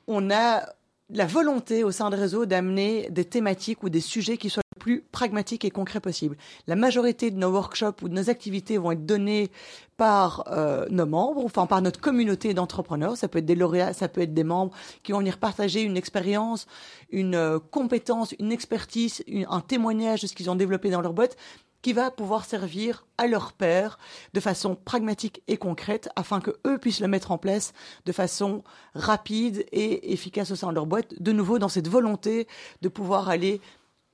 on 0.06 0.30
a 0.30 0.62
la 1.10 1.26
volonté 1.26 1.84
au 1.84 1.90
sein 1.90 2.12
de 2.12 2.16
réseau 2.16 2.46
d'amener 2.46 3.10
des 3.10 3.26
thématiques 3.26 3.82
ou 3.82 3.90
des 3.90 4.02
sujets 4.02 4.38
qui 4.38 4.52
soient 4.52 4.62
le 4.76 4.80
plus 4.80 5.02
pragmatiques 5.12 5.66
et 5.66 5.72
concrets 5.72 6.00
possible. 6.00 6.38
La 6.68 6.76
majorité 6.76 7.32
de 7.32 7.38
nos 7.38 7.50
workshops 7.50 8.04
ou 8.04 8.08
de 8.08 8.14
nos 8.14 8.30
activités 8.30 8.78
vont 8.78 8.92
être 8.92 9.04
données 9.04 9.50
par 9.98 10.44
euh, 10.52 10.86
nos 10.92 11.08
membres, 11.08 11.44
enfin 11.44 11.66
par 11.66 11.82
notre 11.82 12.00
communauté 12.00 12.54
d'entrepreneurs. 12.54 13.18
Ça 13.18 13.28
peut 13.28 13.40
être 13.40 13.48
des 13.48 13.56
lauréats, 13.56 13.94
ça 13.94 14.08
peut 14.08 14.22
être 14.22 14.36
des 14.36 14.44
membres 14.44 14.76
qui 15.02 15.12
vont 15.12 15.18
venir 15.18 15.40
partager 15.40 15.82
une 15.82 15.98
expérience, 15.98 16.68
une 17.10 17.34
euh, 17.34 17.58
compétence, 17.58 18.36
une 18.38 18.52
expertise, 18.52 19.24
un 19.50 19.62
témoignage 19.62 20.22
de 20.22 20.28
ce 20.28 20.36
qu'ils 20.36 20.52
ont 20.52 20.56
développé 20.56 20.92
dans 20.92 21.02
leur 21.02 21.14
boîte 21.14 21.36
qui 21.82 21.94
va 21.94 22.12
pouvoir 22.12 22.46
servir 22.46 23.06
à 23.18 23.28
leur 23.28 23.54
père 23.54 23.98
de 24.34 24.40
façon 24.40 24.76
pragmatique 24.76 25.42
et 25.48 25.58
concrète 25.58 26.10
afin 26.16 26.40
que 26.40 26.52
eux 26.68 26.78
puissent 26.78 27.00
le 27.00 27.08
mettre 27.08 27.32
en 27.32 27.38
place 27.38 27.74
de 28.06 28.12
façon 28.12 28.64
rapide 28.94 29.66
et 29.72 30.14
efficace 30.14 30.52
au 30.52 30.56
sein 30.56 30.70
de 30.70 30.76
leur 30.76 30.86
boîte. 30.86 31.14
De 31.22 31.32
nouveau, 31.32 31.58
dans 31.60 31.70
cette 31.70 31.88
volonté 31.88 32.48
de 32.82 32.90
pouvoir 32.90 33.30
aller 33.30 33.62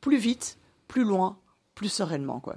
plus 0.01 0.17
vite, 0.17 0.58
plus 0.88 1.03
loin, 1.03 1.38
plus 1.75 1.89
sereinement, 1.89 2.39
quoi. 2.39 2.56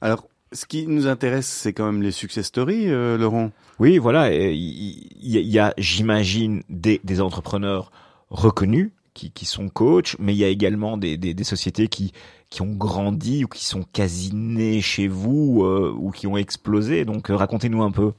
Alors, 0.00 0.26
ce 0.52 0.66
qui 0.66 0.86
nous 0.86 1.06
intéresse, 1.06 1.46
c'est 1.46 1.72
quand 1.72 1.86
même 1.86 2.02
les 2.02 2.10
success 2.10 2.46
stories, 2.46 2.88
euh, 2.90 3.16
Laurent. 3.18 3.50
Oui, 3.78 3.98
voilà. 3.98 4.32
et 4.32 4.52
Il 4.52 5.28
y, 5.28 5.36
a- 5.36 5.40
il 5.40 5.48
y 5.48 5.58
a, 5.58 5.74
j'imagine, 5.78 6.62
des, 6.68 7.00
des 7.04 7.20
entrepreneurs 7.20 7.90
reconnus 8.30 8.90
qui, 9.14 9.30
qui 9.30 9.44
sont 9.46 9.68
coachs, 9.68 10.16
mais 10.18 10.34
il 10.34 10.38
y 10.38 10.44
a 10.44 10.48
également 10.48 10.96
des, 10.96 11.16
des, 11.16 11.34
des 11.34 11.44
sociétés 11.44 11.88
qui, 11.88 12.12
qui 12.52 12.60
ont 12.60 12.74
grandi 12.74 13.44
ou 13.44 13.48
qui 13.48 13.64
sont 13.64 13.82
quasi 13.94 14.34
nées 14.34 14.82
chez 14.82 15.08
vous 15.08 15.62
euh, 15.64 15.90
ou 15.98 16.10
qui 16.10 16.26
ont 16.26 16.36
explosé. 16.36 17.06
Donc, 17.06 17.30
euh, 17.30 17.34
racontez-nous 17.34 17.82
un 17.82 17.90
peu. 17.90 18.12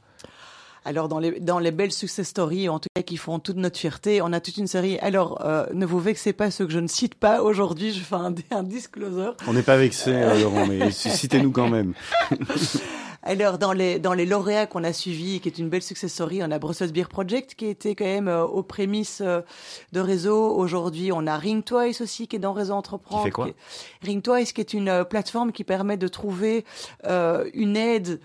Alors 0.85 1.07
dans 1.07 1.19
les 1.19 1.39
dans 1.39 1.59
les 1.59 1.71
belles 1.71 1.93
success 1.93 2.27
stories, 2.27 2.67
en 2.67 2.77
tout 2.79 2.89
cas 2.93 3.03
qui 3.03 3.15
font 3.15 3.39
toute 3.39 3.55
notre 3.55 3.79
fierté, 3.79 4.21
on 4.21 4.33
a 4.33 4.41
toute 4.41 4.57
une 4.57 4.67
série. 4.67 4.99
Alors 4.99 5.39
euh, 5.45 5.65
ne 5.73 5.85
vous 5.85 5.99
vexez 5.99 6.33
pas 6.33 6.51
ceux 6.51 6.65
que 6.65 6.73
je 6.73 6.79
ne 6.79 6.87
cite 6.87 7.15
pas 7.15 7.41
aujourd'hui. 7.41 7.93
Je 7.93 8.01
fais 8.01 8.15
un, 8.15 8.33
un 8.51 8.63
disclosure. 8.63 9.35
On 9.47 9.53
n'est 9.53 9.63
pas 9.63 9.77
vexé, 9.77 10.11
euh, 10.11 10.41
Laurent, 10.41 10.65
mais 10.65 10.91
citez-nous 10.91 11.51
quand 11.51 11.69
même. 11.69 11.93
Alors 13.25 13.57
dans 13.57 13.71
les 13.71 13.99
dans 13.99 14.13
les 14.13 14.25
lauréats 14.25 14.65
qu'on 14.65 14.83
a 14.83 14.91
suivis, 14.91 15.39
qui 15.39 15.47
est 15.47 15.57
une 15.57 15.69
belle 15.69 15.81
success 15.81 16.11
story, 16.11 16.41
on 16.43 16.51
a 16.51 16.59
Brussels 16.59 16.91
Beer 16.91 17.05
Project 17.09 17.55
qui 17.55 17.67
était 17.67 17.95
quand 17.95 18.03
même 18.03 18.27
euh, 18.27 18.43
aux 18.43 18.63
prémices 18.63 19.21
euh, 19.21 19.39
de 19.93 20.01
réseau. 20.01 20.53
Aujourd'hui, 20.57 21.11
on 21.13 21.25
a 21.25 21.37
Ring 21.37 21.63
Twice 21.63 22.01
aussi 22.01 22.27
qui 22.27 22.35
est 22.35 22.39
dans 22.39 22.51
Réseau 22.51 22.73
Entreprendre. 22.73 23.21
Qui 23.23 23.27
fait 23.27 23.31
quoi 23.31 23.47
est- 23.47 23.55
Ring 24.05 24.21
Twice 24.21 24.51
qui 24.51 24.59
est 24.59 24.73
une 24.73 24.89
euh, 24.89 25.03
plateforme 25.05 25.53
qui 25.53 25.63
permet 25.63 25.95
de 25.95 26.09
trouver 26.09 26.65
euh, 27.05 27.49
une 27.53 27.77
aide 27.77 28.19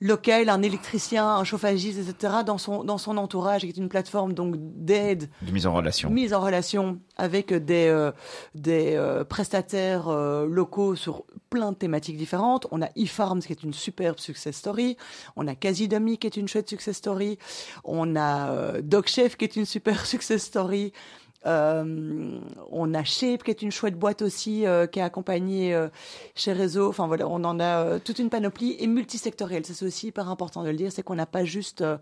locale, 0.00 0.48
un 0.48 0.62
électricien, 0.62 1.26
un 1.26 1.44
chauffagiste, 1.44 1.98
etc. 1.98 2.34
dans 2.44 2.58
son 2.58 2.84
dans 2.84 2.98
son 2.98 3.16
entourage, 3.16 3.62
qui 3.62 3.68
est 3.68 3.76
une 3.76 3.88
plateforme 3.88 4.32
donc 4.32 4.54
d'aide 4.58 5.28
De 5.42 5.52
mise 5.52 5.66
en 5.66 5.74
relation. 5.74 6.10
mise 6.10 6.32
en 6.32 6.40
relation 6.40 6.98
avec 7.16 7.52
des, 7.52 7.88
euh, 7.88 8.12
des 8.54 8.94
euh, 8.94 9.24
prestataires 9.24 10.08
euh, 10.08 10.46
locaux 10.46 10.96
sur 10.96 11.24
plein 11.50 11.72
de 11.72 11.76
thématiques 11.76 12.16
différentes. 12.16 12.66
On 12.70 12.80
a 12.80 12.88
eFarms 12.96 13.40
qui 13.40 13.52
est 13.52 13.62
une 13.62 13.74
superbe 13.74 14.18
success 14.18 14.56
story. 14.56 14.96
On 15.36 15.46
a 15.48 15.54
Casidomi 15.54 16.16
qui 16.16 16.26
est 16.28 16.36
une 16.36 16.48
chouette 16.48 16.68
success 16.68 16.96
story. 16.96 17.38
On 17.84 18.16
a 18.16 18.50
euh, 18.50 18.80
DocChef 18.82 19.36
qui 19.36 19.44
est 19.44 19.56
une 19.56 19.66
super 19.66 20.06
success 20.14 20.42
story. 20.42 20.92
Euh, 21.46 22.38
on 22.70 22.92
a 22.92 23.02
Shape 23.02 23.42
qui 23.44 23.50
est 23.50 23.62
une 23.62 23.72
chouette 23.72 23.98
boîte 23.98 24.20
aussi 24.20 24.66
euh, 24.66 24.86
qui 24.86 24.98
est 24.98 25.02
accompagnée 25.02 25.74
euh, 25.74 25.88
chez 26.34 26.52
Réseau. 26.52 26.88
Enfin 26.88 27.06
voilà, 27.06 27.26
on 27.28 27.44
en 27.44 27.58
a 27.58 27.84
euh, 27.84 27.98
toute 27.98 28.18
une 28.18 28.28
panoplie 28.28 28.76
et 28.78 28.86
multisectorielle. 28.86 29.64
C'est 29.64 29.84
aussi 29.84 30.08
hyper 30.08 30.28
important 30.28 30.62
de 30.62 30.68
le 30.68 30.76
dire, 30.76 30.92
c'est 30.92 31.02
qu'on 31.02 31.14
n'a 31.14 31.26
pas 31.26 31.44
juste 31.44 31.80
euh, 31.80 31.96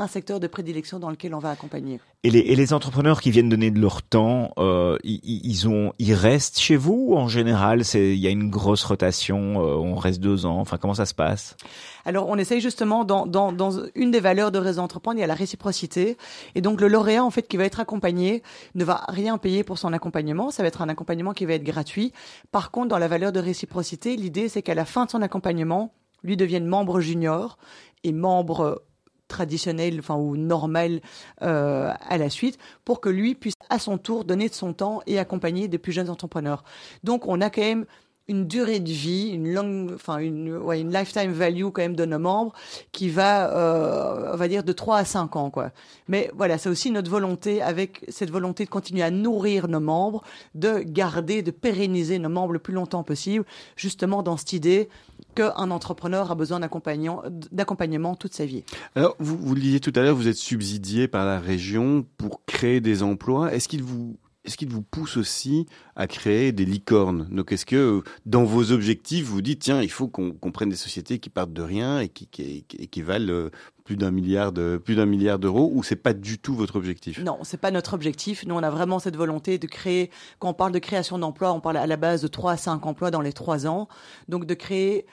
un 0.00 0.08
secteur 0.08 0.40
de 0.40 0.46
prédilection 0.46 0.98
dans 0.98 1.10
lequel 1.10 1.34
on 1.34 1.38
va 1.38 1.50
accompagner. 1.50 2.00
Et 2.22 2.30
les, 2.30 2.40
et 2.40 2.56
les 2.56 2.72
entrepreneurs 2.72 3.20
qui 3.20 3.30
viennent 3.30 3.48
donner 3.48 3.70
de 3.70 3.80
leur 3.80 4.02
temps, 4.02 4.52
euh, 4.58 4.98
ils, 5.04 5.20
ils 5.22 5.68
ont, 5.68 5.92
ils 5.98 6.12
restent 6.12 6.58
chez 6.58 6.76
vous 6.76 7.06
ou 7.08 7.16
en 7.16 7.28
général, 7.28 7.82
il 7.94 8.16
y 8.16 8.26
a 8.26 8.30
une 8.30 8.50
grosse 8.50 8.84
rotation, 8.84 9.60
euh, 9.62 9.76
on 9.76 9.94
reste 9.94 10.20
deux 10.20 10.44
ans. 10.44 10.58
Enfin, 10.58 10.76
comment 10.76 10.94
ça 10.94 11.06
se 11.06 11.14
passe? 11.14 11.56
Alors, 12.04 12.28
on 12.28 12.36
essaye 12.36 12.60
justement 12.60 13.04
dans, 13.04 13.26
dans, 13.26 13.52
dans 13.52 13.70
une 13.94 14.10
des 14.10 14.20
valeurs 14.20 14.50
de 14.50 14.58
Réseau 14.58 14.82
Entreprendre, 14.82 15.18
il 15.18 15.20
y 15.20 15.24
a 15.24 15.26
la 15.26 15.34
réciprocité. 15.34 16.16
Et 16.54 16.60
donc, 16.60 16.80
le 16.80 16.88
lauréat, 16.88 17.24
en 17.24 17.30
fait, 17.30 17.46
qui 17.48 17.56
va 17.56 17.64
être 17.64 17.80
accompagné, 17.80 18.42
ne 18.74 18.84
va 18.84 19.04
rien 19.08 19.38
payer 19.38 19.64
pour 19.64 19.78
son 19.78 19.92
accompagnement. 19.92 20.50
Ça 20.50 20.62
va 20.62 20.68
être 20.68 20.82
un 20.82 20.88
accompagnement 20.88 21.32
qui 21.32 21.46
va 21.46 21.54
être 21.54 21.64
gratuit. 21.64 22.12
Par 22.52 22.70
contre, 22.70 22.88
dans 22.88 22.98
la 22.98 23.08
valeur 23.08 23.32
de 23.32 23.40
réciprocité, 23.40 24.16
l'idée, 24.16 24.48
c'est 24.48 24.62
qu'à 24.62 24.74
la 24.74 24.84
fin 24.84 25.04
de 25.06 25.10
son 25.10 25.22
accompagnement, 25.22 25.94
lui 26.22 26.36
devienne 26.36 26.66
membre 26.66 27.00
junior 27.00 27.56
et 28.04 28.12
membre 28.12 28.82
traditionnel, 29.30 29.98
enfin 29.98 30.16
ou 30.16 30.36
normal 30.36 31.00
euh, 31.42 31.90
à 32.00 32.18
la 32.18 32.28
suite, 32.28 32.58
pour 32.84 33.00
que 33.00 33.08
lui 33.08 33.34
puisse 33.34 33.54
à 33.70 33.78
son 33.78 33.96
tour 33.96 34.24
donner 34.24 34.48
de 34.48 34.54
son 34.54 34.74
temps 34.74 35.00
et 35.06 35.18
accompagner 35.18 35.68
des 35.68 35.78
plus 35.78 35.92
jeunes 35.92 36.10
entrepreneurs. 36.10 36.64
Donc, 37.04 37.26
on 37.26 37.40
a 37.40 37.48
quand 37.48 37.62
même 37.62 37.86
une 38.30 38.46
durée 38.46 38.78
de 38.78 38.90
vie, 38.90 39.30
une 39.30 39.52
longue, 39.52 39.92
enfin 39.92 40.18
une, 40.18 40.56
ouais, 40.56 40.80
une 40.80 40.92
lifetime 40.92 41.32
value 41.32 41.64
quand 41.64 41.82
même 41.82 41.96
de 41.96 42.04
nos 42.04 42.20
membres 42.20 42.52
qui 42.92 43.08
va, 43.08 43.50
euh, 43.50 44.30
on 44.32 44.36
va 44.36 44.46
dire, 44.46 44.62
de 44.62 44.72
3 44.72 44.98
à 44.98 45.04
5 45.04 45.34
ans, 45.34 45.50
quoi. 45.50 45.70
Mais 46.06 46.30
voilà, 46.36 46.56
c'est 46.56 46.68
aussi 46.68 46.92
notre 46.92 47.10
volonté, 47.10 47.60
avec 47.60 48.04
cette 48.08 48.30
volonté 48.30 48.64
de 48.64 48.70
continuer 48.70 49.02
à 49.02 49.10
nourrir 49.10 49.66
nos 49.66 49.80
membres, 49.80 50.22
de 50.54 50.78
garder, 50.78 51.42
de 51.42 51.50
pérenniser 51.50 52.20
nos 52.20 52.28
membres 52.28 52.52
le 52.52 52.60
plus 52.60 52.72
longtemps 52.72 53.02
possible, 53.02 53.44
justement 53.74 54.22
dans 54.22 54.36
cette 54.36 54.52
idée 54.52 54.88
qu'un 55.34 55.70
entrepreneur 55.70 56.30
a 56.30 56.34
besoin 56.34 56.60
d'accompagnement 56.60 58.14
toute 58.14 58.34
sa 58.34 58.46
vie. 58.46 58.64
Alors, 58.94 59.16
vous, 59.18 59.36
vous 59.36 59.54
le 59.54 59.60
disiez 59.60 59.80
tout 59.80 59.92
à 59.94 60.00
l'heure, 60.00 60.14
vous 60.14 60.28
êtes 60.28 60.36
subsidié 60.36 61.08
par 61.08 61.24
la 61.24 61.38
région 61.40 62.04
pour 62.18 62.44
créer 62.44 62.80
des 62.80 63.02
emplois. 63.02 63.52
Est-ce 63.52 63.68
qu'il 63.68 63.82
vous 63.82 64.16
est-ce 64.44 64.56
qu'il 64.56 64.70
vous 64.70 64.82
pousse 64.82 65.16
aussi 65.16 65.66
à 65.96 66.06
créer 66.06 66.52
des 66.52 66.64
licornes? 66.64 67.28
Donc, 67.30 67.52
est-ce 67.52 67.66
que 67.66 67.76
euh, 67.76 68.02
dans 68.24 68.44
vos 68.44 68.72
objectifs, 68.72 69.26
vous 69.26 69.42
dites 69.42 69.60
tiens, 69.60 69.82
il 69.82 69.90
faut 69.90 70.08
qu'on 70.08 70.32
prenne 70.52 70.70
des 70.70 70.76
sociétés 70.76 71.18
qui 71.18 71.28
partent 71.28 71.52
de 71.52 71.62
rien 71.62 72.00
et 72.00 72.08
qui, 72.08 73.02
valent 73.02 73.32
euh, 73.32 73.50
plus 73.84 73.96
d'un 73.96 74.10
milliard 74.10 74.52
de 74.52 74.80
plus 74.82 74.94
d'un 74.96 75.04
milliard 75.04 75.38
d'euros, 75.38 75.70
ou 75.74 75.82
c'est 75.82 75.96
pas 75.96 76.14
du 76.14 76.38
tout 76.38 76.54
votre 76.54 76.76
objectif? 76.76 77.22
Non, 77.22 77.38
c'est 77.42 77.60
pas 77.60 77.70
notre 77.70 77.92
objectif. 77.92 78.46
Nous, 78.46 78.54
on 78.54 78.62
a 78.62 78.70
vraiment 78.70 78.98
cette 78.98 79.16
volonté 79.16 79.58
de 79.58 79.66
créer, 79.66 80.10
quand 80.38 80.48
on 80.48 80.54
parle 80.54 80.72
de 80.72 80.78
création 80.78 81.18
d'emplois, 81.18 81.52
on 81.52 81.60
parle 81.60 81.76
à 81.76 81.86
la 81.86 81.96
base 81.96 82.22
de 82.22 82.28
3 82.28 82.52
à 82.52 82.56
5 82.56 82.86
emplois 82.86 83.10
dans 83.10 83.20
les 83.20 83.34
3 83.34 83.66
ans. 83.66 83.88
Donc, 84.28 84.46
de 84.46 84.54
créer 84.54 85.06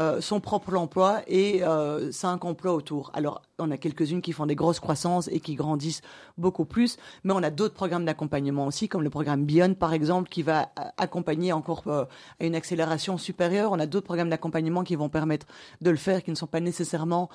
euh, 0.00 0.20
son 0.20 0.40
propre 0.40 0.74
emploi 0.74 1.20
et 1.28 1.62
euh, 1.62 2.10
5 2.10 2.44
emplois 2.44 2.72
autour. 2.72 3.10
Alors, 3.14 3.42
on 3.58 3.70
a 3.70 3.76
quelques-unes 3.76 4.22
qui 4.22 4.32
font 4.32 4.46
des 4.46 4.56
grosses 4.56 4.80
croissances 4.80 5.28
et 5.28 5.38
qui 5.40 5.54
grandissent 5.54 6.02
beaucoup 6.36 6.64
plus, 6.64 6.96
mais 7.22 7.32
on 7.32 7.42
a 7.42 7.50
d'autres 7.50 7.74
programmes 7.74 8.04
d'accompagnement 8.04 8.66
aussi, 8.66 8.88
comme 8.88 9.02
le 9.02 9.10
programme 9.10 9.44
Beyond, 9.44 9.74
par 9.74 9.92
exemple, 9.92 10.28
qui 10.28 10.42
va 10.42 10.62
euh, 10.78 10.82
accompagner 10.96 11.52
encore 11.52 11.84
euh, 11.86 12.04
à 12.40 12.44
une 12.44 12.56
accélération 12.56 13.18
supérieure. 13.18 13.70
On 13.72 13.78
a 13.78 13.86
d'autres 13.86 14.06
programmes 14.06 14.30
d'accompagnement 14.30 14.82
qui 14.82 14.96
vont 14.96 15.08
permettre 15.08 15.46
de 15.80 15.90
le 15.90 15.96
faire, 15.96 16.24
qui 16.24 16.30
ne 16.30 16.36
sont 16.36 16.46
pas 16.46 16.60
nécessairement 16.60 17.28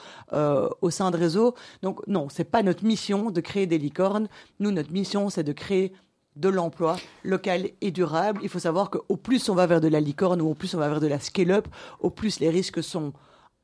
au 0.81 0.89
sein 0.89 1.11
de 1.11 1.17
réseau. 1.17 1.55
Donc, 1.81 2.05
non, 2.07 2.27
c'est 2.29 2.43
pas 2.43 2.63
notre 2.63 2.83
mission 2.83 3.31
de 3.31 3.41
créer 3.41 3.67
des 3.67 3.77
licornes. 3.77 4.27
Nous, 4.59 4.71
notre 4.71 4.91
mission, 4.91 5.29
c'est 5.29 5.43
de 5.43 5.53
créer 5.53 5.93
de 6.39 6.49
l'emploi 6.49 6.97
local 7.23 7.69
et 7.81 7.91
durable. 7.91 8.39
Il 8.43 8.49
faut 8.49 8.59
savoir 8.59 8.89
qu'au 8.89 9.17
plus 9.17 9.49
on 9.49 9.55
va 9.55 9.67
vers 9.67 9.81
de 9.81 9.87
la 9.87 9.99
licorne 9.99 10.41
ou 10.41 10.49
au 10.49 10.53
plus 10.55 10.73
on 10.75 10.79
va 10.79 10.89
vers 10.89 10.99
de 11.01 11.07
la 11.07 11.19
scale-up, 11.19 11.67
au 11.99 12.09
plus 12.09 12.39
les 12.39 12.49
risques 12.49 12.81
sont 12.83 13.13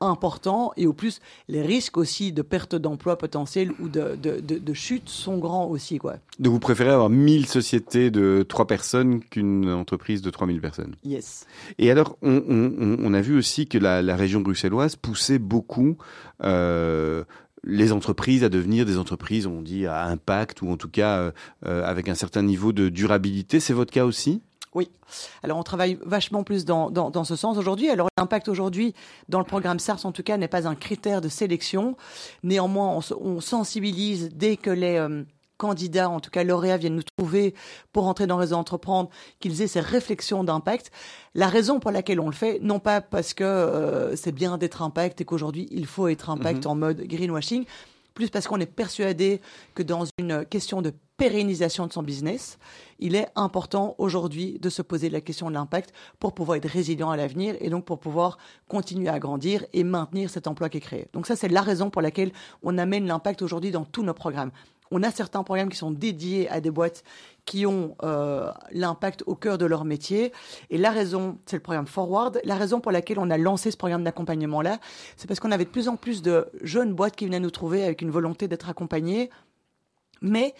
important 0.02 0.74
et 0.76 0.88
au 0.88 0.94
plus 0.94 1.22
les 1.48 1.62
risques 1.62 1.96
aussi 1.98 2.34
de 2.34 2.42
perte 2.42 2.76
d'emploi 2.76 3.18
potentiel 3.18 3.72
ou 3.80 3.88
de, 3.88 4.18
de, 4.22 4.42
de, 4.42 4.58
de 4.58 4.74
chute 4.74 5.08
sont 5.08 5.38
grands 5.38 5.68
aussi 5.68 6.00
quoi. 6.00 6.16
Donc 6.38 6.52
vous 6.52 6.60
préférez 6.60 6.90
avoir 6.92 7.10
1000 7.10 7.46
sociétés 7.46 8.12
de 8.12 8.46
3 8.48 8.68
personnes 8.68 9.24
qu'une 9.24 9.70
entreprise 9.70 10.22
de 10.22 10.30
3000 10.30 10.60
personnes. 10.60 10.96
Yes. 11.06 11.46
Et 11.78 11.90
alors, 11.90 12.18
on, 12.22 12.44
on- 12.50 12.98
on 13.00 13.14
a 13.14 13.22
vu 13.22 13.38
aussi 13.38 13.68
que 13.68 13.78
la, 13.78 14.02
la 14.02 14.18
région 14.18 14.42
bruxelloise 14.42 14.98
poussait 14.98 15.40
beaucoup 15.40 15.96
euh, 16.44 17.24
les 17.66 17.92
entreprises 17.92 18.44
à 18.44 18.50
devenir 18.50 18.86
des 18.86 18.98
entreprises, 18.98 19.48
on 19.48 19.62
dit, 19.62 19.88
à 19.88 20.06
impact 20.06 20.62
ou 20.62 20.70
en 20.70 20.78
tout 20.78 20.90
cas 20.90 21.18
euh, 21.18 21.32
euh, 21.66 21.84
avec 21.84 22.08
un 22.08 22.16
certain 22.16 22.44
niveau 22.44 22.72
de 22.72 22.90
durabilité. 22.90 23.60
C'est 23.60 23.74
votre 23.74 23.92
cas 23.92 24.06
aussi? 24.06 24.42
Oui. 24.74 24.90
Alors 25.42 25.58
on 25.58 25.64
travaille 25.64 25.98
vachement 26.06 26.44
plus 26.44 26.66
dans, 26.66 26.92
dans, 26.92 27.10
dans 27.10 27.24
ce 27.24 27.36
sens 27.36 27.58
aujourd'hui. 27.58 27.90
Alors 27.90 28.10
l'impact 28.18 28.50
aujourd'hui 28.50 28.94
dans 29.30 29.40
le 29.40 29.46
programme 29.46 29.80
SARS 29.80 30.06
en 30.06 30.12
tout 30.12 30.24
cas 30.24 30.38
n'est 30.38 30.50
pas 30.50 30.68
un 30.68 30.76
critère 30.76 31.22
de 31.22 31.30
sélection. 31.30 31.96
Néanmoins, 32.44 33.00
on, 33.00 33.16
on 33.22 33.42
sensibilise 33.42 34.30
dès 34.34 34.58
que 34.58 34.70
les 34.70 34.98
euh, 34.98 35.24
candidats, 35.58 36.10
en 36.10 36.20
tout 36.20 36.30
cas 36.30 36.44
lauréats, 36.44 36.78
viennent 36.78 36.96
nous 36.96 37.04
trouver 37.18 37.54
pour 37.94 38.08
entrer 38.08 38.28
dans 38.28 38.38
Réseau 38.38 38.56
Entreprendre, 38.56 39.10
qu'ils 39.40 39.62
aient 39.62 39.68
ces 39.68 39.80
réflexions 39.80 40.44
d'impact. 40.44 40.92
La 41.34 41.48
raison 41.48 41.80
pour 41.80 41.92
laquelle 41.92 42.20
on 42.20 42.28
le 42.28 42.36
fait, 42.36 42.60
non 42.62 42.80
pas 42.80 43.02
parce 43.02 43.34
que 43.34 43.44
euh, 43.44 44.16
c'est 44.16 44.32
bien 44.32 44.58
d'être 44.58 44.82
impact 44.82 45.22
et 45.22 45.26
qu'aujourd'hui 45.26 45.68
il 45.72 45.86
faut 45.86 46.08
être 46.08 46.30
impact 46.30 46.66
en 46.66 46.76
mode 46.76 47.02
greenwashing, 47.02 47.66
plus 48.16 48.30
parce 48.30 48.48
qu'on 48.48 48.60
est 48.60 48.66
persuadé 48.66 49.42
que 49.76 49.84
dans 49.84 50.06
une 50.18 50.46
question 50.46 50.82
de 50.82 50.94
pérennisation 51.18 51.86
de 51.86 51.94
son 51.94 52.02
business, 52.02 52.58
il 53.00 53.16
est 53.16 53.28
important 53.36 53.96
aujourd'hui 53.98 54.58
de 54.60 54.70
se 54.70 54.82
poser 54.82 55.10
la 55.10 55.22
question 55.22 55.50
de 55.50 55.54
l'impact 55.54 55.94
pour 56.20 56.34
pouvoir 56.34 56.58
être 56.58 56.68
résilient 56.68 57.10
à 57.10 57.18
l'avenir 57.18 57.56
et 57.60 57.70
donc 57.70 57.86
pour 57.86 58.00
pouvoir 58.00 58.38
continuer 58.68 59.10
à 59.10 59.20
grandir 59.20 59.66
et 59.74 59.84
maintenir 59.84 60.30
cet 60.30 60.48
emploi 60.48 60.70
qui 60.70 60.78
est 60.78 60.82
créé. 60.82 61.08
Donc 61.14 61.28
ça, 61.28 61.36
c'est 61.36 61.50
la 61.50 61.62
raison 61.62 61.90
pour 61.90 62.02
laquelle 62.02 62.32
on 62.64 62.78
amène 62.78 63.06
l'impact 63.06 63.42
aujourd'hui 63.42 63.72
dans 63.72 63.86
tous 63.86 64.04
nos 64.04 64.14
programmes. 64.14 64.52
On 64.92 65.04
a 65.04 65.12
certains 65.12 65.44
programmes 65.44 65.70
qui 65.70 65.78
sont 65.78 65.92
dédiés 65.92 66.50
à 66.50 66.62
des 66.62 66.72
boîtes 66.72 67.04
qui 67.46 67.66
ont 67.66 67.96
euh, 68.04 68.52
l'impact 68.72 69.24
au 69.28 69.36
cœur 69.36 69.58
de 69.58 69.66
leur 69.66 69.86
métier. 69.86 70.32
Et 70.70 70.78
la 70.78 70.92
raison, 70.92 71.38
c'est 71.46 71.58
le 71.58 71.62
programme 71.62 71.88
Forward. 71.88 72.40
La 72.44 72.56
raison 72.56 72.80
pour 72.80 72.92
laquelle 72.92 73.20
on 73.20 73.30
a 73.30 73.38
lancé 73.38 73.72
ce 73.72 73.78
programme 73.78 74.04
d'accompagnement-là, 74.04 74.80
c'est 75.18 75.28
parce 75.28 75.40
qu'on 75.40 75.52
avait 75.52 75.66
de 75.66 75.70
plus 75.70 75.88
en 75.88 75.96
plus 75.96 76.22
de 76.22 76.48
jeunes 76.62 76.94
boîtes 76.94 77.16
qui 77.16 77.26
venaient 77.26 77.40
nous 77.40 77.52
trouver 77.52 77.84
avec 77.84 78.02
une 78.02 78.12
volonté 78.12 78.48
d'être 78.48 78.70
accompagnés, 78.70 79.30
mais 80.22 80.56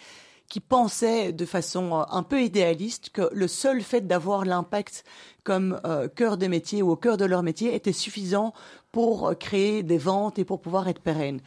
qui 0.48 0.60
pensaient 0.60 1.32
de 1.32 1.44
façon 1.44 1.92
euh, 1.92 2.02
un 2.10 2.22
peu 2.22 2.42
idéaliste 2.42 3.10
que 3.10 3.28
le 3.32 3.48
seul 3.48 3.82
fait 3.82 4.06
d'avoir 4.06 4.44
l'impact 4.44 5.04
comme 5.44 5.80
euh, 5.84 6.08
cœur 6.08 6.36
de 6.36 6.46
métier 6.46 6.82
ou 6.82 6.90
au 6.90 6.96
cœur 6.96 7.16
de 7.16 7.24
leur 7.24 7.42
métier 7.42 7.74
était 7.74 7.92
suffisant 7.92 8.52
pour 8.92 9.28
euh, 9.28 9.34
créer 9.34 9.82
des 9.82 9.98
ventes 9.98 10.38
et 10.38 10.44
pour 10.44 10.60
pouvoir 10.60 10.88
être 10.88 11.00
pérenne. 11.00 11.40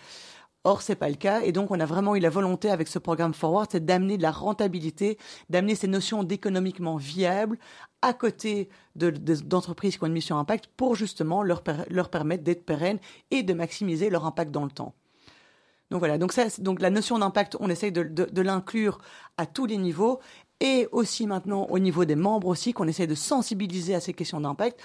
Or, 0.65 0.81
c'est 0.81 0.95
pas 0.97 1.07
le 1.07 1.15
cas, 1.15 1.41
et 1.41 1.53
donc 1.53 1.71
on 1.71 1.79
a 1.79 1.85
vraiment 1.85 2.15
eu 2.17 2.19
la 2.19 2.29
volonté 2.29 2.69
avec 2.69 2.89
ce 2.89 2.99
programme 2.99 3.33
Forward, 3.33 3.69
c'est 3.71 3.85
d'amener 3.85 4.17
de 4.17 4.21
la 4.21 4.31
rentabilité, 4.31 5.17
d'amener 5.49 5.73
ces 5.73 5.87
notions 5.87 6.23
d'économiquement 6.25 6.97
viable 6.97 7.57
à 8.01 8.13
côté 8.13 8.67
de- 8.97 9.09
de- 9.09 9.35
d'entreprises 9.35 9.97
qui 9.97 10.03
ont 10.03 10.07
une 10.07 10.13
mission 10.13 10.37
impact 10.37 10.67
pour 10.75 10.95
justement 10.95 11.43
leur, 11.43 11.63
leur 11.89 12.09
permettre 12.09 12.43
d'être 12.43 12.65
pérennes 12.65 12.99
et 13.31 13.41
de 13.41 13.53
maximiser 13.53 14.09
leur 14.09 14.25
impact 14.25 14.51
dans 14.51 14.65
le 14.65 14.71
temps. 14.71 14.93
Donc 15.91 15.99
voilà, 15.99 16.17
donc, 16.17 16.33
ça, 16.33 16.47
donc 16.59 16.81
la 16.81 16.89
notion 16.89 17.17
d'impact, 17.17 17.55
on 17.61 17.69
essaye 17.69 17.93
de, 17.93 18.03
de- 18.03 18.29
de 18.31 18.41
l'inclure 18.41 18.99
à 19.37 19.45
tous 19.45 19.65
les 19.65 19.77
niveaux 19.77 20.19
et 20.59 20.89
aussi 20.91 21.25
maintenant 21.25 21.67
au 21.69 21.79
niveau 21.79 22.03
des 22.03 22.17
membres 22.17 22.47
aussi, 22.47 22.73
qu'on 22.73 22.87
essaye 22.89 23.07
de 23.07 23.15
sensibiliser 23.15 23.95
à 23.95 24.01
ces 24.01 24.13
questions 24.13 24.41
d'impact. 24.41 24.79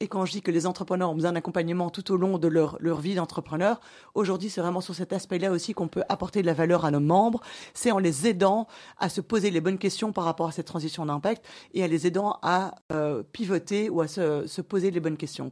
Et 0.00 0.08
quand 0.08 0.24
je 0.24 0.32
dis 0.32 0.42
que 0.42 0.50
les 0.50 0.66
entrepreneurs 0.66 1.10
ont 1.10 1.14
besoin 1.14 1.32
d'accompagnement 1.32 1.90
tout 1.90 2.12
au 2.12 2.16
long 2.16 2.38
de 2.38 2.48
leur, 2.48 2.78
vie 3.00 3.14
d'entrepreneur, 3.14 3.80
aujourd'hui 4.14 4.48
c'est 4.48 4.60
vraiment 4.60 4.80
sur 4.80 4.94
cet 4.94 5.12
aspect-là 5.12 5.50
aussi 5.50 5.74
qu'on 5.74 5.88
peut 5.88 6.02
apporter 6.08 6.42
de 6.42 6.46
la 6.46 6.54
valeur 6.54 6.84
à 6.84 6.90
nos 6.90 7.00
membres. 7.00 7.40
C'est 7.74 7.90
en 7.90 7.98
les 7.98 8.26
aidant 8.26 8.66
à 8.98 9.08
se 9.08 9.20
poser 9.20 9.50
les 9.50 9.60
bonnes 9.60 9.78
questions 9.78 10.12
par 10.12 10.24
rapport 10.24 10.48
à 10.48 10.52
cette 10.52 10.66
transition 10.66 11.06
d'impact 11.06 11.44
et 11.74 11.82
à 11.82 11.88
les 11.88 12.06
aidant 12.06 12.38
à 12.42 12.76
euh, 12.92 13.22
pivoter 13.32 13.90
ou 13.90 14.00
à 14.00 14.08
se, 14.08 14.46
se 14.46 14.60
poser 14.60 14.90
les 14.90 15.00
bonnes 15.00 15.16
questions. 15.16 15.50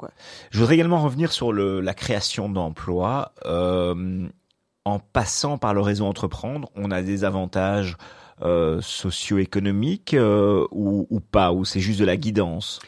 Je 0.51 0.59
voudrais 0.59 0.75
également 0.75 1.03
revenir 1.03 1.33
sur 1.33 1.53
la 1.53 1.95
création 1.95 2.49
d'emplois. 2.49 3.33
Euh, 3.45 4.29
en 4.85 4.99
passant 5.01 5.59
par 5.59 5.75
le 5.75 5.81
réseau 5.81 6.07
Entreprendre, 6.07 6.71
on 6.77 6.93
a 6.93 7.03
des 7.03 7.25
avantages 7.25 7.97
euh, 8.43 8.81
socio-économiques 8.81 10.15
ou 10.71 11.21
pas, 11.33 11.53
ou 11.53 11.65
c'est 11.65 11.81
juste 11.81 11.99
de 11.99 12.05
la 12.05 12.17
guidance, 12.17 12.79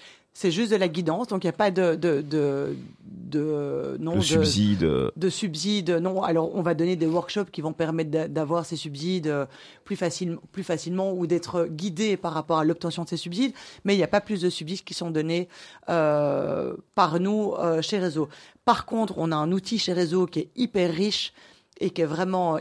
C'est 0.40 0.52
juste 0.52 0.70
de 0.70 0.76
la 0.76 0.86
guidance, 0.86 1.26
donc 1.26 1.42
il 1.42 1.48
n'y 1.48 1.50
a 1.50 1.52
pas 1.64 1.72
de, 1.72 1.96
de, 1.96 2.20
de, 2.22 2.76
de, 3.02 3.96
non, 3.98 4.14
de 4.14 4.20
subsides. 4.20 4.88
de 5.16 5.28
subsides. 5.28 5.90
Non, 5.90 6.22
alors 6.22 6.54
on 6.54 6.62
va 6.62 6.74
donner 6.74 6.94
des 6.94 7.06
workshops 7.08 7.50
qui 7.50 7.60
vont 7.60 7.72
permettre 7.72 8.12
d'a- 8.12 8.28
d'avoir 8.28 8.64
ces 8.64 8.76
subsides 8.76 9.26
euh, 9.26 9.46
plus, 9.84 9.96
facile, 9.96 10.38
plus 10.52 10.62
facilement 10.62 11.12
ou 11.12 11.26
d'être 11.26 11.64
guidé 11.64 12.16
par 12.16 12.34
rapport 12.34 12.58
à 12.60 12.64
l'obtention 12.64 13.02
de 13.02 13.08
ces 13.08 13.16
subsides, 13.16 13.52
mais 13.84 13.94
il 13.94 13.96
n'y 13.96 14.04
a 14.04 14.06
pas 14.08 14.20
plus 14.20 14.40
de 14.40 14.48
subsides 14.48 14.84
qui 14.84 14.94
sont 14.94 15.10
donnés 15.10 15.48
euh, 15.88 16.76
par 16.94 17.18
nous 17.18 17.54
euh, 17.58 17.82
chez 17.82 17.98
Réseau. 17.98 18.28
Par 18.64 18.86
contre, 18.86 19.14
on 19.16 19.32
a 19.32 19.36
un 19.36 19.50
outil 19.50 19.76
chez 19.80 19.92
Réseau 19.92 20.26
qui 20.26 20.38
est 20.38 20.50
hyper 20.54 20.94
riche 20.94 21.32
et 21.80 21.90
qui 21.90 22.02
est 22.02 22.06
vraiment 22.06 22.58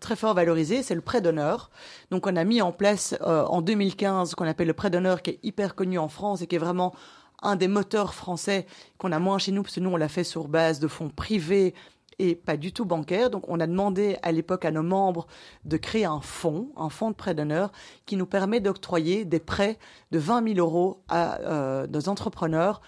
très 0.00 0.16
fort 0.16 0.34
valorisé, 0.34 0.82
c'est 0.82 0.94
le 0.94 1.00
prêt 1.00 1.20
d'honneur. 1.20 1.70
Donc 2.10 2.26
on 2.26 2.36
a 2.36 2.44
mis 2.44 2.62
en 2.62 2.72
place 2.72 3.14
euh, 3.22 3.44
en 3.46 3.62
2015 3.62 4.30
ce 4.30 4.36
qu'on 4.36 4.46
appelle 4.46 4.68
le 4.68 4.74
prêt 4.74 4.90
d'honneur 4.90 5.22
qui 5.22 5.30
est 5.30 5.40
hyper 5.42 5.74
connu 5.74 5.98
en 5.98 6.08
France 6.08 6.42
et 6.42 6.46
qui 6.46 6.56
est 6.56 6.60
vraiment 6.60 6.94
un 7.42 7.56
des 7.56 7.68
moteurs 7.68 8.14
français 8.14 8.66
qu'on 8.98 9.12
a 9.12 9.18
moins 9.18 9.38
chez 9.38 9.52
nous, 9.52 9.62
parce 9.62 9.74
que 9.74 9.80
nous, 9.80 9.90
on 9.90 9.96
l'a 9.96 10.08
fait 10.08 10.24
sur 10.24 10.48
base 10.48 10.80
de 10.80 10.88
fonds 10.88 11.10
privés 11.10 11.74
et 12.18 12.34
pas 12.34 12.56
du 12.56 12.72
tout 12.72 12.84
bancaires. 12.84 13.30
Donc, 13.30 13.44
on 13.48 13.60
a 13.60 13.66
demandé 13.66 14.16
à 14.22 14.32
l'époque 14.32 14.64
à 14.64 14.70
nos 14.70 14.82
membres 14.82 15.26
de 15.64 15.76
créer 15.76 16.06
un 16.06 16.20
fonds, 16.20 16.70
un 16.76 16.88
fonds 16.88 17.10
de 17.10 17.16
prêt 17.16 17.34
d'honneur, 17.34 17.72
qui 18.06 18.16
nous 18.16 18.26
permet 18.26 18.60
d'octroyer 18.60 19.24
des 19.24 19.40
prêts 19.40 19.78
de 20.12 20.18
20 20.18 20.54
000 20.54 20.58
euros 20.58 21.02
à 21.08 21.40
euh, 21.40 21.86
nos 21.86 22.08
entrepreneurs 22.08 22.80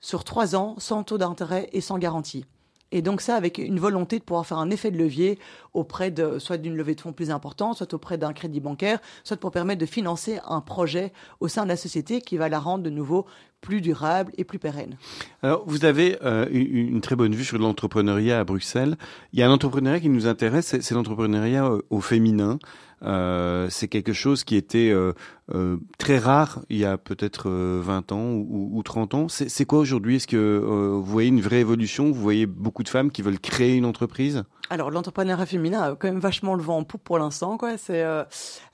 sur 0.00 0.24
trois 0.24 0.56
ans, 0.56 0.74
sans 0.78 1.02
taux 1.04 1.18
d'intérêt 1.18 1.68
et 1.72 1.80
sans 1.80 1.98
garantie. 1.98 2.44
Et 2.92 3.02
donc 3.02 3.20
ça, 3.20 3.36
avec 3.36 3.58
une 3.58 3.78
volonté 3.78 4.18
de 4.18 4.24
pouvoir 4.24 4.46
faire 4.46 4.58
un 4.58 4.70
effet 4.70 4.90
de 4.90 4.98
levier 4.98 5.38
auprès 5.74 6.10
de 6.10 6.38
soit 6.38 6.56
d'une 6.56 6.76
levée 6.76 6.94
de 6.94 7.00
fonds 7.00 7.12
plus 7.12 7.30
importante, 7.30 7.76
soit 7.76 7.92
auprès 7.92 8.18
d'un 8.18 8.32
crédit 8.32 8.60
bancaire, 8.60 8.98
soit 9.24 9.36
pour 9.36 9.50
permettre 9.50 9.80
de 9.80 9.86
financer 9.86 10.38
un 10.46 10.60
projet 10.60 11.12
au 11.40 11.48
sein 11.48 11.64
de 11.64 11.68
la 11.68 11.76
société 11.76 12.20
qui 12.20 12.36
va 12.36 12.48
la 12.48 12.58
rendre 12.58 12.84
de 12.84 12.90
nouveau 12.90 13.26
plus 13.60 13.80
durable 13.80 14.32
et 14.38 14.44
plus 14.44 14.58
pérenne. 14.58 14.96
Alors, 15.42 15.64
vous 15.66 15.84
avez 15.84 16.16
euh, 16.22 16.46
une, 16.50 17.00
très 17.00 17.16
bonne 17.16 17.34
vue 17.34 17.44
sur 17.44 17.58
l'entrepreneuriat 17.58 18.38
à 18.38 18.44
Bruxelles. 18.44 18.96
Il 19.32 19.40
y 19.40 19.42
a 19.42 19.48
un 19.48 19.52
entrepreneuriat 19.52 20.00
qui 20.00 20.08
nous 20.08 20.26
intéresse, 20.26 20.66
c'est 20.66 20.82
c'est 20.82 20.94
l'entrepreneuriat 20.94 21.66
euh, 21.66 21.82
au 21.90 22.00
féminin. 22.00 22.58
Euh, 23.02 23.68
c'est 23.70 23.88
quelque 23.88 24.12
chose 24.12 24.44
qui 24.44 24.56
était 24.56 24.90
euh, 24.90 25.12
euh, 25.54 25.76
très 25.98 26.18
rare 26.18 26.60
il 26.68 26.78
y 26.78 26.84
a 26.84 26.98
peut-être 26.98 27.48
euh, 27.48 27.80
20 27.82 28.12
ans 28.12 28.32
ou, 28.32 28.70
ou 28.72 28.82
30 28.82 29.14
ans. 29.14 29.26
C'est 29.28 29.64
quoi 29.64 29.78
aujourd'hui? 29.78 30.16
Est-ce 30.16 30.26
que 30.26 30.58
vous 30.58 31.02
voyez 31.04 31.28
une 31.28 31.40
vraie 31.40 31.60
évolution? 31.60 32.06
Vous 32.06 32.20
voyez 32.20 32.46
beaucoup 32.46 32.82
de 32.82 32.88
femmes 32.88 33.10
qui 33.10 33.22
veulent 33.22 33.40
créer 33.40 33.76
une 33.76 33.84
entreprise? 33.84 34.44
Alors 34.70 34.90
l'entrepreneuriat 34.90 35.46
féminin 35.46 35.80
a 35.80 35.96
quand 35.96 36.08
même 36.08 36.20
vachement 36.20 36.54
le 36.54 36.62
vent 36.62 36.78
en 36.78 36.84
poupe 36.84 37.02
pour 37.02 37.18
l'instant. 37.18 37.56
quoi. 37.56 37.78
C'est 37.78 38.02
euh, 38.02 38.24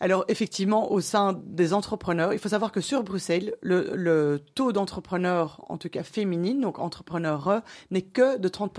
alors 0.00 0.24
effectivement 0.28 0.90
au 0.90 1.00
sein 1.00 1.40
des 1.46 1.72
entrepreneurs, 1.72 2.32
il 2.32 2.38
faut 2.38 2.48
savoir 2.48 2.72
que 2.72 2.80
sur 2.80 3.04
Bruxelles, 3.04 3.54
le, 3.60 3.92
le 3.94 4.40
taux 4.54 4.72
d'entrepreneurs, 4.72 5.64
en 5.68 5.78
tout 5.78 5.88
cas 5.88 6.02
féminine, 6.02 6.60
donc 6.60 6.78
entrepreneurs, 6.78 7.62
n'est 7.90 8.02
que 8.02 8.38
de 8.38 8.48
30 8.48 8.72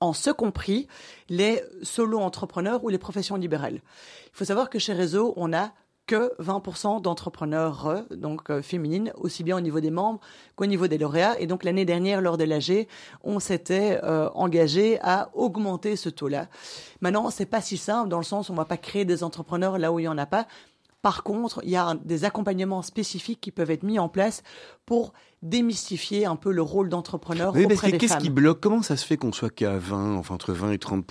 en 0.00 0.12
ce 0.12 0.30
compris 0.30 0.88
les 1.28 1.62
solo-entrepreneurs 1.82 2.84
ou 2.84 2.88
les 2.88 2.98
professions 2.98 3.36
libérales. 3.36 3.80
Il 4.26 4.36
faut 4.36 4.44
savoir 4.44 4.70
que 4.70 4.78
chez 4.78 4.92
Réseau, 4.92 5.32
on 5.36 5.52
a 5.52 5.72
que 6.06 6.32
20% 6.38 7.00
d'entrepreneurs 7.00 7.86
euh, 7.86 8.02
donc 8.10 8.50
euh, 8.50 8.62
féminines, 8.62 9.12
aussi 9.16 9.42
bien 9.42 9.56
au 9.56 9.60
niveau 9.60 9.80
des 9.80 9.90
membres 9.90 10.20
qu'au 10.56 10.66
niveau 10.66 10.86
des 10.86 10.98
lauréats. 10.98 11.38
Et 11.40 11.46
donc 11.46 11.64
l'année 11.64 11.84
dernière, 11.84 12.20
lors 12.20 12.36
de 12.36 12.44
l'AG, 12.44 12.86
on 13.22 13.40
s'était 13.40 14.00
euh, 14.02 14.28
engagé 14.34 14.98
à 15.00 15.30
augmenter 15.34 15.96
ce 15.96 16.08
taux-là. 16.08 16.48
Maintenant, 17.00 17.30
c'est 17.30 17.46
pas 17.46 17.60
si 17.60 17.76
simple 17.76 18.08
dans 18.08 18.18
le 18.18 18.24
sens 18.24 18.48
où 18.48 18.52
on 18.52 18.56
va 18.56 18.64
pas 18.64 18.76
créer 18.76 19.04
des 19.04 19.24
entrepreneurs 19.24 19.78
là 19.78 19.92
où 19.92 19.98
il 19.98 20.04
y 20.04 20.08
en 20.08 20.18
a 20.18 20.26
pas. 20.26 20.46
Par 21.04 21.22
contre, 21.22 21.60
il 21.64 21.68
y 21.68 21.76
a 21.76 21.96
des 22.02 22.24
accompagnements 22.24 22.80
spécifiques 22.80 23.38
qui 23.42 23.50
peuvent 23.50 23.70
être 23.70 23.82
mis 23.82 23.98
en 23.98 24.08
place 24.08 24.42
pour 24.86 25.12
démystifier 25.42 26.24
un 26.24 26.34
peu 26.34 26.50
le 26.50 26.62
rôle 26.62 26.88
d'entrepreneur 26.88 27.52
Oui, 27.54 27.64
parce 27.64 27.74
auprès 27.74 27.88
que 27.88 27.92
des 27.92 27.98
qu'est-ce 27.98 28.16
qui 28.16 28.30
bloque? 28.30 28.60
Comment 28.60 28.80
ça 28.80 28.96
se 28.96 29.04
fait 29.04 29.18
qu'on 29.18 29.30
soit 29.30 29.50
qu'à 29.50 29.76
20, 29.76 30.16
enfin 30.16 30.34
entre 30.34 30.54
20 30.54 30.72
et 30.72 30.78
30 30.78 31.04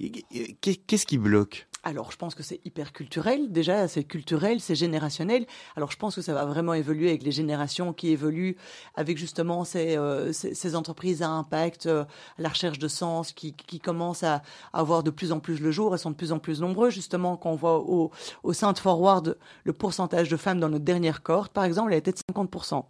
Et- 0.00 0.12
et- 0.32 0.54
Qu'est-ce 0.86 1.06
qui 1.06 1.16
bloque? 1.16 1.66
Alors, 1.84 2.12
je 2.12 2.16
pense 2.16 2.36
que 2.36 2.44
c'est 2.44 2.60
hyper 2.64 2.92
culturel. 2.92 3.50
Déjà, 3.50 3.88
c'est 3.88 4.04
culturel, 4.04 4.60
c'est 4.60 4.76
générationnel. 4.76 5.46
Alors, 5.74 5.90
je 5.90 5.96
pense 5.96 6.14
que 6.14 6.22
ça 6.22 6.32
va 6.32 6.44
vraiment 6.44 6.74
évoluer 6.74 7.08
avec 7.08 7.24
les 7.24 7.32
générations 7.32 7.92
qui 7.92 8.10
évoluent, 8.10 8.56
avec 8.94 9.18
justement 9.18 9.64
ces, 9.64 9.96
euh, 9.96 10.32
ces, 10.32 10.76
entreprises 10.76 11.22
à 11.22 11.28
impact, 11.28 11.86
euh, 11.86 12.04
la 12.38 12.50
recherche 12.50 12.78
de 12.78 12.86
sens, 12.86 13.32
qui, 13.32 13.52
qui 13.54 13.80
commencent 13.80 14.22
à, 14.22 14.42
avoir 14.72 15.02
de 15.02 15.10
plus 15.10 15.32
en 15.32 15.40
plus 15.40 15.60
le 15.60 15.72
jour. 15.72 15.92
Elles 15.92 15.98
sont 15.98 16.10
de 16.10 16.16
plus 16.16 16.30
en 16.30 16.38
plus 16.38 16.60
nombreux. 16.60 16.90
Justement, 16.90 17.36
quand 17.36 17.50
on 17.50 17.56
voit 17.56 17.78
au, 17.80 18.12
au 18.44 18.52
sein 18.52 18.72
de 18.72 18.78
Forward 18.78 19.36
le 19.64 19.72
pourcentage 19.72 20.28
de 20.28 20.36
femmes 20.36 20.60
dans 20.60 20.68
notre 20.68 20.84
dernière 20.84 21.22
cohorte, 21.22 21.52
par 21.52 21.64
exemple, 21.64 21.92
elle 21.92 21.98
était 21.98 22.12
de 22.12 22.18
50%. 22.32 22.84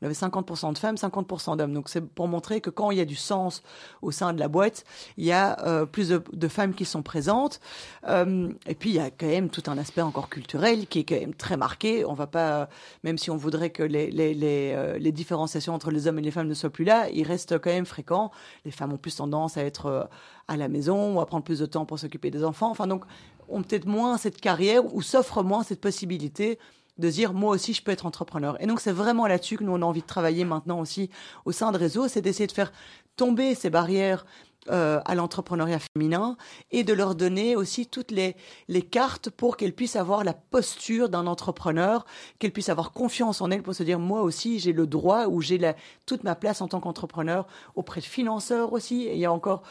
On 0.00 0.06
avait 0.06 0.14
50% 0.14 0.72
de 0.72 0.78
femmes, 0.78 0.96
50% 0.96 1.56
d'hommes. 1.56 1.72
Donc 1.72 1.88
c'est 1.88 2.00
pour 2.00 2.28
montrer 2.28 2.60
que 2.60 2.70
quand 2.70 2.90
il 2.90 2.98
y 2.98 3.00
a 3.00 3.04
du 3.04 3.16
sens 3.16 3.62
au 4.02 4.10
sein 4.10 4.32
de 4.32 4.40
la 4.40 4.48
boîte, 4.48 4.84
il 5.16 5.24
y 5.24 5.32
a 5.32 5.58
euh, 5.66 5.86
plus 5.86 6.08
de, 6.08 6.48
femmes 6.48 6.74
qui 6.74 6.84
sont 6.84 7.02
présentes. 7.02 7.60
Euh, 8.08 8.52
et 8.66 8.74
puis 8.74 8.90
il 8.90 8.96
y 8.96 9.00
a 9.00 9.10
quand 9.10 9.26
même 9.26 9.48
tout 9.48 9.62
un 9.66 9.78
aspect 9.78 10.02
encore 10.02 10.28
culturel 10.28 10.86
qui 10.86 11.00
est 11.00 11.04
quand 11.04 11.18
même 11.18 11.34
très 11.34 11.56
marqué. 11.56 12.04
On 12.04 12.14
va 12.14 12.26
pas, 12.26 12.68
même 13.02 13.18
si 13.18 13.30
on 13.30 13.36
voudrait 13.36 13.70
que 13.70 13.82
les, 13.82 14.72
euh, 14.74 14.98
différenciations 15.10 15.74
entre 15.74 15.90
les 15.90 16.06
hommes 16.06 16.18
et 16.18 16.22
les 16.22 16.30
femmes 16.30 16.48
ne 16.48 16.54
soient 16.54 16.70
plus 16.70 16.84
là, 16.84 17.08
il 17.10 17.24
reste 17.24 17.58
quand 17.58 17.70
même 17.70 17.86
fréquent. 17.86 18.30
Les 18.64 18.70
femmes 18.70 18.92
ont 18.92 18.98
plus 18.98 19.16
tendance 19.16 19.56
à 19.56 19.64
être 19.64 20.08
à 20.48 20.56
la 20.56 20.68
maison 20.68 21.14
ou 21.14 21.20
à 21.20 21.26
prendre 21.26 21.44
plus 21.44 21.60
de 21.60 21.66
temps 21.66 21.86
pour 21.86 21.98
s'occuper 21.98 22.30
des 22.30 22.44
enfants. 22.44 22.70
Enfin 22.70 22.86
donc 22.86 23.04
ont 23.48 23.62
peut-être 23.62 23.86
moins 23.86 24.18
cette 24.18 24.40
carrière 24.40 24.94
ou 24.94 25.02
s'offrent 25.02 25.42
moins 25.42 25.62
cette 25.62 25.80
possibilité 25.80 26.58
de 26.98 27.08
dire 27.10 27.32
moi 27.32 27.50
aussi 27.50 27.72
je 27.72 27.82
peux 27.82 27.92
être 27.92 28.06
entrepreneur. 28.06 28.60
Et 28.62 28.66
donc 28.66 28.80
c'est 28.80 28.92
vraiment 28.92 29.26
là-dessus 29.26 29.56
que 29.56 29.64
nous 29.64 29.72
on 29.72 29.82
a 29.82 29.84
envie 29.84 30.02
de 30.02 30.06
travailler 30.06 30.44
maintenant 30.44 30.80
aussi 30.80 31.10
au 31.44 31.52
sein 31.52 31.72
de 31.72 31.78
réseau, 31.78 32.08
c'est 32.08 32.20
d'essayer 32.20 32.46
de 32.46 32.52
faire 32.52 32.72
tomber 33.16 33.54
ces 33.54 33.70
barrières 33.70 34.24
euh, 34.70 35.00
à 35.04 35.14
l'entrepreneuriat 35.14 35.78
féminin 35.94 36.38
et 36.70 36.84
de 36.84 36.94
leur 36.94 37.14
donner 37.14 37.54
aussi 37.54 37.86
toutes 37.86 38.10
les, 38.10 38.34
les 38.68 38.80
cartes 38.80 39.28
pour 39.28 39.58
qu'elles 39.58 39.74
puissent 39.74 39.94
avoir 39.94 40.24
la 40.24 40.32
posture 40.32 41.10
d'un 41.10 41.26
entrepreneur, 41.26 42.06
qu'elles 42.38 42.50
puissent 42.50 42.70
avoir 42.70 42.92
confiance 42.92 43.42
en 43.42 43.50
elles 43.50 43.62
pour 43.62 43.74
se 43.74 43.82
dire 43.82 43.98
moi 43.98 44.22
aussi 44.22 44.60
j'ai 44.60 44.72
le 44.72 44.86
droit 44.86 45.26
ou 45.26 45.42
j'ai 45.42 45.58
la, 45.58 45.74
toute 46.06 46.24
ma 46.24 46.34
place 46.34 46.62
en 46.62 46.68
tant 46.68 46.80
qu'entrepreneur 46.80 47.46
auprès 47.74 48.00
de 48.00 48.06
financeurs 48.06 48.72
aussi. 48.72 49.02
Et 49.02 49.12
il 49.12 49.20
y 49.20 49.26
a 49.26 49.32
encore 49.32 49.64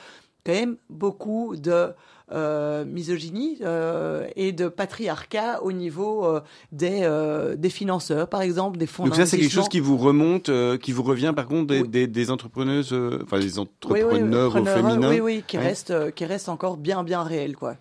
quand 0.45 0.53
même 0.53 0.77
beaucoup 0.91 1.55
de 1.55 1.91
euh, 2.31 2.85
misogynie 2.85 3.57
euh, 3.61 4.27
et 4.35 4.51
de 4.51 4.67
patriarcat 4.67 5.61
au 5.63 5.71
niveau 5.71 6.25
euh, 6.25 6.41
des, 6.71 7.01
euh, 7.03 7.55
des 7.55 7.69
financeurs, 7.69 8.27
par 8.29 8.41
exemple, 8.41 8.77
des 8.77 8.87
fonds 8.87 9.03
Donc 9.05 9.15
ça, 9.15 9.25
c'est 9.25 9.37
quelque 9.37 9.51
chose 9.51 9.69
qui 9.69 9.79
vous 9.79 9.97
remonte, 9.97 10.49
euh, 10.49 10.77
qui 10.77 10.91
vous 10.91 11.03
revient 11.03 11.33
par 11.35 11.47
contre 11.47 11.67
des, 11.67 11.81
Oui. 11.81 11.89
des, 11.89 12.07
des 12.07 12.31
entrepreneuses, 12.31 12.93
euh, 12.93 13.19
enfin 13.23 13.39
des 13.39 13.59
Oui, 13.59 13.65
oui, 13.85 14.01
entrepreneurs 14.03 14.55
au 14.55 14.57
entrepreneurs, 14.59 14.91
féminin. 14.91 15.09
Oui, 15.09 15.19
oui, 15.19 15.43
qui 15.47 15.57
Ouais. 15.57 15.63
reste, 15.63 15.91
euh, 15.91 16.11
qui 16.11 16.25
reste 16.25 16.49
encore 16.49 16.77
bien, 16.77 17.03
bien 17.03 17.23
réel, 17.23 17.55
quoi. 17.55 17.75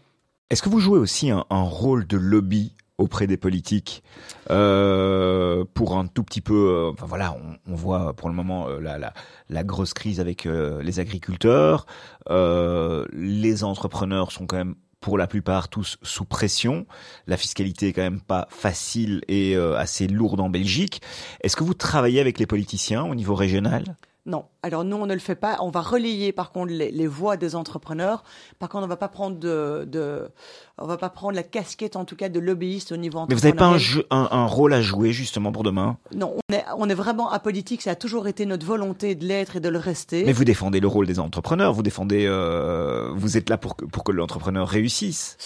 Est-ce 0.50 0.60
que 0.62 0.68
vous 0.68 0.80
jouez 0.80 0.98
aussi 0.98 1.30
un, 1.30 1.44
un 1.48 1.62
rôle 1.62 2.06
de 2.06 2.16
lobby 2.18 2.72
auprès 2.98 3.26
des 3.26 3.36
politiques 3.36 4.02
euh, 4.50 5.64
pour 5.74 5.96
un 5.96 6.06
tout 6.06 6.22
petit 6.22 6.40
peu 6.40 6.54
euh, 6.54 6.92
enfin 6.92 7.06
voilà 7.06 7.34
on, 7.34 7.72
on 7.72 7.74
voit 7.74 8.12
pour 8.14 8.28
le 8.28 8.34
moment 8.34 8.68
euh, 8.68 8.80
la, 8.80 8.98
la, 8.98 9.12
la 9.48 9.64
grosse 9.64 9.94
crise 9.94 10.20
avec 10.20 10.46
euh, 10.46 10.82
les 10.82 11.00
agriculteurs. 11.00 11.86
Les 12.28 13.64
entrepreneurs 13.64 14.30
sont 14.32 14.46
quand 14.46 14.56
même 14.56 14.74
pour 15.00 15.18
la 15.18 15.26
plupart 15.26 15.68
tous 15.68 15.98
sous 16.02 16.24
pression. 16.24 16.86
La 17.26 17.36
fiscalité 17.36 17.88
est 17.88 17.92
quand 17.92 18.02
même 18.02 18.20
pas 18.20 18.46
facile 18.50 19.22
et 19.26 19.56
assez 19.56 20.06
lourde 20.06 20.40
en 20.40 20.48
Belgique. 20.48 21.02
Est-ce 21.40 21.56
que 21.56 21.64
vous 21.64 21.74
travaillez 21.74 22.20
avec 22.20 22.38
les 22.38 22.46
politiciens 22.46 23.04
au 23.04 23.14
niveau 23.14 23.34
régional? 23.34 23.96
Non. 24.26 24.44
Alors 24.62 24.84
nous, 24.84 24.96
on 24.96 25.06
ne 25.06 25.14
le 25.14 25.20
fait 25.20 25.34
pas. 25.34 25.58
On 25.60 25.70
va 25.70 25.80
relayer 25.80 26.32
par 26.32 26.52
contre 26.52 26.72
les, 26.72 26.90
les 26.90 27.06
voix 27.06 27.36
des 27.36 27.56
entrepreneurs. 27.56 28.22
Par 28.60 28.68
contre, 28.68 28.84
on 28.84 28.88
va 28.88 28.96
pas 28.96 29.08
prendre 29.08 29.36
de, 29.36 29.84
de, 29.90 30.28
on 30.78 30.86
va 30.86 30.96
pas 30.96 31.10
prendre 31.10 31.34
la 31.34 31.42
casquette 31.42 31.96
en 31.96 32.04
tout 32.04 32.14
cas 32.14 32.28
de 32.28 32.38
lobbyiste 32.38 32.92
au 32.92 32.96
niveau 32.96 33.26
mais 33.28 33.34
vous 33.34 33.40
n'avez 33.40 33.56
pas 33.56 33.64
un, 33.64 33.74
entrepreneurial. 33.74 33.80
jeu, 33.80 34.06
un, 34.10 34.28
un 34.30 34.46
rôle 34.46 34.72
à 34.72 34.80
jouer 34.80 35.12
justement 35.12 35.50
pour 35.50 35.64
demain? 35.64 35.96
Non, 36.14 36.36
on 36.48 36.54
est, 36.54 36.64
on 36.76 36.88
est 36.88 36.94
vraiment 36.94 37.30
apolitique. 37.30 37.82
Ça 37.82 37.90
a 37.92 37.94
toujours 37.96 38.28
été 38.28 38.46
notre 38.46 38.64
volonté 38.64 39.14
de 39.14 39.24
l'être 39.26 39.56
et 39.56 39.60
de 39.60 39.68
le 39.68 39.78
rester. 39.78 40.24
Mais 40.24 40.32
vous 40.32 40.44
défendez 40.44 40.78
le 40.78 40.88
rôle 40.88 41.06
des 41.06 41.18
entrepreneurs, 41.18 41.72
vous 41.72 41.82
défendez, 41.82 42.26
euh, 42.26 43.10
vous 43.14 43.36
êtes 43.36 43.50
là 43.50 43.58
pour 43.58 43.76
que, 43.76 43.84
pour 43.84 44.04
que 44.04 44.12
l'entrepreneur 44.12 44.68
réussisse. 44.68 45.36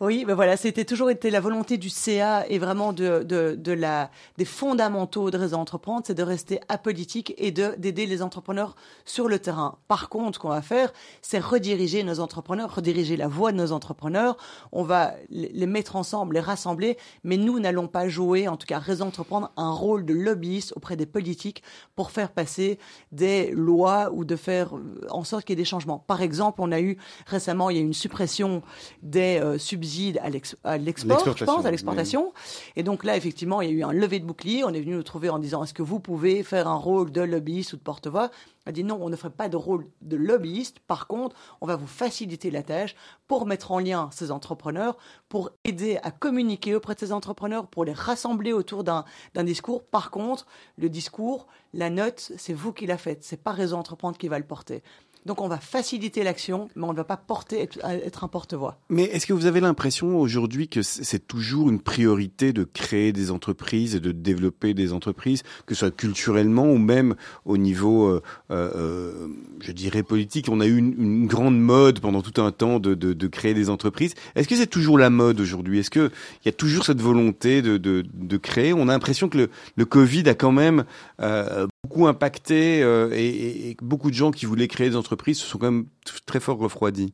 Oui, 0.00 0.24
ben 0.26 0.34
voilà, 0.34 0.56
c'était 0.56 0.84
toujours 0.84 1.10
été 1.10 1.30
la 1.30 1.38
volonté 1.38 1.76
du 1.76 1.88
CA 1.88 2.44
et 2.48 2.58
vraiment 2.58 2.92
de, 2.92 3.22
de, 3.22 3.54
de 3.56 3.72
la, 3.72 4.10
des 4.36 4.44
fondamentaux 4.44 5.30
de 5.30 5.36
Réseau 5.38 5.56
Entreprendre, 5.56 6.02
c'est 6.04 6.14
de 6.14 6.24
rester 6.24 6.58
apolitique 6.68 7.34
et 7.38 7.52
de, 7.52 7.74
d'aider 7.78 8.06
les 8.06 8.20
entrepreneurs 8.20 8.61
sur 9.04 9.28
le 9.28 9.38
terrain. 9.38 9.78
Par 9.88 10.08
contre, 10.08 10.36
ce 10.36 10.38
qu'on 10.40 10.48
va 10.48 10.62
faire, 10.62 10.92
c'est 11.22 11.38
rediriger 11.38 12.02
nos 12.04 12.20
entrepreneurs, 12.20 12.74
rediriger 12.74 13.16
la 13.16 13.28
voix 13.28 13.52
de 13.52 13.56
nos 13.56 13.72
entrepreneurs. 13.72 14.36
On 14.70 14.82
va 14.84 15.14
les 15.30 15.66
mettre 15.66 15.96
ensemble, 15.96 16.34
les 16.34 16.40
rassembler, 16.40 16.96
mais 17.24 17.36
nous 17.36 17.58
n'allons 17.60 17.88
pas 17.88 18.08
jouer, 18.08 18.46
en 18.48 18.56
tout 18.56 18.66
cas 18.66 18.80
Entreprendre, 19.02 19.50
un 19.56 19.72
rôle 19.72 20.04
de 20.04 20.12
lobbyiste 20.14 20.72
auprès 20.76 20.96
des 20.96 21.06
politiques 21.06 21.62
pour 21.96 22.10
faire 22.10 22.30
passer 22.30 22.78
des 23.10 23.50
lois 23.50 24.10
ou 24.12 24.24
de 24.24 24.36
faire 24.36 24.76
euh, 24.76 25.06
en 25.10 25.24
sorte 25.24 25.44
qu'il 25.44 25.54
y 25.54 25.58
ait 25.58 25.62
des 25.62 25.64
changements. 25.64 25.98
Par 25.98 26.20
exemple, 26.20 26.60
on 26.62 26.70
a 26.72 26.80
eu 26.80 26.98
récemment, 27.26 27.70
il 27.70 27.76
y 27.76 27.80
a 27.80 27.82
eu 27.82 27.86
une 27.86 27.94
suppression 27.94 28.62
des 29.02 29.40
euh, 29.42 29.56
subsides 29.58 30.18
à 30.22 30.28
l'ex- 30.30 30.56
à 30.62 30.78
l'export, 30.78 31.18
je 31.20 31.24
L'exportation, 31.24 31.46
pense, 31.56 31.64
à 31.66 31.70
l'exportation. 31.70 32.32
Et 32.76 32.82
donc 32.82 33.02
là, 33.04 33.16
effectivement, 33.16 33.60
il 33.62 33.70
y 33.70 33.72
a 33.72 33.74
eu 33.74 33.82
un 33.82 33.92
levé 33.92 34.20
de 34.20 34.24
bouclier. 34.26 34.62
On 34.64 34.70
est 34.70 34.80
venu 34.80 34.94
nous 34.94 35.02
trouver 35.02 35.30
en 35.30 35.38
disant, 35.38 35.64
est-ce 35.64 35.74
que 35.74 35.82
vous 35.82 36.00
pouvez 36.00 36.42
faire 36.42 36.68
un 36.68 36.76
rôle 36.76 37.10
de 37.12 37.22
lobbyiste 37.22 37.72
ou 37.72 37.76
de 37.76 37.82
porte-voix? 37.82 38.30
A 38.66 38.72
dit 38.72 38.84
non, 38.84 38.98
on 39.00 39.08
ne 39.08 39.16
ferait 39.16 39.30
pas 39.30 39.48
de 39.48 39.56
rôle 39.56 39.86
de 40.00 40.16
lobbyiste. 40.16 40.78
Par 40.80 41.06
contre, 41.06 41.36
on 41.60 41.66
va 41.66 41.76
vous 41.76 41.86
faciliter 41.86 42.50
la 42.50 42.62
tâche 42.62 42.94
pour 43.26 43.46
mettre 43.46 43.72
en 43.72 43.78
lien 43.78 44.08
ces 44.12 44.30
entrepreneurs, 44.30 44.96
pour 45.28 45.50
aider 45.64 45.98
à 46.02 46.10
communiquer 46.10 46.74
auprès 46.74 46.94
de 46.94 47.00
ces 47.00 47.12
entrepreneurs, 47.12 47.66
pour 47.66 47.84
les 47.84 47.92
rassembler 47.92 48.52
autour 48.52 48.84
d'un 48.84 49.04
discours. 49.36 49.84
Par 49.84 50.10
contre, 50.10 50.46
le 50.76 50.88
discours, 50.88 51.46
la 51.72 51.90
note, 51.90 52.32
c'est 52.36 52.54
vous 52.54 52.72
qui 52.72 52.86
la 52.86 52.98
faites. 52.98 53.24
C'est 53.24 53.42
pas 53.42 53.52
Réseau 53.52 53.76
Entreprendre 53.76 54.18
qui 54.18 54.28
va 54.28 54.38
le 54.38 54.46
porter. 54.46 54.82
Donc 55.24 55.40
on 55.40 55.48
va 55.48 55.58
faciliter 55.58 56.24
l'action, 56.24 56.68
mais 56.74 56.84
on 56.84 56.92
ne 56.92 56.96
va 56.96 57.04
pas 57.04 57.16
porter 57.16 57.60
être, 57.60 58.24
un 58.24 58.28
porte-voix. 58.28 58.78
Mais 58.88 59.04
est-ce 59.04 59.26
que 59.26 59.32
vous 59.32 59.46
avez 59.46 59.60
l'impression 59.60 60.18
aujourd'hui 60.18 60.68
que 60.68 60.82
c'est 60.82 61.26
toujours 61.26 61.70
une 61.70 61.80
priorité 61.80 62.52
de 62.52 62.64
créer 62.64 63.12
des 63.12 63.30
entreprises 63.30 63.94
et 63.94 64.00
de 64.00 64.12
développer 64.12 64.74
des 64.74 64.92
entreprises, 64.92 65.42
que 65.66 65.74
ce 65.74 65.80
soit 65.80 65.96
culturellement 65.96 66.66
ou 66.66 66.78
même 66.78 67.14
au 67.44 67.56
niveau, 67.56 68.06
euh, 68.06 68.22
euh, 68.50 69.28
je 69.60 69.72
dirais, 69.72 70.02
politique? 70.02 70.48
On 70.50 70.60
a 70.60 70.66
eu 70.66 70.76
une, 70.76 70.94
une 70.98 71.26
grande 71.26 71.58
mode 71.58 72.00
pendant 72.00 72.22
tout 72.22 72.42
un 72.42 72.50
temps 72.50 72.80
de, 72.80 72.94
de, 72.94 73.12
de 73.12 73.26
créer 73.28 73.54
des 73.54 73.70
entreprises. 73.70 74.14
Est-ce 74.34 74.48
que 74.48 74.56
c'est 74.56 74.66
toujours 74.66 74.98
la 74.98 75.10
mode 75.10 75.40
aujourd'hui? 75.40 75.78
Est-ce 75.78 75.90
qu'il 75.90 76.10
y 76.44 76.48
a 76.48 76.52
toujours 76.52 76.84
cette 76.84 77.00
volonté 77.00 77.62
de, 77.62 77.76
de, 77.76 78.04
de 78.12 78.36
créer? 78.36 78.72
On 78.72 78.88
a 78.88 78.92
l'impression 78.92 79.28
que 79.28 79.38
le, 79.38 79.50
le 79.76 79.84
Covid 79.84 80.28
a 80.28 80.34
quand 80.34 80.52
même 80.52 80.84
euh, 81.20 81.66
beaucoup 81.84 82.06
impacté 82.06 82.80
euh, 82.82 83.10
et, 83.12 83.70
et- 83.70 83.76
beaucoup 83.82 84.10
de 84.10 84.14
gens 84.14 84.30
qui 84.30 84.46
voulaient 84.46 84.68
créer 84.68 84.88
des 84.90 84.96
entreprises 84.96 85.38
se 85.38 85.46
sont 85.46 85.58
quand 85.58 85.70
même 85.72 85.86
très 86.26 86.38
fort 86.38 86.58
refroidis. 86.58 87.12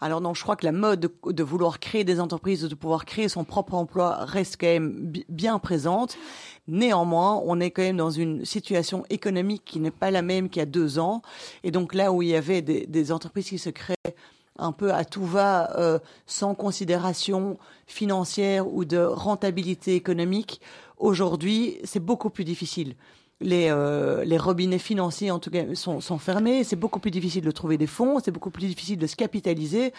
Alors 0.00 0.20
non, 0.22 0.34
je 0.34 0.42
crois 0.42 0.56
que 0.56 0.64
la 0.64 0.72
mode 0.72 1.00
de, 1.00 1.32
de 1.32 1.42
vouloir 1.42 1.80
créer 1.80 2.04
des 2.04 2.18
entreprises, 2.20 2.62
de 2.62 2.74
pouvoir 2.74 3.04
créer 3.04 3.28
son 3.28 3.44
propre 3.44 3.74
emploi 3.74 4.16
reste 4.24 4.56
quand 4.58 4.66
même 4.66 4.92
bi- 4.92 5.26
bien 5.28 5.58
présente. 5.58 6.16
Néanmoins, 6.66 7.42
on 7.44 7.60
est 7.60 7.70
quand 7.70 7.82
même 7.82 7.96
dans 7.98 8.10
une 8.10 8.44
situation 8.44 9.04
économique 9.10 9.64
qui 9.64 9.80
n'est 9.80 9.90
pas 9.90 10.10
la 10.10 10.22
même 10.22 10.48
qu'il 10.48 10.60
y 10.60 10.62
a 10.62 10.66
deux 10.66 10.98
ans. 10.98 11.20
Et 11.62 11.70
donc 11.70 11.94
là 11.94 12.10
où 12.12 12.22
il 12.22 12.28
y 12.28 12.34
avait 12.36 12.62
des, 12.62 12.86
des 12.86 13.12
entreprises 13.12 13.48
qui 13.48 13.58
se 13.58 13.70
créent 13.70 13.94
un 14.58 14.72
peu 14.72 14.92
à 14.92 15.04
tout 15.04 15.24
va, 15.24 15.76
euh, 15.78 15.98
sans 16.26 16.54
considération 16.54 17.58
financière 17.86 18.66
ou 18.66 18.86
de 18.86 18.98
rentabilité 18.98 19.94
économique, 19.94 20.60
aujourd'hui, 20.98 21.78
c'est 21.84 22.00
beaucoup 22.00 22.30
plus 22.30 22.44
difficile. 22.44 22.96
Les, 23.40 23.68
euh, 23.70 24.24
les 24.24 24.38
robinets 24.38 24.78
financiers, 24.78 25.30
en 25.30 25.38
tout 25.38 25.50
cas, 25.50 25.74
sont, 25.74 26.00
sont 26.00 26.18
fermés. 26.18 26.64
C'est 26.64 26.76
beaucoup 26.76 27.00
plus 27.00 27.10
difficile 27.10 27.44
de 27.44 27.50
trouver 27.50 27.76
des 27.76 27.86
fonds. 27.86 28.18
C'est 28.24 28.30
beaucoup 28.30 28.50
plus 28.50 28.66
difficile 28.66 28.98
de 28.98 29.06
se 29.06 29.16
capitaliser. 29.16 29.92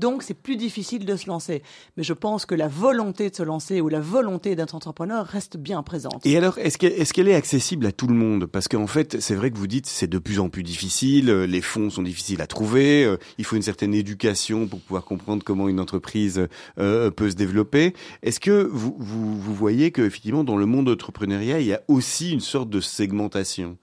Donc, 0.00 0.22
c'est 0.22 0.34
plus 0.34 0.56
difficile 0.56 1.04
de 1.04 1.14
se 1.14 1.28
lancer. 1.28 1.62
Mais 1.96 2.02
je 2.02 2.14
pense 2.14 2.46
que 2.46 2.54
la 2.54 2.68
volonté 2.68 3.28
de 3.28 3.36
se 3.36 3.42
lancer 3.42 3.82
ou 3.82 3.88
la 3.88 4.00
volonté 4.00 4.56
d'être 4.56 4.74
entrepreneur 4.74 5.26
reste 5.26 5.58
bien 5.58 5.82
présente. 5.82 6.24
Et 6.24 6.38
alors, 6.38 6.56
est-ce 6.56 6.78
qu'elle 6.78 7.28
est, 7.28 7.32
est 7.32 7.34
accessible 7.34 7.84
à 7.84 7.92
tout 7.92 8.06
le 8.06 8.14
monde? 8.14 8.46
Parce 8.46 8.66
qu'en 8.66 8.86
fait, 8.86 9.20
c'est 9.20 9.34
vrai 9.34 9.50
que 9.50 9.58
vous 9.58 9.66
dites 9.66 9.86
c'est 9.86 10.08
de 10.08 10.18
plus 10.18 10.40
en 10.40 10.48
plus 10.48 10.62
difficile, 10.62 11.28
euh, 11.28 11.46
les 11.46 11.60
fonds 11.60 11.90
sont 11.90 12.02
difficiles 12.02 12.40
à 12.40 12.46
trouver, 12.46 13.04
euh, 13.04 13.18
il 13.36 13.44
faut 13.44 13.56
une 13.56 13.62
certaine 13.62 13.92
éducation 13.92 14.66
pour 14.66 14.80
pouvoir 14.80 15.04
comprendre 15.04 15.44
comment 15.44 15.68
une 15.68 15.80
entreprise 15.80 16.48
euh, 16.78 17.10
peut 17.10 17.30
se 17.30 17.36
développer. 17.36 17.92
Est-ce 18.22 18.40
que 18.40 18.68
vous, 18.72 18.96
vous, 18.98 19.54
voyez 19.54 19.90
que 19.90 20.00
effectivement 20.00 20.44
dans 20.44 20.56
le 20.56 20.64
monde 20.64 20.88
entrepreneuriat, 20.88 21.60
il 21.60 21.66
y 21.66 21.74
a 21.74 21.82
aussi 21.88 22.32
une 22.32 22.40
sorte 22.40 22.70
de 22.70 22.80
segmentation? 22.80 23.76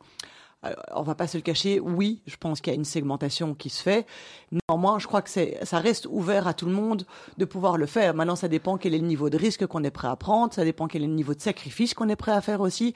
On 0.92 1.04
va 1.04 1.16
pas 1.16 1.28
se 1.28 1.38
le 1.38 1.42
cacher, 1.42 1.80
oui, 1.80 2.22
je 2.26 2.36
pense 2.36 2.62
qu'il 2.62 2.74
y 2.74 2.76
a 2.76 2.78
une 2.78 2.86
segmentation 2.86 3.54
qui 3.54 3.70
se 3.70 3.82
fait. 3.82 4.06
Néanmoins, 4.52 5.00
je 5.00 5.08
crois 5.08 5.22
que 5.22 5.30
ça 5.30 5.80
reste 5.80 6.08
ouvert 6.10 6.48
à 6.48 6.54
tout 6.54 6.66
le 6.66 6.72
monde 6.72 7.06
de 7.38 7.46
pouvoir 7.46 7.78
le 7.78 7.86
faire. 7.86 8.14
Maintenant, 8.14 8.36
ça 8.36 8.48
dépend 8.48 8.78
quel 8.78 8.94
est 8.94 9.00
le 9.00 9.08
niveau 9.08 9.30
de 9.30 9.38
risque 9.38 9.66
qu'on 9.68 9.84
est 9.84 9.92
prêt 9.92 10.08
à 10.08 10.16
prendre, 10.16 10.54
ça 10.54 10.64
dépend 10.64 10.88
quel 10.88 11.04
est 11.04 11.08
le 11.08 11.14
niveau 11.14 11.34
de 11.34 11.42
sacrifice 11.42 11.94
qu'on 11.94 12.10
est 12.10 12.16
prêt 12.16 12.32
à 12.32 12.42
faire 12.42 12.62
aussi. 12.62 12.94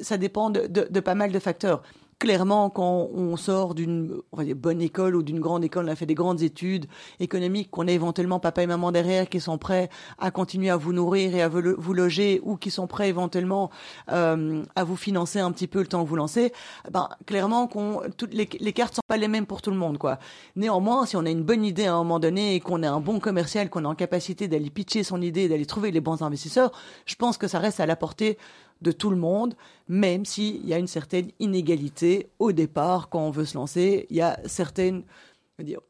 Ça 0.00 0.16
dépend 0.16 0.50
de 0.50 1.00
pas 1.00 1.14
mal 1.14 1.32
de 1.32 1.38
facteurs. 1.38 1.82
Clairement, 2.18 2.70
quand 2.70 3.08
on 3.14 3.36
sort 3.36 3.74
d'une 3.74 4.20
bonne 4.32 4.80
école 4.80 5.16
ou 5.16 5.22
d'une 5.22 5.40
grande 5.40 5.64
école, 5.64 5.86
on 5.86 5.92
a 5.92 5.96
fait 5.96 6.06
des 6.06 6.14
grandes 6.14 6.42
études 6.42 6.86
économiques, 7.20 7.70
qu'on 7.70 7.88
a 7.88 7.92
éventuellement 7.92 8.38
papa 8.38 8.62
et 8.62 8.66
maman 8.66 8.92
derrière 8.92 9.28
qui 9.28 9.40
sont 9.40 9.58
prêts 9.58 9.88
à 10.18 10.30
continuer 10.30 10.70
à 10.70 10.76
vous 10.76 10.92
nourrir 10.92 11.34
et 11.34 11.42
à 11.42 11.48
vous 11.48 11.92
loger 11.92 12.40
ou 12.44 12.56
qui 12.56 12.70
sont 12.70 12.86
prêts 12.86 13.08
éventuellement 13.08 13.70
euh, 14.12 14.62
à 14.76 14.84
vous 14.84 14.96
financer 14.96 15.40
un 15.40 15.50
petit 15.52 15.66
peu 15.66 15.80
le 15.80 15.86
temps 15.86 16.04
que 16.04 16.08
vous 16.08 16.16
lancez, 16.16 16.52
ben, 16.90 17.08
clairement, 17.26 17.66
qu'on, 17.66 18.02
toutes 18.16 18.34
les, 18.34 18.48
les 18.60 18.72
cartes 18.72 18.94
sont 18.94 19.02
pas 19.06 19.16
les 19.16 19.28
mêmes 19.28 19.46
pour 19.46 19.62
tout 19.62 19.70
le 19.70 19.76
monde. 19.76 19.98
quoi. 19.98 20.18
Néanmoins, 20.56 21.06
si 21.06 21.16
on 21.16 21.24
a 21.26 21.30
une 21.30 21.42
bonne 21.42 21.64
idée 21.64 21.86
à 21.86 21.94
un 21.94 21.98
moment 21.98 22.20
donné 22.20 22.54
et 22.54 22.60
qu'on 22.60 22.82
est 22.82 22.86
un 22.86 23.00
bon 23.00 23.20
commercial, 23.20 23.70
qu'on 23.70 23.84
est 23.84 23.88
en 23.88 23.94
capacité 23.94 24.48
d'aller 24.48 24.70
pitcher 24.70 25.02
son 25.02 25.20
idée, 25.20 25.48
d'aller 25.48 25.66
trouver 25.66 25.90
les 25.90 26.00
bons 26.00 26.22
investisseurs, 26.22 26.72
je 27.06 27.14
pense 27.16 27.38
que 27.38 27.48
ça 27.48 27.58
reste 27.58 27.80
à 27.80 27.86
la 27.86 27.96
portée 27.96 28.38
de 28.84 28.92
tout 28.92 29.10
le 29.10 29.16
monde, 29.16 29.54
même 29.88 30.24
s'il 30.24 30.64
y 30.64 30.72
a 30.72 30.78
une 30.78 30.86
certaine 30.86 31.30
inégalité 31.40 32.28
au 32.38 32.52
départ 32.52 33.08
quand 33.08 33.20
on 33.20 33.30
veut 33.30 33.46
se 33.46 33.56
lancer. 33.56 34.06
Il 34.10 34.16
y 34.16 34.20
a 34.20 34.38
certaines 34.46 35.02
dire, 35.58 35.80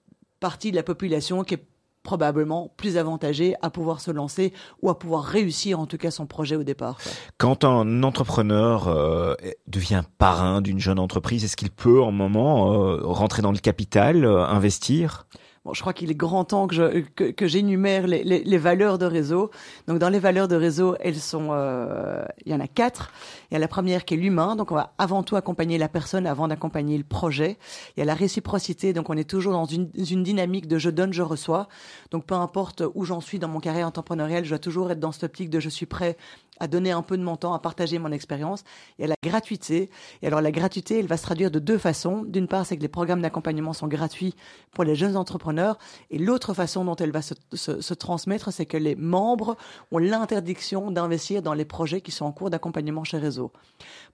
parties 0.40 0.70
de 0.70 0.76
la 0.76 0.82
population 0.82 1.44
qui 1.44 1.54
est 1.54 1.64
probablement 2.02 2.70
plus 2.76 2.96
avantagée 2.96 3.56
à 3.62 3.70
pouvoir 3.70 4.00
se 4.00 4.10
lancer 4.10 4.52
ou 4.82 4.90
à 4.90 4.98
pouvoir 4.98 5.24
réussir 5.24 5.80
en 5.80 5.86
tout 5.86 5.96
cas 5.96 6.10
son 6.10 6.26
projet 6.26 6.54
au 6.54 6.62
départ. 6.62 6.98
Quand 7.38 7.64
un 7.64 8.02
entrepreneur 8.02 8.88
euh, 8.88 9.34
devient 9.66 10.02
parrain 10.18 10.60
d'une 10.60 10.78
jeune 10.78 10.98
entreprise, 10.98 11.44
est-ce 11.44 11.56
qu'il 11.56 11.70
peut, 11.70 12.02
en 12.02 12.12
moment, 12.12 12.72
euh, 12.74 13.00
rentrer 13.02 13.42
dans 13.42 13.52
le 13.52 13.58
capital, 13.58 14.24
euh, 14.24 14.44
investir? 14.44 15.26
Bon, 15.64 15.72
je 15.72 15.80
crois 15.80 15.94
qu'il 15.94 16.10
est 16.10 16.14
grand 16.14 16.44
temps 16.44 16.66
que 16.66 16.74
je- 16.74 17.00
que, 17.16 17.30
que 17.30 17.46
j'énumère 17.46 18.06
les, 18.06 18.22
les, 18.22 18.44
les 18.44 18.58
valeurs 18.58 18.98
de 18.98 19.06
réseau. 19.06 19.50
Donc, 19.88 19.98
dans 19.98 20.10
les 20.10 20.18
valeurs 20.18 20.46
de 20.46 20.56
réseau, 20.56 20.94
elles 21.00 21.16
sont, 21.18 21.48
euh, 21.52 22.22
il 22.44 22.52
y 22.52 22.54
en 22.54 22.60
a 22.60 22.66
quatre. 22.66 23.12
Il 23.50 23.54
y 23.54 23.56
a 23.56 23.60
la 23.60 23.66
première 23.68 24.04
qui 24.04 24.12
est 24.12 24.16
l'humain. 24.18 24.56
Donc, 24.56 24.72
on 24.72 24.74
va 24.74 24.92
avant 24.98 25.22
tout 25.22 25.36
accompagner 25.36 25.78
la 25.78 25.88
personne 25.88 26.26
avant 26.26 26.48
d'accompagner 26.48 26.98
le 26.98 27.04
projet. 27.04 27.56
Il 27.96 28.00
y 28.00 28.02
a 28.02 28.04
la 28.04 28.12
réciprocité. 28.12 28.92
Donc, 28.92 29.08
on 29.08 29.16
est 29.16 29.28
toujours 29.28 29.54
dans 29.54 29.64
une, 29.64 29.88
une 29.96 30.22
dynamique 30.22 30.68
de 30.68 30.76
je 30.76 30.90
donne, 30.90 31.14
je 31.14 31.22
reçois. 31.22 31.68
Donc, 32.10 32.26
peu 32.26 32.34
importe 32.34 32.82
où 32.94 33.06
j'en 33.06 33.22
suis 33.22 33.38
dans 33.38 33.48
mon 33.48 33.60
carrière 33.60 33.86
entrepreneuriale, 33.86 34.44
je 34.44 34.50
dois 34.50 34.58
toujours 34.58 34.90
être 34.90 35.00
dans 35.00 35.12
cette 35.12 35.24
optique 35.24 35.48
de 35.48 35.60
je 35.60 35.70
suis 35.70 35.86
prêt 35.86 36.18
à 36.60 36.66
donner 36.66 36.92
un 36.92 37.02
peu 37.02 37.16
de 37.16 37.22
mon 37.22 37.36
temps, 37.36 37.54
à 37.54 37.58
partager 37.58 37.98
mon 37.98 38.12
expérience. 38.12 38.64
Il 38.98 39.02
y 39.02 39.04
a 39.04 39.08
la 39.08 39.16
gratuité. 39.22 39.90
Et 40.22 40.26
alors, 40.26 40.40
la 40.40 40.52
gratuité, 40.52 40.98
elle 40.98 41.06
va 41.06 41.16
se 41.16 41.22
traduire 41.22 41.50
de 41.50 41.58
deux 41.58 41.78
façons. 41.78 42.22
D'une 42.22 42.48
part, 42.48 42.66
c'est 42.66 42.76
que 42.76 42.82
les 42.82 42.88
programmes 42.88 43.22
d'accompagnement 43.22 43.72
sont 43.72 43.88
gratuits 43.88 44.34
pour 44.72 44.84
les 44.84 44.94
jeunes 44.94 45.16
entrepreneurs. 45.16 45.78
Et 46.10 46.18
l'autre 46.18 46.54
façon 46.54 46.84
dont 46.84 46.96
elle 46.96 47.10
va 47.10 47.22
se, 47.22 47.34
se- 47.54 47.94
transmettre, 47.94 48.52
c'est 48.52 48.66
que 48.66 48.76
les 48.76 48.94
membres 48.94 49.56
ont 49.90 49.98
l'interdiction 49.98 50.90
d'investir 50.90 51.42
dans 51.42 51.54
les 51.54 51.64
projets 51.64 52.00
qui 52.00 52.10
sont 52.10 52.24
en 52.24 52.32
cours 52.32 52.50
d'accompagnement 52.50 53.04
chez 53.04 53.18
Réseau. 53.18 53.52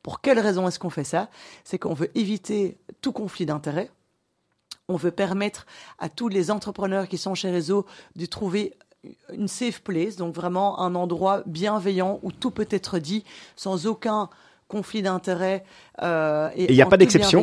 Pour 0.03 0.21
quelle 0.21 0.39
raison 0.39 0.67
est-ce 0.69 0.79
qu'on 0.79 0.91
fait 0.91 1.05
ça? 1.05 1.29
C'est 1.65 1.79
qu'on 1.79 1.95
veut 1.95 2.11
éviter 2.17 2.79
tout 3.03 3.13
conflit 3.13 3.47
d'intérêts. 3.47 3.91
On 4.89 4.97
veut 4.97 5.11
permettre 5.13 5.67
à 5.99 6.09
tous 6.09 6.29
les 6.29 6.51
entrepreneurs 6.51 7.07
qui 7.07 7.19
sont 7.19 7.35
chez 7.35 7.51
Réseau 7.51 7.87
de 8.17 8.27
trouver 8.27 8.75
une 9.33 9.49
safe 9.49 9.81
place, 9.81 10.17
donc 10.17 10.35
vraiment 10.35 10.81
un 10.81 10.95
endroit 10.95 11.43
bienveillant 11.47 12.21
où 12.23 12.33
tout 12.33 12.51
peut 12.51 12.69
être 12.71 12.99
dit 12.99 13.25
sans 13.57 13.87
aucun 13.87 14.29
conflit 14.69 15.03
d'intérêts. 15.03 15.65
euh, 16.03 16.51
Et 16.55 16.71
il 16.71 16.77
y 16.77 16.83
a 16.83 16.87
pas 16.87 16.97
d'exception. 16.97 17.43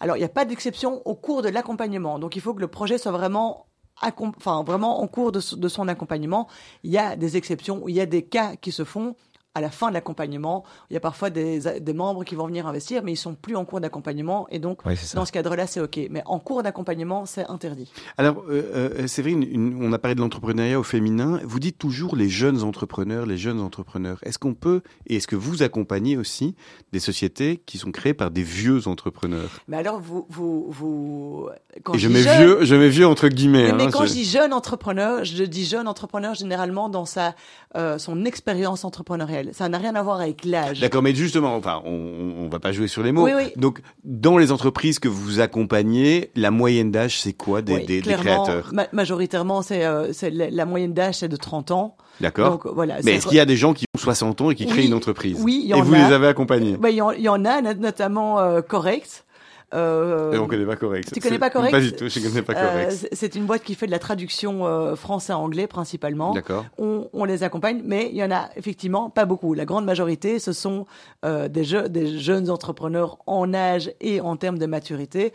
Alors, 0.00 0.16
il 0.16 0.20
n'y 0.20 0.24
a 0.24 0.30
pas 0.30 0.44
d'exception 0.44 1.02
au 1.04 1.14
cours 1.14 1.42
de 1.42 1.48
l'accompagnement. 1.48 2.18
Donc, 2.18 2.36
il 2.36 2.42
faut 2.42 2.54
que 2.54 2.60
le 2.60 2.68
projet 2.68 2.98
soit 2.98 3.12
vraiment, 3.12 3.66
enfin, 4.00 4.62
vraiment 4.62 5.02
en 5.02 5.08
cours 5.08 5.32
de, 5.32 5.40
son 5.40 5.88
accompagnement. 5.88 6.48
Il 6.84 6.90
y 6.90 6.98
a 6.98 7.16
des 7.16 7.36
exceptions 7.36 7.88
il 7.88 7.94
y 7.94 8.00
a 8.00 8.06
des 8.06 8.22
cas 8.22 8.56
qui 8.56 8.72
se 8.72 8.84
font 8.84 9.16
à 9.56 9.60
la 9.62 9.70
fin 9.70 9.88
de 9.88 9.94
l'accompagnement. 9.94 10.64
Il 10.90 10.94
y 10.94 10.96
a 10.98 11.00
parfois 11.00 11.30
des, 11.30 11.80
des 11.80 11.92
membres 11.94 12.24
qui 12.24 12.34
vont 12.34 12.46
venir 12.46 12.66
investir, 12.66 13.02
mais 13.02 13.12
ils 13.12 13.16
sont 13.16 13.34
plus 13.34 13.56
en 13.56 13.64
cours 13.64 13.80
d'accompagnement. 13.80 14.46
Et 14.50 14.58
donc, 14.58 14.80
Oui, 14.84 14.92
dans 15.14 15.24
ce 15.24 15.32
cadre-là, 15.32 15.66
c'est 15.66 15.80
OK. 15.80 15.98
Mais 16.10 16.22
en 16.26 16.38
cours 16.38 16.62
d'accompagnement, 16.62 17.24
c'est 17.24 17.46
interdit. 17.48 17.90
Alors, 18.18 18.44
euh, 18.50 18.92
euh, 19.00 19.06
Séverine, 19.06 19.42
une- 19.42 19.82
on 19.82 19.92
a 19.94 19.98
parlé 19.98 20.14
de 20.14 20.20
l'entrepreneuriat 20.20 20.78
au 20.78 20.82
féminin. 20.82 21.40
Vous 21.44 21.58
dites 21.58 21.78
toujours 21.78 22.16
les 22.16 22.28
jeunes 22.28 22.62
entrepreneurs, 22.62 23.24
les 23.24 23.38
jeunes 23.38 23.60
entrepreneurs. 23.60 24.18
Est-ce 24.24 24.38
qu'on 24.38 24.52
peut, 24.54 24.82
et 25.06 25.16
est-ce 25.16 25.26
que 25.26 25.36
vous 25.36 25.62
accompagnez 25.62 26.18
aussi 26.18 26.54
des 26.92 27.00
sociétés 27.00 27.62
qui 27.64 27.78
sont 27.78 27.92
créées 27.92 28.14
par 28.14 28.30
des 28.30 28.42
vieux 28.42 28.86
entrepreneurs? 28.88 29.48
Mais 29.68 29.78
alors, 29.78 30.00
vous, 30.00 30.26
vous, 30.28 30.66
vous, 30.70 31.48
quand 31.82 31.94
Et 31.94 31.98
je 31.98 32.08
dis 32.08 32.12
mets 32.14 32.20
jeune- 32.20 32.36
vieux, 32.42 32.58
je 32.64 32.74
mets 32.74 32.88
vieux 32.90 33.06
entre 33.06 33.28
guillemets. 33.28 33.72
Mais, 33.72 33.78
mais 33.78 33.82
hein, 33.84 33.90
quand 33.90 34.02
je- 34.02 34.08
je 34.08 34.12
dis 34.12 34.24
jeune 34.26 34.52
entrepreneur, 34.52 35.24
je 35.24 35.44
dis 35.44 35.64
jeune 35.64 35.88
entrepreneur 35.88 36.34
généralement 36.34 36.88
dans 36.90 37.06
sa 37.06 37.34
euh, 37.74 37.96
son 37.98 38.24
expérience 38.26 38.84
entrepreneuriale. 38.84 39.45
Ça 39.52 39.68
n'a 39.68 39.78
rien 39.78 39.94
à 39.94 40.02
voir 40.02 40.20
avec 40.20 40.44
l'âge. 40.44 40.80
D'accord, 40.80 41.02
mais 41.02 41.14
justement, 41.14 41.54
enfin, 41.56 41.80
on, 41.84 41.90
on 41.90 42.44
on 42.46 42.48
va 42.48 42.58
pas 42.60 42.72
jouer 42.72 42.86
sur 42.88 43.02
les 43.02 43.12
mots. 43.12 43.24
Oui, 43.24 43.32
oui. 43.36 43.52
Donc, 43.56 43.80
dans 44.04 44.38
les 44.38 44.52
entreprises 44.52 44.98
que 44.98 45.08
vous 45.08 45.40
accompagnez, 45.40 46.30
la 46.36 46.50
moyenne 46.50 46.90
d'âge, 46.90 47.20
c'est 47.20 47.32
quoi 47.32 47.60
des, 47.62 47.74
Oui, 47.74 47.84
des- 47.86 47.96
des 47.96 48.02
clairement, 48.02 48.44
créateurs 48.44 48.70
ma- 48.72 48.86
majoritairement, 48.92 49.62
c'est 49.62 49.84
euh, 49.84 50.12
la, 50.30 50.64
moyenne 50.66 50.92
d'âge, 50.94 51.16
c'est 51.16 51.28
de 51.28 51.36
30 51.36 51.70
ans. 51.72 51.96
D'accord. 52.20 52.60
Voilà. 52.74 52.96
Mais 53.04 53.12
est-ce 53.16 53.26
qu'il 53.26 53.36
y 53.36 53.40
a 53.40 53.44
des 53.44 53.56
gens 53.56 53.74
qui 53.74 53.84
ont 53.94 53.98
60 53.98 54.40
ans 54.40 54.50
et 54.50 54.54
qui 54.54 54.66
créent 54.66 54.86
une 54.86 54.94
entreprise 54.94 55.36
oui, 55.42 55.60
il 55.64 55.68
y 55.68 55.70
Et 55.70 55.74
en 55.74 55.82
vous 55.82 55.94
a. 55.94 55.98
les 55.98 56.12
avez 56.14 56.28
accompagnés 56.28 56.76
Ben, 56.78 56.88
il 56.88 56.96
y, 56.96 57.02
en- 57.02 57.10
il 57.10 57.20
y 57.22 57.28
en 57.28 57.44
a, 57.44 57.60
not- 57.60 57.74
notamment 57.74 58.38
euh, 58.38 58.62
Correct. 58.62 59.24
Euh, 59.74 60.32
Et 60.32 60.38
on 60.38 60.46
connaît 60.46 60.64
pas 60.64 60.76
correct. 60.76 61.10
tu 61.12 61.20
connais 61.20 61.34
C'est- 61.34 61.38
pas 61.40 61.50
Correct 61.50 61.72
Pas 61.72 61.80
du 61.80 61.92
tout, 61.92 62.08
je 62.08 62.20
connais 62.20 62.42
pas 62.42 62.52
euh, 62.54 62.84
correct. 62.84 63.08
c'est- 63.12 63.34
une 63.34 63.46
boîte 63.46 63.64
qui 63.64 63.74
fait 63.74 63.86
de 63.86 63.90
la 63.90 63.98
traduction 63.98 64.64
euh, 64.66 64.94
français-anglais 64.94 65.66
principalement. 65.66 66.32
D'accord. 66.32 66.64
on, 66.78 67.08
on 67.12 67.24
les 67.24 67.42
accompagne, 67.42 67.82
mais 67.84 68.08
il 68.10 68.16
y 68.16 68.22
en 68.22 68.30
a 68.30 68.48
effectivement 68.56 69.10
pas 69.10 69.24
beaucoup. 69.24 69.54
La 69.54 69.64
grande 69.64 69.84
majorité, 69.84 70.38
ce 70.38 70.52
sont 70.52 70.86
euh, 71.24 71.48
des, 71.48 71.64
je- 71.64 71.88
des 71.88 72.18
jeunes 72.18 72.48
entrepreneurs 72.50 73.18
en 73.26 73.52
âge 73.54 73.90
et 74.00 74.20
en 74.20 74.36
termes 74.36 74.58
de 74.58 74.66
maturité. 74.66 75.32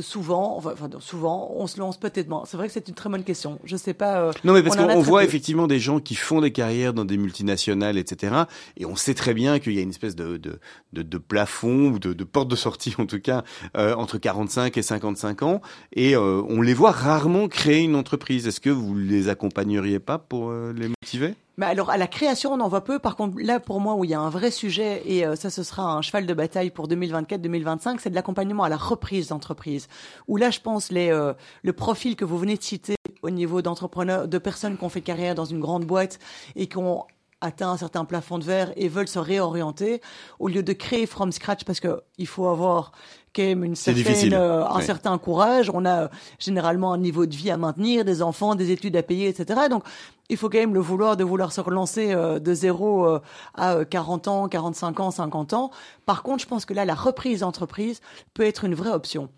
Souvent, 0.00 0.56
enfin, 0.56 0.74
souvent, 1.00 1.52
on 1.54 1.66
se 1.66 1.78
lance 1.78 1.98
peut-être 1.98 2.28
moins. 2.28 2.44
C'est 2.46 2.56
vrai 2.56 2.66
que 2.68 2.72
c'est 2.72 2.88
une 2.88 2.94
très 2.94 3.10
bonne 3.10 3.24
question. 3.24 3.58
Je 3.64 3.76
sais 3.76 3.92
pas. 3.92 4.20
euh, 4.22 4.32
Non, 4.44 4.54
mais 4.54 4.62
parce 4.62 4.76
qu'on 4.76 5.00
voit 5.00 5.20
peu. 5.20 5.26
effectivement 5.26 5.66
des 5.66 5.78
gens 5.78 6.00
qui 6.00 6.14
font 6.14 6.40
des 6.40 6.50
carrières 6.52 6.94
dans 6.94 7.04
des 7.04 7.18
multinationales, 7.18 7.98
etc. 7.98 8.34
Et 8.78 8.86
on 8.86 8.96
sait 8.96 9.14
très 9.14 9.34
bien 9.34 9.58
qu'il 9.58 9.74
y 9.74 9.78
a 9.78 9.82
une 9.82 9.90
espèce 9.90 10.16
de, 10.16 10.38
de, 10.38 10.60
de, 10.94 11.02
de 11.02 11.18
plafond 11.18 11.90
ou 11.90 11.98
de, 11.98 12.12
de 12.14 12.24
porte 12.24 12.48
de 12.48 12.56
sortie, 12.56 12.94
en 12.98 13.06
tout 13.06 13.20
cas, 13.20 13.44
euh, 13.76 13.94
entre 13.94 14.16
45 14.18 14.76
et 14.78 14.82
55 14.82 15.42
ans. 15.42 15.60
Et 15.92 16.16
euh, 16.16 16.42
on 16.48 16.62
les 16.62 16.74
voit 16.74 16.92
rarement 16.92 17.48
créer 17.48 17.80
une 17.82 17.96
entreprise. 17.96 18.46
Est-ce 18.46 18.60
que 18.60 18.70
vous 18.70 18.94
les 18.96 19.28
accompagneriez 19.28 19.98
pas 19.98 20.16
pour 20.18 20.52
les 20.52 20.88
motiver? 20.88 21.34
Mais 21.58 21.66
alors, 21.66 21.90
à 21.90 21.98
la 21.98 22.06
création, 22.06 22.52
on 22.52 22.60
en 22.60 22.68
voit 22.68 22.84
peu. 22.84 22.98
Par 22.98 23.16
contre, 23.16 23.36
là, 23.38 23.60
pour 23.60 23.80
moi, 23.80 23.94
où 23.94 24.04
il 24.04 24.10
y 24.10 24.14
a 24.14 24.20
un 24.20 24.30
vrai 24.30 24.50
sujet, 24.50 25.02
et 25.04 25.26
euh, 25.26 25.36
ça, 25.36 25.50
ce 25.50 25.62
sera 25.62 25.94
un 25.94 26.02
cheval 26.02 26.26
de 26.26 26.34
bataille 26.34 26.70
pour 26.70 26.88
2024-2025, 26.88 27.98
c'est 28.00 28.10
de 28.10 28.14
l'accompagnement 28.14 28.64
à 28.64 28.68
la 28.68 28.76
reprise 28.78 29.28
d'entreprise. 29.28 29.88
Où 30.28 30.36
là, 30.36 30.50
je 30.50 30.60
pense, 30.60 30.90
les, 30.90 31.10
euh, 31.10 31.34
le 31.62 31.72
profil 31.72 32.16
que 32.16 32.24
vous 32.24 32.38
venez 32.38 32.56
de 32.56 32.62
citer 32.62 32.94
au 33.22 33.30
niveau 33.30 33.60
d'entrepreneurs, 33.60 34.28
de 34.28 34.38
personnes 34.38 34.78
qui 34.78 34.84
ont 34.84 34.88
fait 34.88 35.02
carrière 35.02 35.34
dans 35.34 35.44
une 35.44 35.60
grande 35.60 35.84
boîte 35.84 36.18
et 36.56 36.66
qui 36.66 36.78
ont 36.78 37.04
atteint 37.42 37.70
un 37.70 37.76
certain 37.76 38.04
plafond 38.04 38.38
de 38.38 38.44
verre 38.44 38.72
et 38.76 38.88
veulent 38.88 39.08
se 39.08 39.18
réorienter, 39.18 40.00
au 40.38 40.48
lieu 40.48 40.62
de 40.62 40.72
créer 40.72 41.06
from 41.06 41.32
scratch, 41.32 41.64
parce 41.64 41.80
que 41.80 42.00
il 42.16 42.26
faut 42.26 42.46
avoir 42.46 42.92
quand 43.34 43.42
même 43.42 43.64
une 43.64 43.74
certaine, 43.76 44.34
euh, 44.34 44.64
un 44.66 44.76
Ouais. 44.76 44.82
certain 44.82 45.16
courage. 45.18 45.70
On 45.72 45.84
a 45.84 46.02
euh, 46.04 46.08
généralement 46.38 46.92
un 46.92 46.98
niveau 46.98 47.26
de 47.26 47.34
vie 47.34 47.50
à 47.50 47.56
maintenir, 47.56 48.04
des 48.04 48.22
enfants, 48.22 48.54
des 48.54 48.70
études 48.70 48.96
à 48.96 49.02
payer, 49.02 49.28
etc. 49.28 49.68
Donc, 49.70 49.84
il 50.28 50.36
faut 50.36 50.48
quand 50.48 50.58
même 50.58 50.74
le 50.74 50.80
vouloir 50.80 51.16
de 51.16 51.24
vouloir 51.24 51.52
se 51.52 51.60
relancer 51.60 52.12
euh, 52.12 52.38
de 52.38 52.54
zéro 52.54 53.06
euh, 53.06 53.20
à 53.54 53.74
euh, 53.76 53.84
40 53.84 54.28
ans, 54.28 54.48
45 54.48 55.00
ans, 55.00 55.10
50 55.10 55.52
ans. 55.54 55.70
Par 56.06 56.22
contre, 56.22 56.42
je 56.42 56.48
pense 56.48 56.64
que 56.64 56.74
là, 56.74 56.84
la 56.84 56.94
reprise 56.94 57.40
d'entreprise 57.40 58.00
peut 58.34 58.44
être 58.44 58.64
une 58.64 58.74
vraie 58.74 58.90
option. 58.92 59.28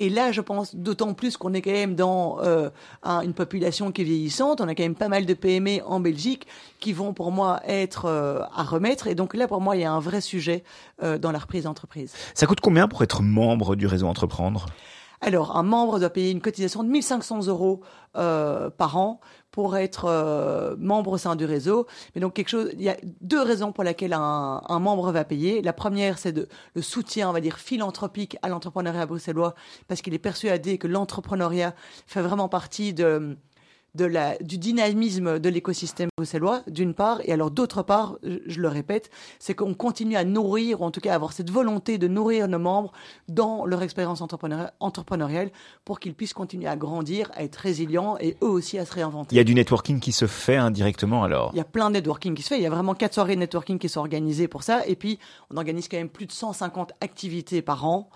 Et 0.00 0.08
là, 0.08 0.32
je 0.32 0.40
pense 0.40 0.74
d'autant 0.74 1.12
plus 1.14 1.36
qu'on 1.36 1.52
est 1.52 1.60
quand 1.62 1.70
même 1.70 1.94
dans 1.94 2.38
euh, 2.40 2.70
un- 3.02 3.20
une 3.20 3.34
population 3.34 3.92
qui 3.92 4.00
est 4.00 4.04
vieillissante. 4.04 4.60
On 4.60 4.66
a 4.68 4.74
quand 4.74 4.82
même 4.82 4.94
pas 4.94 5.08
mal 5.08 5.26
de 5.26 5.34
PME 5.34 5.80
en 5.86 6.00
Belgique 6.00 6.46
qui 6.80 6.92
vont, 6.92 7.12
pour 7.12 7.30
moi, 7.30 7.60
être 7.66 8.06
euh, 8.06 8.40
à 8.56 8.62
remettre. 8.64 9.06
Et 9.06 9.14
donc 9.14 9.34
là, 9.34 9.46
pour 9.46 9.60
moi, 9.60 9.76
il 9.76 9.82
y 9.82 9.84
a 9.84 9.92
un 9.92 10.00
vrai 10.00 10.20
sujet 10.22 10.64
euh, 11.02 11.18
dans 11.18 11.30
la 11.32 11.38
reprise 11.38 11.64
d'entreprise. 11.64 12.14
Ça 12.34 12.46
coûte 12.46 12.60
combien 12.60 12.88
pour 12.88 13.02
être 13.02 13.22
membre 13.22 13.76
du 13.76 13.86
réseau 13.86 14.06
Entreprendre? 14.06 14.66
Alors, 15.22 15.54
un 15.58 15.62
membre 15.62 15.98
doit 15.98 16.08
payer 16.08 16.30
une 16.30 16.40
cotisation 16.40 16.82
de 16.82 16.88
1500 16.88 17.46
euros 17.48 17.82
euh, 18.16 18.70
par 18.70 18.96
an 18.96 19.20
pour 19.50 19.76
être 19.76 20.04
euh, 20.06 20.76
membre 20.78 21.12
au 21.12 21.18
sein 21.18 21.36
du 21.36 21.44
réseau. 21.44 21.86
Mais 22.14 22.20
donc, 22.20 22.34
quelque 22.34 22.48
chose, 22.48 22.70
il 22.74 22.82
y 22.82 22.88
a 22.88 22.96
deux 23.20 23.42
raisons 23.42 23.72
pour 23.72 23.84
lesquelles 23.84 24.12
un, 24.12 24.62
un 24.68 24.78
membre 24.78 25.10
va 25.12 25.24
payer. 25.24 25.62
La 25.62 25.72
première, 25.72 26.18
c'est 26.18 26.32
de, 26.32 26.48
le 26.74 26.82
soutien, 26.82 27.28
on 27.28 27.32
va 27.32 27.40
dire, 27.40 27.58
philanthropique 27.58 28.36
à 28.42 28.48
l'entrepreneuriat 28.48 29.06
bruxellois, 29.06 29.54
parce 29.88 30.02
qu'il 30.02 30.14
est 30.14 30.18
persuadé 30.18 30.78
que 30.78 30.86
l'entrepreneuriat 30.86 31.74
fait 32.06 32.22
vraiment 32.22 32.48
partie 32.48 32.94
de 32.94 33.36
de 33.94 34.04
la, 34.04 34.36
du 34.38 34.58
dynamisme 34.58 35.38
de 35.38 35.48
l'écosystème 35.48 36.08
bruxellois, 36.16 36.62
d'une 36.66 36.94
part, 36.94 37.20
et 37.24 37.32
alors 37.32 37.50
d'autre 37.50 37.82
part, 37.82 38.18
je, 38.22 38.60
le 38.60 38.68
répète, 38.68 39.10
c'est 39.38 39.54
qu'on 39.54 39.74
continue 39.74 40.16
à 40.16 40.24
nourrir, 40.24 40.80
ou 40.80 40.84
en 40.84 40.90
tout 40.90 41.00
cas 41.00 41.14
avoir 41.14 41.32
cette 41.32 41.50
volonté 41.50 41.98
de 41.98 42.08
nourrir 42.08 42.48
nos 42.48 42.58
membres 42.58 42.92
dans 43.28 43.64
leur 43.64 43.82
expérience 43.82 44.20
entrepreneuriale, 44.20 44.72
entrepreneuriale 44.80 45.50
pour 45.84 46.00
qu'ils 46.00 46.14
puissent 46.14 46.34
continuer 46.34 46.68
à 46.68 46.76
grandir, 46.76 47.30
à 47.34 47.42
être 47.42 47.56
résilients 47.56 48.16
et 48.20 48.36
eux 48.42 48.48
aussi 48.48 48.78
à 48.78 48.84
se 48.84 48.92
réinventer. 48.92 49.34
Il 49.34 49.38
y 49.38 49.40
a 49.40 49.44
du 49.44 49.54
networking 49.54 50.00
qui 50.00 50.12
se 50.12 50.26
fait 50.26 50.56
indirectement 50.56 51.24
alors? 51.24 51.50
Il 51.54 51.58
y 51.58 51.60
a 51.60 51.64
plein 51.64 51.88
de 51.88 51.94
networking 51.94 52.34
qui 52.34 52.42
se 52.42 52.48
fait. 52.48 52.58
Il 52.58 52.62
y 52.62 52.66
a 52.66 52.70
vraiment 52.70 52.94
quatre 52.94 53.14
soirées 53.14 53.34
de 53.34 53.40
networking 53.40 53.78
qui 53.78 53.88
sont 53.88 54.00
organisées 54.00 54.48
pour 54.48 54.62
ça. 54.62 54.86
Et 54.86 54.96
puis, 54.96 55.18
on 55.50 55.56
organise 55.56 55.88
quand 55.88 55.96
même 55.96 56.08
plus 56.08 56.26
de 56.26 56.32
150 56.32 56.92
activités 57.00 57.62
par 57.62 57.86
an. 57.86 58.10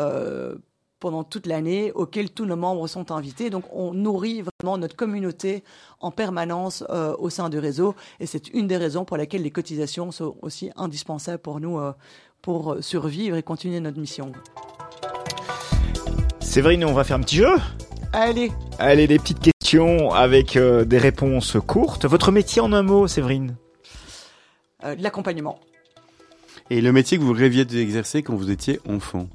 euh, 0.00 0.56
pendant 1.00 1.24
toute 1.24 1.46
l'année, 1.46 1.92
auxquelles 1.92 2.30
tous 2.30 2.44
nos 2.44 2.56
membres 2.56 2.86
sont 2.86 3.10
invités. 3.12 3.50
Donc, 3.50 3.64
on 3.72 3.94
nourrit 3.94 4.42
vraiment 4.42 4.78
notre 4.78 4.96
communauté 4.96 5.64
en 6.00 6.10
permanence 6.10 6.84
euh, 6.90 7.14
au 7.18 7.30
sein 7.30 7.48
du 7.48 7.58
réseau. 7.58 7.94
Et 8.20 8.26
c'est 8.26 8.48
une 8.54 8.66
des 8.66 8.76
raisons 8.76 9.04
pour 9.04 9.16
lesquelles 9.16 9.42
les 9.42 9.50
cotisations 9.50 10.10
sont 10.12 10.36
aussi 10.42 10.70
indispensables 10.76 11.42
pour 11.42 11.60
nous 11.60 11.78
euh, 11.78 11.92
pour 12.42 12.76
survivre 12.80 13.36
et 13.36 13.42
continuer 13.42 13.80
notre 13.80 13.98
mission. 13.98 14.32
Séverine, 16.40 16.84
on 16.84 16.92
va 16.92 17.04
faire 17.04 17.16
un 17.16 17.20
petit 17.20 17.36
jeu? 17.36 17.56
Allez, 18.12 18.50
Allez, 18.78 19.06
des 19.06 19.18
petites 19.18 19.40
questions 19.40 20.12
avec 20.12 20.56
euh, 20.56 20.84
des 20.84 20.98
réponses 20.98 21.56
courtes. 21.66 22.06
Votre 22.06 22.32
métier 22.32 22.62
en 22.62 22.72
un 22.72 22.82
mot, 22.82 23.06
Séverine? 23.06 23.56
Euh, 24.84 24.94
l'accompagnement. 24.98 25.58
Et 26.70 26.80
le 26.80 26.92
métier 26.92 27.18
que 27.18 27.22
vous 27.22 27.32
rêviez 27.32 27.64
d'exercer 27.64 28.22
quand 28.22 28.34
vous 28.34 28.50
étiez 28.50 28.80
enfant, 28.88 29.28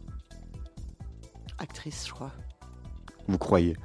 Actrice, 1.63 2.05
je 2.07 2.11
crois. 2.11 2.31
vous 3.27 3.37
croyez 3.37 3.75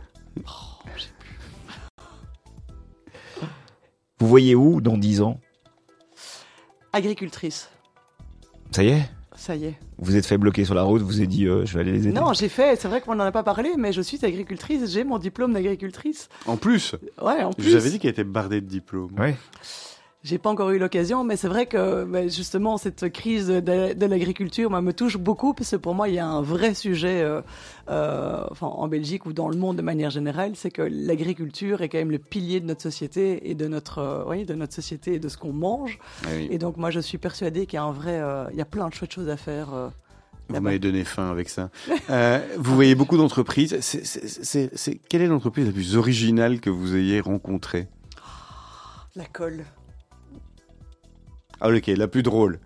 Vous 4.18 4.26
voyez 4.26 4.54
où 4.56 4.80
dans 4.80 4.96
10 4.98 5.22
ans? 5.22 5.38
Agricultrice. 6.92 7.70
Ça 8.72 8.82
y 8.82 8.88
est? 8.88 9.08
Ça 9.36 9.54
y 9.54 9.66
est. 9.66 9.78
Vous 9.98 10.16
êtes 10.16 10.26
fait 10.26 10.38
bloquer 10.38 10.64
sur 10.64 10.74
la 10.74 10.82
route, 10.82 11.02
vous 11.02 11.18
avez 11.18 11.28
dit 11.28 11.46
euh, 11.46 11.64
je 11.64 11.74
vais 11.74 11.80
aller 11.80 11.92
les 11.92 12.08
aider. 12.08 12.12
Non, 12.20 12.32
j'ai 12.32 12.48
fait, 12.48 12.74
c'est 12.80 12.88
vrai 12.88 13.00
qu'on 13.00 13.14
n'en 13.14 13.24
a 13.24 13.30
pas 13.32 13.44
parlé, 13.44 13.70
mais 13.78 13.92
je 13.92 14.02
suis 14.02 14.24
agricultrice, 14.24 14.90
j'ai 14.90 15.04
mon 15.04 15.18
diplôme 15.18 15.52
d'agricultrice. 15.52 16.28
En 16.46 16.56
plus, 16.56 16.96
Ouais, 17.22 17.44
en 17.44 17.52
je 17.52 17.56
plus. 17.56 17.70
vous 17.70 17.76
avais 17.76 17.90
dit 17.90 18.00
qu'elle 18.00 18.10
était 18.10 18.24
bardée 18.24 18.60
de 18.60 18.66
diplômes. 18.66 19.12
Ouais. 19.16 19.36
J'ai 20.28 20.36
pas 20.36 20.50
encore 20.50 20.72
eu 20.72 20.78
l'occasion, 20.78 21.24
mais 21.24 21.36
c'est 21.36 21.48
vrai 21.48 21.64
que 21.64 22.04
bah, 22.04 22.28
justement 22.28 22.76
cette 22.76 23.10
crise 23.10 23.46
de, 23.46 23.94
de 23.94 24.06
l'agriculture 24.06 24.70
me 24.70 24.92
touche 24.92 25.16
beaucoup 25.16 25.54
parce 25.54 25.70
que 25.70 25.76
pour 25.76 25.94
moi 25.94 26.10
il 26.10 26.16
y 26.16 26.18
a 26.18 26.26
un 26.26 26.42
vrai 26.42 26.74
sujet, 26.74 27.22
euh, 27.22 27.40
euh, 27.88 28.44
enfin 28.50 28.66
en 28.66 28.88
Belgique 28.88 29.24
ou 29.24 29.32
dans 29.32 29.48
le 29.48 29.56
monde 29.56 29.76
de 29.76 29.82
manière 29.82 30.10
générale, 30.10 30.52
c'est 30.54 30.70
que 30.70 30.82
l'agriculture 30.82 31.80
est 31.80 31.88
quand 31.88 31.96
même 31.96 32.10
le 32.10 32.18
pilier 32.18 32.60
de 32.60 32.66
notre 32.66 32.82
société 32.82 33.48
et 33.48 33.54
de 33.54 33.68
notre, 33.68 34.00
euh, 34.00 34.24
oui, 34.26 34.44
de 34.44 34.52
notre 34.52 34.74
société 34.74 35.14
et 35.14 35.18
de 35.18 35.30
ce 35.30 35.38
qu'on 35.38 35.54
mange. 35.54 35.98
Ah 36.24 36.28
oui. 36.36 36.48
Et 36.50 36.58
donc 36.58 36.76
moi 36.76 36.90
je 36.90 37.00
suis 37.00 37.16
persuadée 37.16 37.64
qu'il 37.64 37.78
y 37.78 37.80
a 37.80 37.84
un 37.84 37.92
vrai, 37.92 38.20
il 38.52 38.58
y 38.58 38.60
a 38.60 38.66
plein 38.66 38.86
de 38.90 38.92
chouettes 38.92 39.14
choses 39.14 39.30
à 39.30 39.38
faire. 39.38 39.68
Vous 40.50 40.60
m'avez 40.60 40.78
donné 40.78 41.04
faim 41.04 41.30
avec 41.30 41.48
ça. 41.48 41.70
Euh, 42.10 42.40
vous 42.58 42.74
voyez 42.74 42.94
beaucoup 42.94 43.16
d'entreprises. 43.18 43.78
Quelle 45.08 45.22
est 45.22 45.26
l'entreprise 45.26 45.66
la 45.66 45.72
plus 45.72 45.96
originale 45.96 46.60
que 46.60 46.70
vous 46.70 46.96
ayez 46.96 47.20
rencontrée? 47.20 47.86
La 49.14 49.26
colle. 49.26 49.64
Ah 51.60 51.68
ok, 51.68 51.86
la 51.88 52.08
plus 52.08 52.22
drôle. 52.22 52.60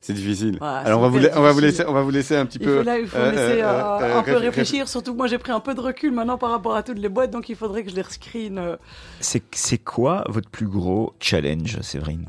C'est 0.00 0.14
difficile. 0.14 0.54
Ouais, 0.54 0.66
Alors 0.66 1.00
on 1.00 1.02
va, 1.02 1.08
vous, 1.08 1.18
on, 1.18 1.42
va 1.42 1.52
laisser, 1.60 1.84
on 1.86 1.92
va 1.92 2.00
vous 2.00 2.10
laisser 2.10 2.34
un 2.34 2.46
petit 2.46 2.56
Il 2.58 2.64
peu... 2.64 2.78
faut, 2.78 2.82
là, 2.82 2.98
il 2.98 3.06
faut 3.06 3.18
euh, 3.18 3.30
laisser 3.30 3.60
euh, 3.60 3.66
euh, 3.66 3.98
euh, 4.00 4.18
un 4.18 4.22
peu 4.22 4.30
réfl- 4.32 4.38
réfléchir. 4.38 4.88
Surtout 4.88 5.12
que 5.12 5.18
moi, 5.18 5.26
j'ai 5.26 5.36
pris 5.36 5.52
un 5.52 5.60
peu 5.60 5.74
de 5.74 5.80
recul 5.82 6.12
maintenant 6.12 6.38
par 6.38 6.50
rapport 6.50 6.74
à 6.74 6.82
toutes 6.82 6.98
les 6.98 7.10
boîtes, 7.10 7.30
donc 7.30 7.50
il 7.50 7.56
faudrait 7.56 7.84
que 7.84 7.90
je 7.90 7.94
les 7.96 8.00
rescreen. 8.00 8.78
C'est 9.20 9.78
quoi 9.78 10.24
votre 10.28 10.48
plus 10.48 10.66
gros 10.66 11.12
challenge, 11.20 11.78
Séverine? 11.82 12.26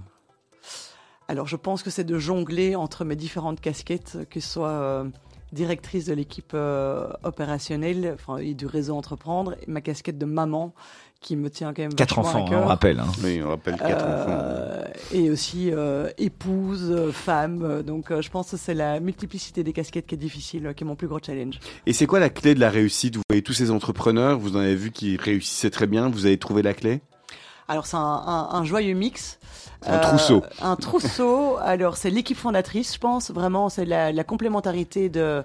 Alors, 1.29 1.47
je 1.47 1.55
pense 1.55 1.81
que 1.81 1.89
c'est 1.89 2.03
de 2.03 2.17
jongler 2.17 2.75
entre 2.75 3.05
mes 3.05 3.15
différentes 3.15 3.61
casquettes, 3.61 4.17
que 4.29 4.41
ce 4.41 4.49
soit 4.49 4.67
euh, 4.69 5.05
directrice 5.53 6.05
de 6.05 6.13
l'équipe 6.13 6.51
euh, 6.55 7.07
opérationnelle, 7.23 8.11
enfin, 8.15 8.37
et 8.37 8.55
du 8.55 8.65
réseau 8.65 8.97
entreprendre, 8.97 9.55
et 9.61 9.71
ma 9.71 9.79
casquette 9.79 10.17
de 10.17 10.25
maman, 10.25 10.73
qui 11.21 11.35
me 11.35 11.49
tient 11.49 11.73
quand 11.73 11.81
même 11.81 11.93
Quatre 11.93 12.17
enfants, 12.19 12.39
à 12.39 12.47
hein, 12.47 12.49
cœur. 12.49 12.61
on 12.61 12.65
rappelle. 12.65 12.99
hein. 12.99 13.07
Oui, 13.23 13.41
on 13.43 13.49
rappelle 13.49 13.75
quatre 13.77 14.05
enfants. 14.05 14.27
Euh, 14.29 14.83
et 15.11 15.29
aussi 15.29 15.69
euh, 15.71 16.09
épouse, 16.17 16.87
euh, 16.91 17.11
femme. 17.11 17.61
euh, 17.63 17.83
Donc, 17.83 18.09
euh, 18.11 18.21
je 18.21 18.29
pense 18.29 18.51
que 18.51 18.57
c'est 18.57 18.73
la 18.73 18.99
multiplicité 19.01 19.63
des 19.63 19.73
casquettes 19.73 20.07
qui 20.07 20.15
est 20.15 20.19
difficile, 20.19 20.73
qui 20.75 20.83
est 20.83 20.87
mon 20.87 20.95
plus 20.95 21.07
gros 21.07 21.19
challenge. 21.23 21.59
Et 21.85 21.93
c'est 21.93 22.05
quoi 22.05 22.19
la 22.19 22.29
clé 22.29 22.55
de 22.55 22.59
la 22.61 22.69
réussite? 22.69 23.17
Vous 23.17 23.21
voyez 23.29 23.41
tous 23.41 23.53
ces 23.53 23.69
entrepreneurs, 23.69 24.39
vous 24.39 24.55
en 24.55 24.59
avez 24.59 24.75
vu 24.75 24.91
qui 24.91 25.17
réussissaient 25.17 25.69
très 25.71 25.87
bien, 25.87 26.09
vous 26.09 26.25
avez 26.25 26.37
trouvé 26.37 26.61
la 26.61 26.73
clé? 26.73 27.01
Alors 27.67 27.85
c'est 27.85 27.97
un, 27.97 27.99
un- 27.99 28.49
un 28.51 28.63
joyeux 28.63 28.95
mix. 28.95 29.37
Un 29.85 29.99
trousseau. 29.99 30.41
Un 30.61 30.75
trousseau. 30.75 31.57
Alors 31.61 31.97
c'est 31.97 32.09
l'équipe 32.09 32.37
fondatrice, 32.37 32.93
je 32.95 32.99
pense. 32.99 33.29
Vraiment, 33.31 33.69
c'est 33.69 33.85
la, 33.85 34.11
la 34.11 34.23
complémentarité 34.23 35.07
de 35.09 35.43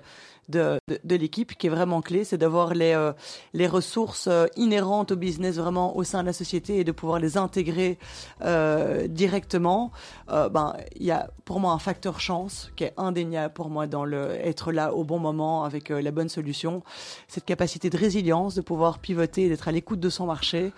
de, 0.49 0.79
de, 1.05 1.17
l'équipe 1.17 1.57
qui 1.57 1.67
est 1.67 1.71
vraiment 1.71 2.03
clé, 2.03 2.25
c'est 2.25 2.39
d'avoir 2.39 2.75
les 2.75 2.93
euh, 2.93 3.13
les 3.53 3.67
ressources 3.67 4.29
euh, 4.29 4.47
inhérentes 4.57 5.13
au 5.13 5.17
business 5.17 5.57
vraiment 5.57 5.97
au 5.97 6.05
sein 6.05 6.23
de 6.23 6.27
la 6.27 6.33
société 6.33 6.79
et 6.79 6.85
de 6.85 6.93
pouvoir 6.93 7.19
les 7.19 7.37
intégrer 7.37 7.99
euh, 8.43 9.07
directement. 9.09 9.93
Euh, 10.31 10.49
ben 10.49 10.75
il 10.97 11.05
y 11.05 11.11
a 11.11 11.31
pour 11.45 11.61
moi 11.61 11.73
un 11.73 11.79
facteur 11.79 12.21
chance 12.21 12.71
qui 12.77 12.85
est 12.85 12.95
indéniable 12.97 13.53
pour 13.55 13.71
moi 13.71 13.87
dans 13.87 14.05
le 14.05 14.31
être 14.47 14.73
là 14.73 14.95
au 14.95 15.05
bon 15.05 15.19
moment 15.19 15.65
avec 15.65 15.91
euh, 15.91 16.01
la 16.01 16.11
bonne 16.11 16.29
solution. 16.29 16.83
Cette 17.29 17.45
capacité 17.45 17.91
de 17.91 17.97
résilience, 17.97 18.55
de 18.55 18.63
pouvoir 18.63 18.99
pivoter, 18.99 19.49
d'être 19.49 19.69
à 19.69 19.73
l'écoute 19.73 20.01
de 20.01 20.11
son 20.11 20.27
marché. 20.27 20.73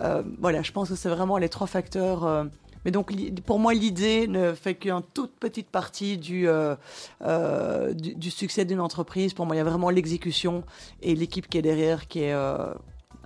Euh, 0.00 0.22
voilà, 0.38 0.62
je 0.62 0.72
pense 0.72 0.88
que 0.88 0.94
c'est 0.94 1.08
vraiment 1.08 1.38
les 1.38 1.48
trois 1.48 1.66
facteurs. 1.66 2.46
Mais 2.86 2.92
donc, 2.92 3.12
pour 3.44 3.58
moi, 3.58 3.74
l'idée 3.74 4.28
ne 4.28 4.54
fait 4.54 4.76
qu'une 4.76 5.02
toute 5.12 5.32
petite 5.40 5.66
partie 5.66 6.18
du, 6.18 6.46
euh, 6.46 6.76
euh, 7.22 7.92
du, 7.92 8.30
succès 8.30 8.64
d'une 8.64 8.78
entreprise. 8.78 9.34
Pour 9.34 9.44
moi, 9.44 9.56
il 9.56 9.58
y 9.58 9.60
a 9.60 9.64
vraiment 9.64 9.90
l'exécution 9.90 10.62
et 11.02 11.16
l'équipe 11.16 11.48
qui 11.48 11.58
est 11.58 11.62
derrière, 11.62 12.06
qui 12.06 12.20
est 12.20 12.32
euh, 12.32 12.72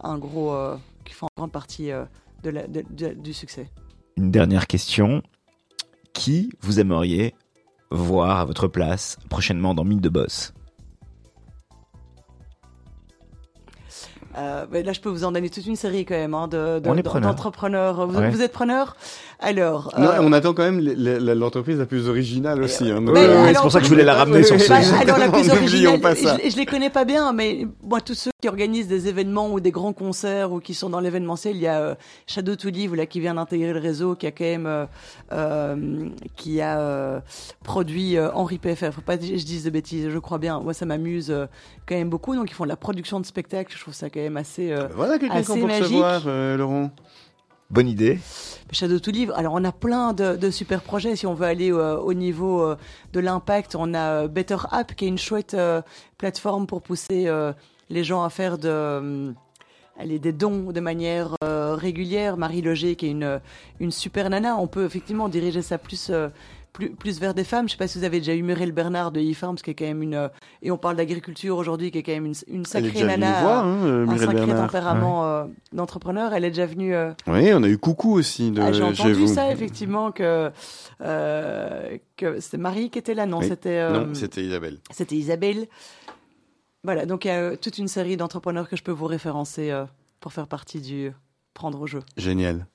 un 0.02 0.16
gros, 0.16 0.56
qui 1.04 1.12
fait 1.12 1.26
en 1.26 1.28
grande 1.36 1.52
partie 1.52 1.90
du 2.42 3.34
succès. 3.34 3.68
Une 4.16 4.30
dernière 4.30 4.66
question. 4.66 5.22
Qui 6.14 6.48
vous 6.62 6.80
aimeriez 6.80 7.34
voir 7.90 8.40
à 8.40 8.46
votre 8.46 8.66
place 8.66 9.18
prochainement 9.28 9.74
dans 9.74 9.84
Mythe 9.84 10.00
de 10.00 10.08
Boss? 10.08 10.54
Euh, 14.38 14.64
là, 14.84 14.92
je 14.92 15.00
peux 15.00 15.08
vous 15.08 15.24
en 15.24 15.32
donner 15.32 15.50
toute 15.50 15.66
une 15.66 15.76
série 15.76 16.04
quand 16.04 16.14
même 16.14 16.34
hein, 16.34 16.46
de, 16.48 16.78
de- 16.78 17.20
d'entrepreneurs. 17.20 18.06
Vous, 18.06 18.18
Ouais. 18.18 18.30
vous 18.30 18.42
êtes 18.42 18.52
preneur 18.52 18.96
Alors, 19.40 19.92
Non, 19.98 20.08
euh, 20.08 20.18
on 20.20 20.32
attend 20.32 20.52
quand 20.54 20.62
même 20.62 20.80
l'entreprise 20.80 21.78
la 21.78 21.86
plus 21.86 22.08
originale 22.08 22.62
aussi. 22.62 22.90
Hein, 22.90 23.00
donc, 23.02 23.14
Mais 23.14 23.24
euh, 23.26 23.42
alors- 23.42 23.56
c'est 23.56 23.62
pour 23.62 23.72
ça 23.72 23.78
que 23.80 23.84
je 23.86 23.90
voulais 23.90 24.04
la 24.04 24.14
ramener 24.14 24.42
sur 24.42 24.60
ce 24.60 24.68
Bah, 24.68 24.80
sujet. 24.82 24.96
alors 25.02 25.18
la 25.18 25.28
plus 25.32 25.50
originale, 25.50 26.00
pas 26.00 26.14
ça. 26.14 26.36
je, 26.44 26.50
je 26.50 26.56
les 26.56 26.66
connais 26.66 26.90
pas 26.90 27.04
bien, 27.04 27.32
mais 27.32 27.66
moi 27.82 28.00
tous 28.00 28.14
ceux 28.14 28.30
qui 28.40 28.48
organisent 28.48 28.88
des 28.88 29.08
événements 29.08 29.50
ou 29.52 29.60
des 29.60 29.70
grands 29.70 29.92
concerts 29.92 30.52
ou 30.52 30.60
qui 30.60 30.74
sont 30.74 30.90
dans 30.90 31.00
l'événementiel, 31.00 31.56
il 31.56 31.62
y 31.62 31.66
a 31.66 31.80
euh, 31.80 31.94
Shadow 32.26 32.54
to 32.56 32.68
Live 32.70 32.94
là 32.94 33.06
qui 33.06 33.20
vient 33.20 33.34
d'intégrer 33.34 33.72
le 33.72 33.80
réseau, 33.80 34.14
qui 34.14 34.26
a 34.26 34.30
quand 34.30 34.44
même 34.44 34.66
euh, 34.66 34.86
euh, 35.32 36.08
qui 36.36 36.60
a 36.60 36.78
euh, 36.80 37.20
produit 37.64 38.16
euh, 38.16 38.30
Henri 38.32 38.58
PFR. 38.58 38.92
Faut 38.92 39.00
pas 39.00 39.16
que 39.18 39.24
je 39.24 39.32
dise 39.44 39.64
de 39.64 39.70
bêtises, 39.70 40.08
je 40.08 40.18
crois 40.18 40.38
bien. 40.38 40.60
Moi 40.60 40.72
ça 40.74 40.86
m'amuse 40.86 41.30
euh, 41.30 41.46
quand 41.86 41.94
même 41.96 42.08
beaucoup. 42.10 42.34
Donc 42.34 42.50
ils 42.50 42.54
font 42.54 42.64
de 42.64 42.68
la 42.68 42.76
production 42.76 43.20
de 43.20 43.26
spectacles. 43.26 43.74
Je 43.76 43.80
trouve 43.80 43.94
ça 43.94 44.08
quand 44.10 44.19
même 44.22 44.36
assez. 44.36 44.72
euh, 44.72 44.88
Voilà 44.94 45.18
quelqu'un 45.18 45.36
Assez 45.36 45.46
qu'on 45.52 45.60
peut 45.60 45.66
magique. 45.66 45.82
recevoir, 45.84 46.22
euh, 46.26 46.56
Laurent. 46.56 46.90
Bonne 47.70 47.88
idée. 47.88 48.18
Shadow 48.72 48.98
to 48.98 49.10
Live. 49.12 49.32
Alors, 49.36 49.54
on 49.54 49.64
a 49.64 49.70
plein 49.72 50.12
de, 50.12 50.36
de 50.36 50.50
super 50.50 50.80
projets. 50.80 51.14
Si 51.16 51.26
on 51.26 51.34
veut 51.34 51.46
aller 51.46 51.72
euh, 51.72 51.96
au 51.98 52.14
niveau 52.14 52.62
euh, 52.62 52.76
de 53.12 53.20
l'impact, 53.20 53.76
on 53.76 53.94
a 53.94 54.26
Better 54.26 54.56
App, 54.72 54.94
qui 54.94 55.04
est 55.04 55.08
une 55.08 55.18
chouette 55.18 55.54
euh, 55.54 55.80
plateforme 56.18 56.66
pour 56.66 56.82
pousser 56.82 57.28
euh, 57.28 57.52
les 57.88 58.02
gens 58.02 58.24
à 58.24 58.30
faire 58.30 58.58
de, 58.58 58.68
euh, 58.68 59.32
des 60.04 60.32
dons 60.32 60.72
de 60.72 60.80
manière 60.80 61.36
euh, 61.44 61.76
régulière. 61.76 62.36
Marie 62.36 62.60
Loger, 62.62 62.96
qui 62.96 63.06
est 63.06 63.10
une, 63.10 63.40
une 63.78 63.92
super 63.92 64.28
nana. 64.30 64.56
On 64.56 64.66
peut 64.66 64.84
effectivement 64.84 65.28
diriger 65.28 65.62
ça 65.62 65.78
plus, 65.78 66.08
euh, 66.10 66.28
plus, 66.72 66.90
plus 66.90 67.18
vers 67.20 67.34
des 67.34 67.44
femmes. 67.44 67.68
Je 67.68 67.72
sais 67.72 67.78
pas 67.78 67.88
si 67.88 67.98
vous 67.98 68.04
avez 68.04 68.18
déjà 68.18 68.34
eu 68.34 68.42
Muriel 68.42 68.72
Bernard 68.72 69.10
de 69.12 69.20
eFarms, 69.20 69.56
qui 69.56 69.70
est 69.70 69.74
quand 69.74 69.84
même 69.86 70.02
une. 70.02 70.14
euh, 70.14 70.28
et 70.62 70.70
on 70.70 70.78
parle 70.78 70.96
d'agriculture 70.96 71.56
aujourd'hui, 71.56 71.90
qui 71.90 71.98
est 71.98 72.02
quand 72.02 72.12
même 72.12 72.26
une, 72.26 72.34
une 72.48 72.54
Elle 72.74 72.86
est 72.86 72.88
sacrée 72.90 73.04
nana. 73.04 73.42
voir, 73.42 73.64
hein, 73.66 73.78
euh, 73.84 74.06
un 74.08 74.16
sacré 74.18 74.34
Bernard. 74.34 74.66
tempérament 74.66 75.24
euh, 75.26 75.44
d'entrepreneur. 75.72 76.32
Elle 76.32 76.44
est 76.44 76.50
déjà 76.50 76.66
venue. 76.66 76.94
euh, 76.94 77.12
Oui, 77.26 77.50
on 77.54 77.62
a 77.62 77.68
eu 77.68 77.78
Coucou 77.78 78.12
aussi 78.14 78.50
de 78.50 78.60
ah, 78.60 78.72
J'ai 78.72 78.82
entendu 78.82 79.26
ça 79.26 79.50
effectivement 79.52 80.12
que 80.12 80.50
euh, 81.00 81.96
que 82.16 82.40
c'était 82.40 82.56
Marie 82.58 82.90
qui 82.90 82.98
était 82.98 83.14
là, 83.14 83.26
non 83.26 83.38
Oui. 83.38 83.46
C'était 83.48 83.90
Non, 83.90 84.14
c'était 84.14 84.44
Isabelle. 84.44 84.78
c'était 84.90 85.16
Isabelle. 85.16 85.66
Voilà, 86.84 87.04
donc 87.04 87.24
il 87.24 87.28
y 87.28 87.30
a 87.32 87.56
toute 87.56 87.76
une 87.78 87.88
série 87.88 88.16
d'entrepreneurs 88.16 88.68
que 88.68 88.76
je 88.76 88.82
peux 88.82 88.92
vous 88.92 89.06
référencer 89.06 89.70
pour 90.20 90.32
faire 90.32 90.46
partie 90.46 90.80
du 90.80 91.12
prendre 91.52 91.80
au 91.80 91.86
jeu. 91.86 92.00
Génial. 92.16 92.66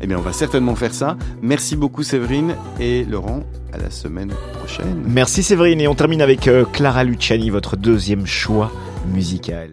Eh 0.00 0.06
bien, 0.06 0.18
on 0.18 0.22
va 0.22 0.32
certainement 0.32 0.74
faire 0.74 0.92
ça. 0.92 1.16
Merci 1.40 1.76
beaucoup, 1.76 2.02
Séverine 2.02 2.56
et 2.80 3.04
Laurent. 3.04 3.40
À 3.72 3.78
la 3.78 3.90
semaine 3.90 4.32
prochaine. 4.58 5.02
Merci 5.06 5.42
Séverine. 5.42 5.80
Et 5.80 5.88
on 5.88 5.94
termine 5.94 6.20
avec 6.20 6.48
euh, 6.48 6.64
Clara 6.64 7.04
Luciani, 7.04 7.50
votre 7.50 7.76
deuxième 7.76 8.26
choix 8.26 8.70
musical. 9.12 9.70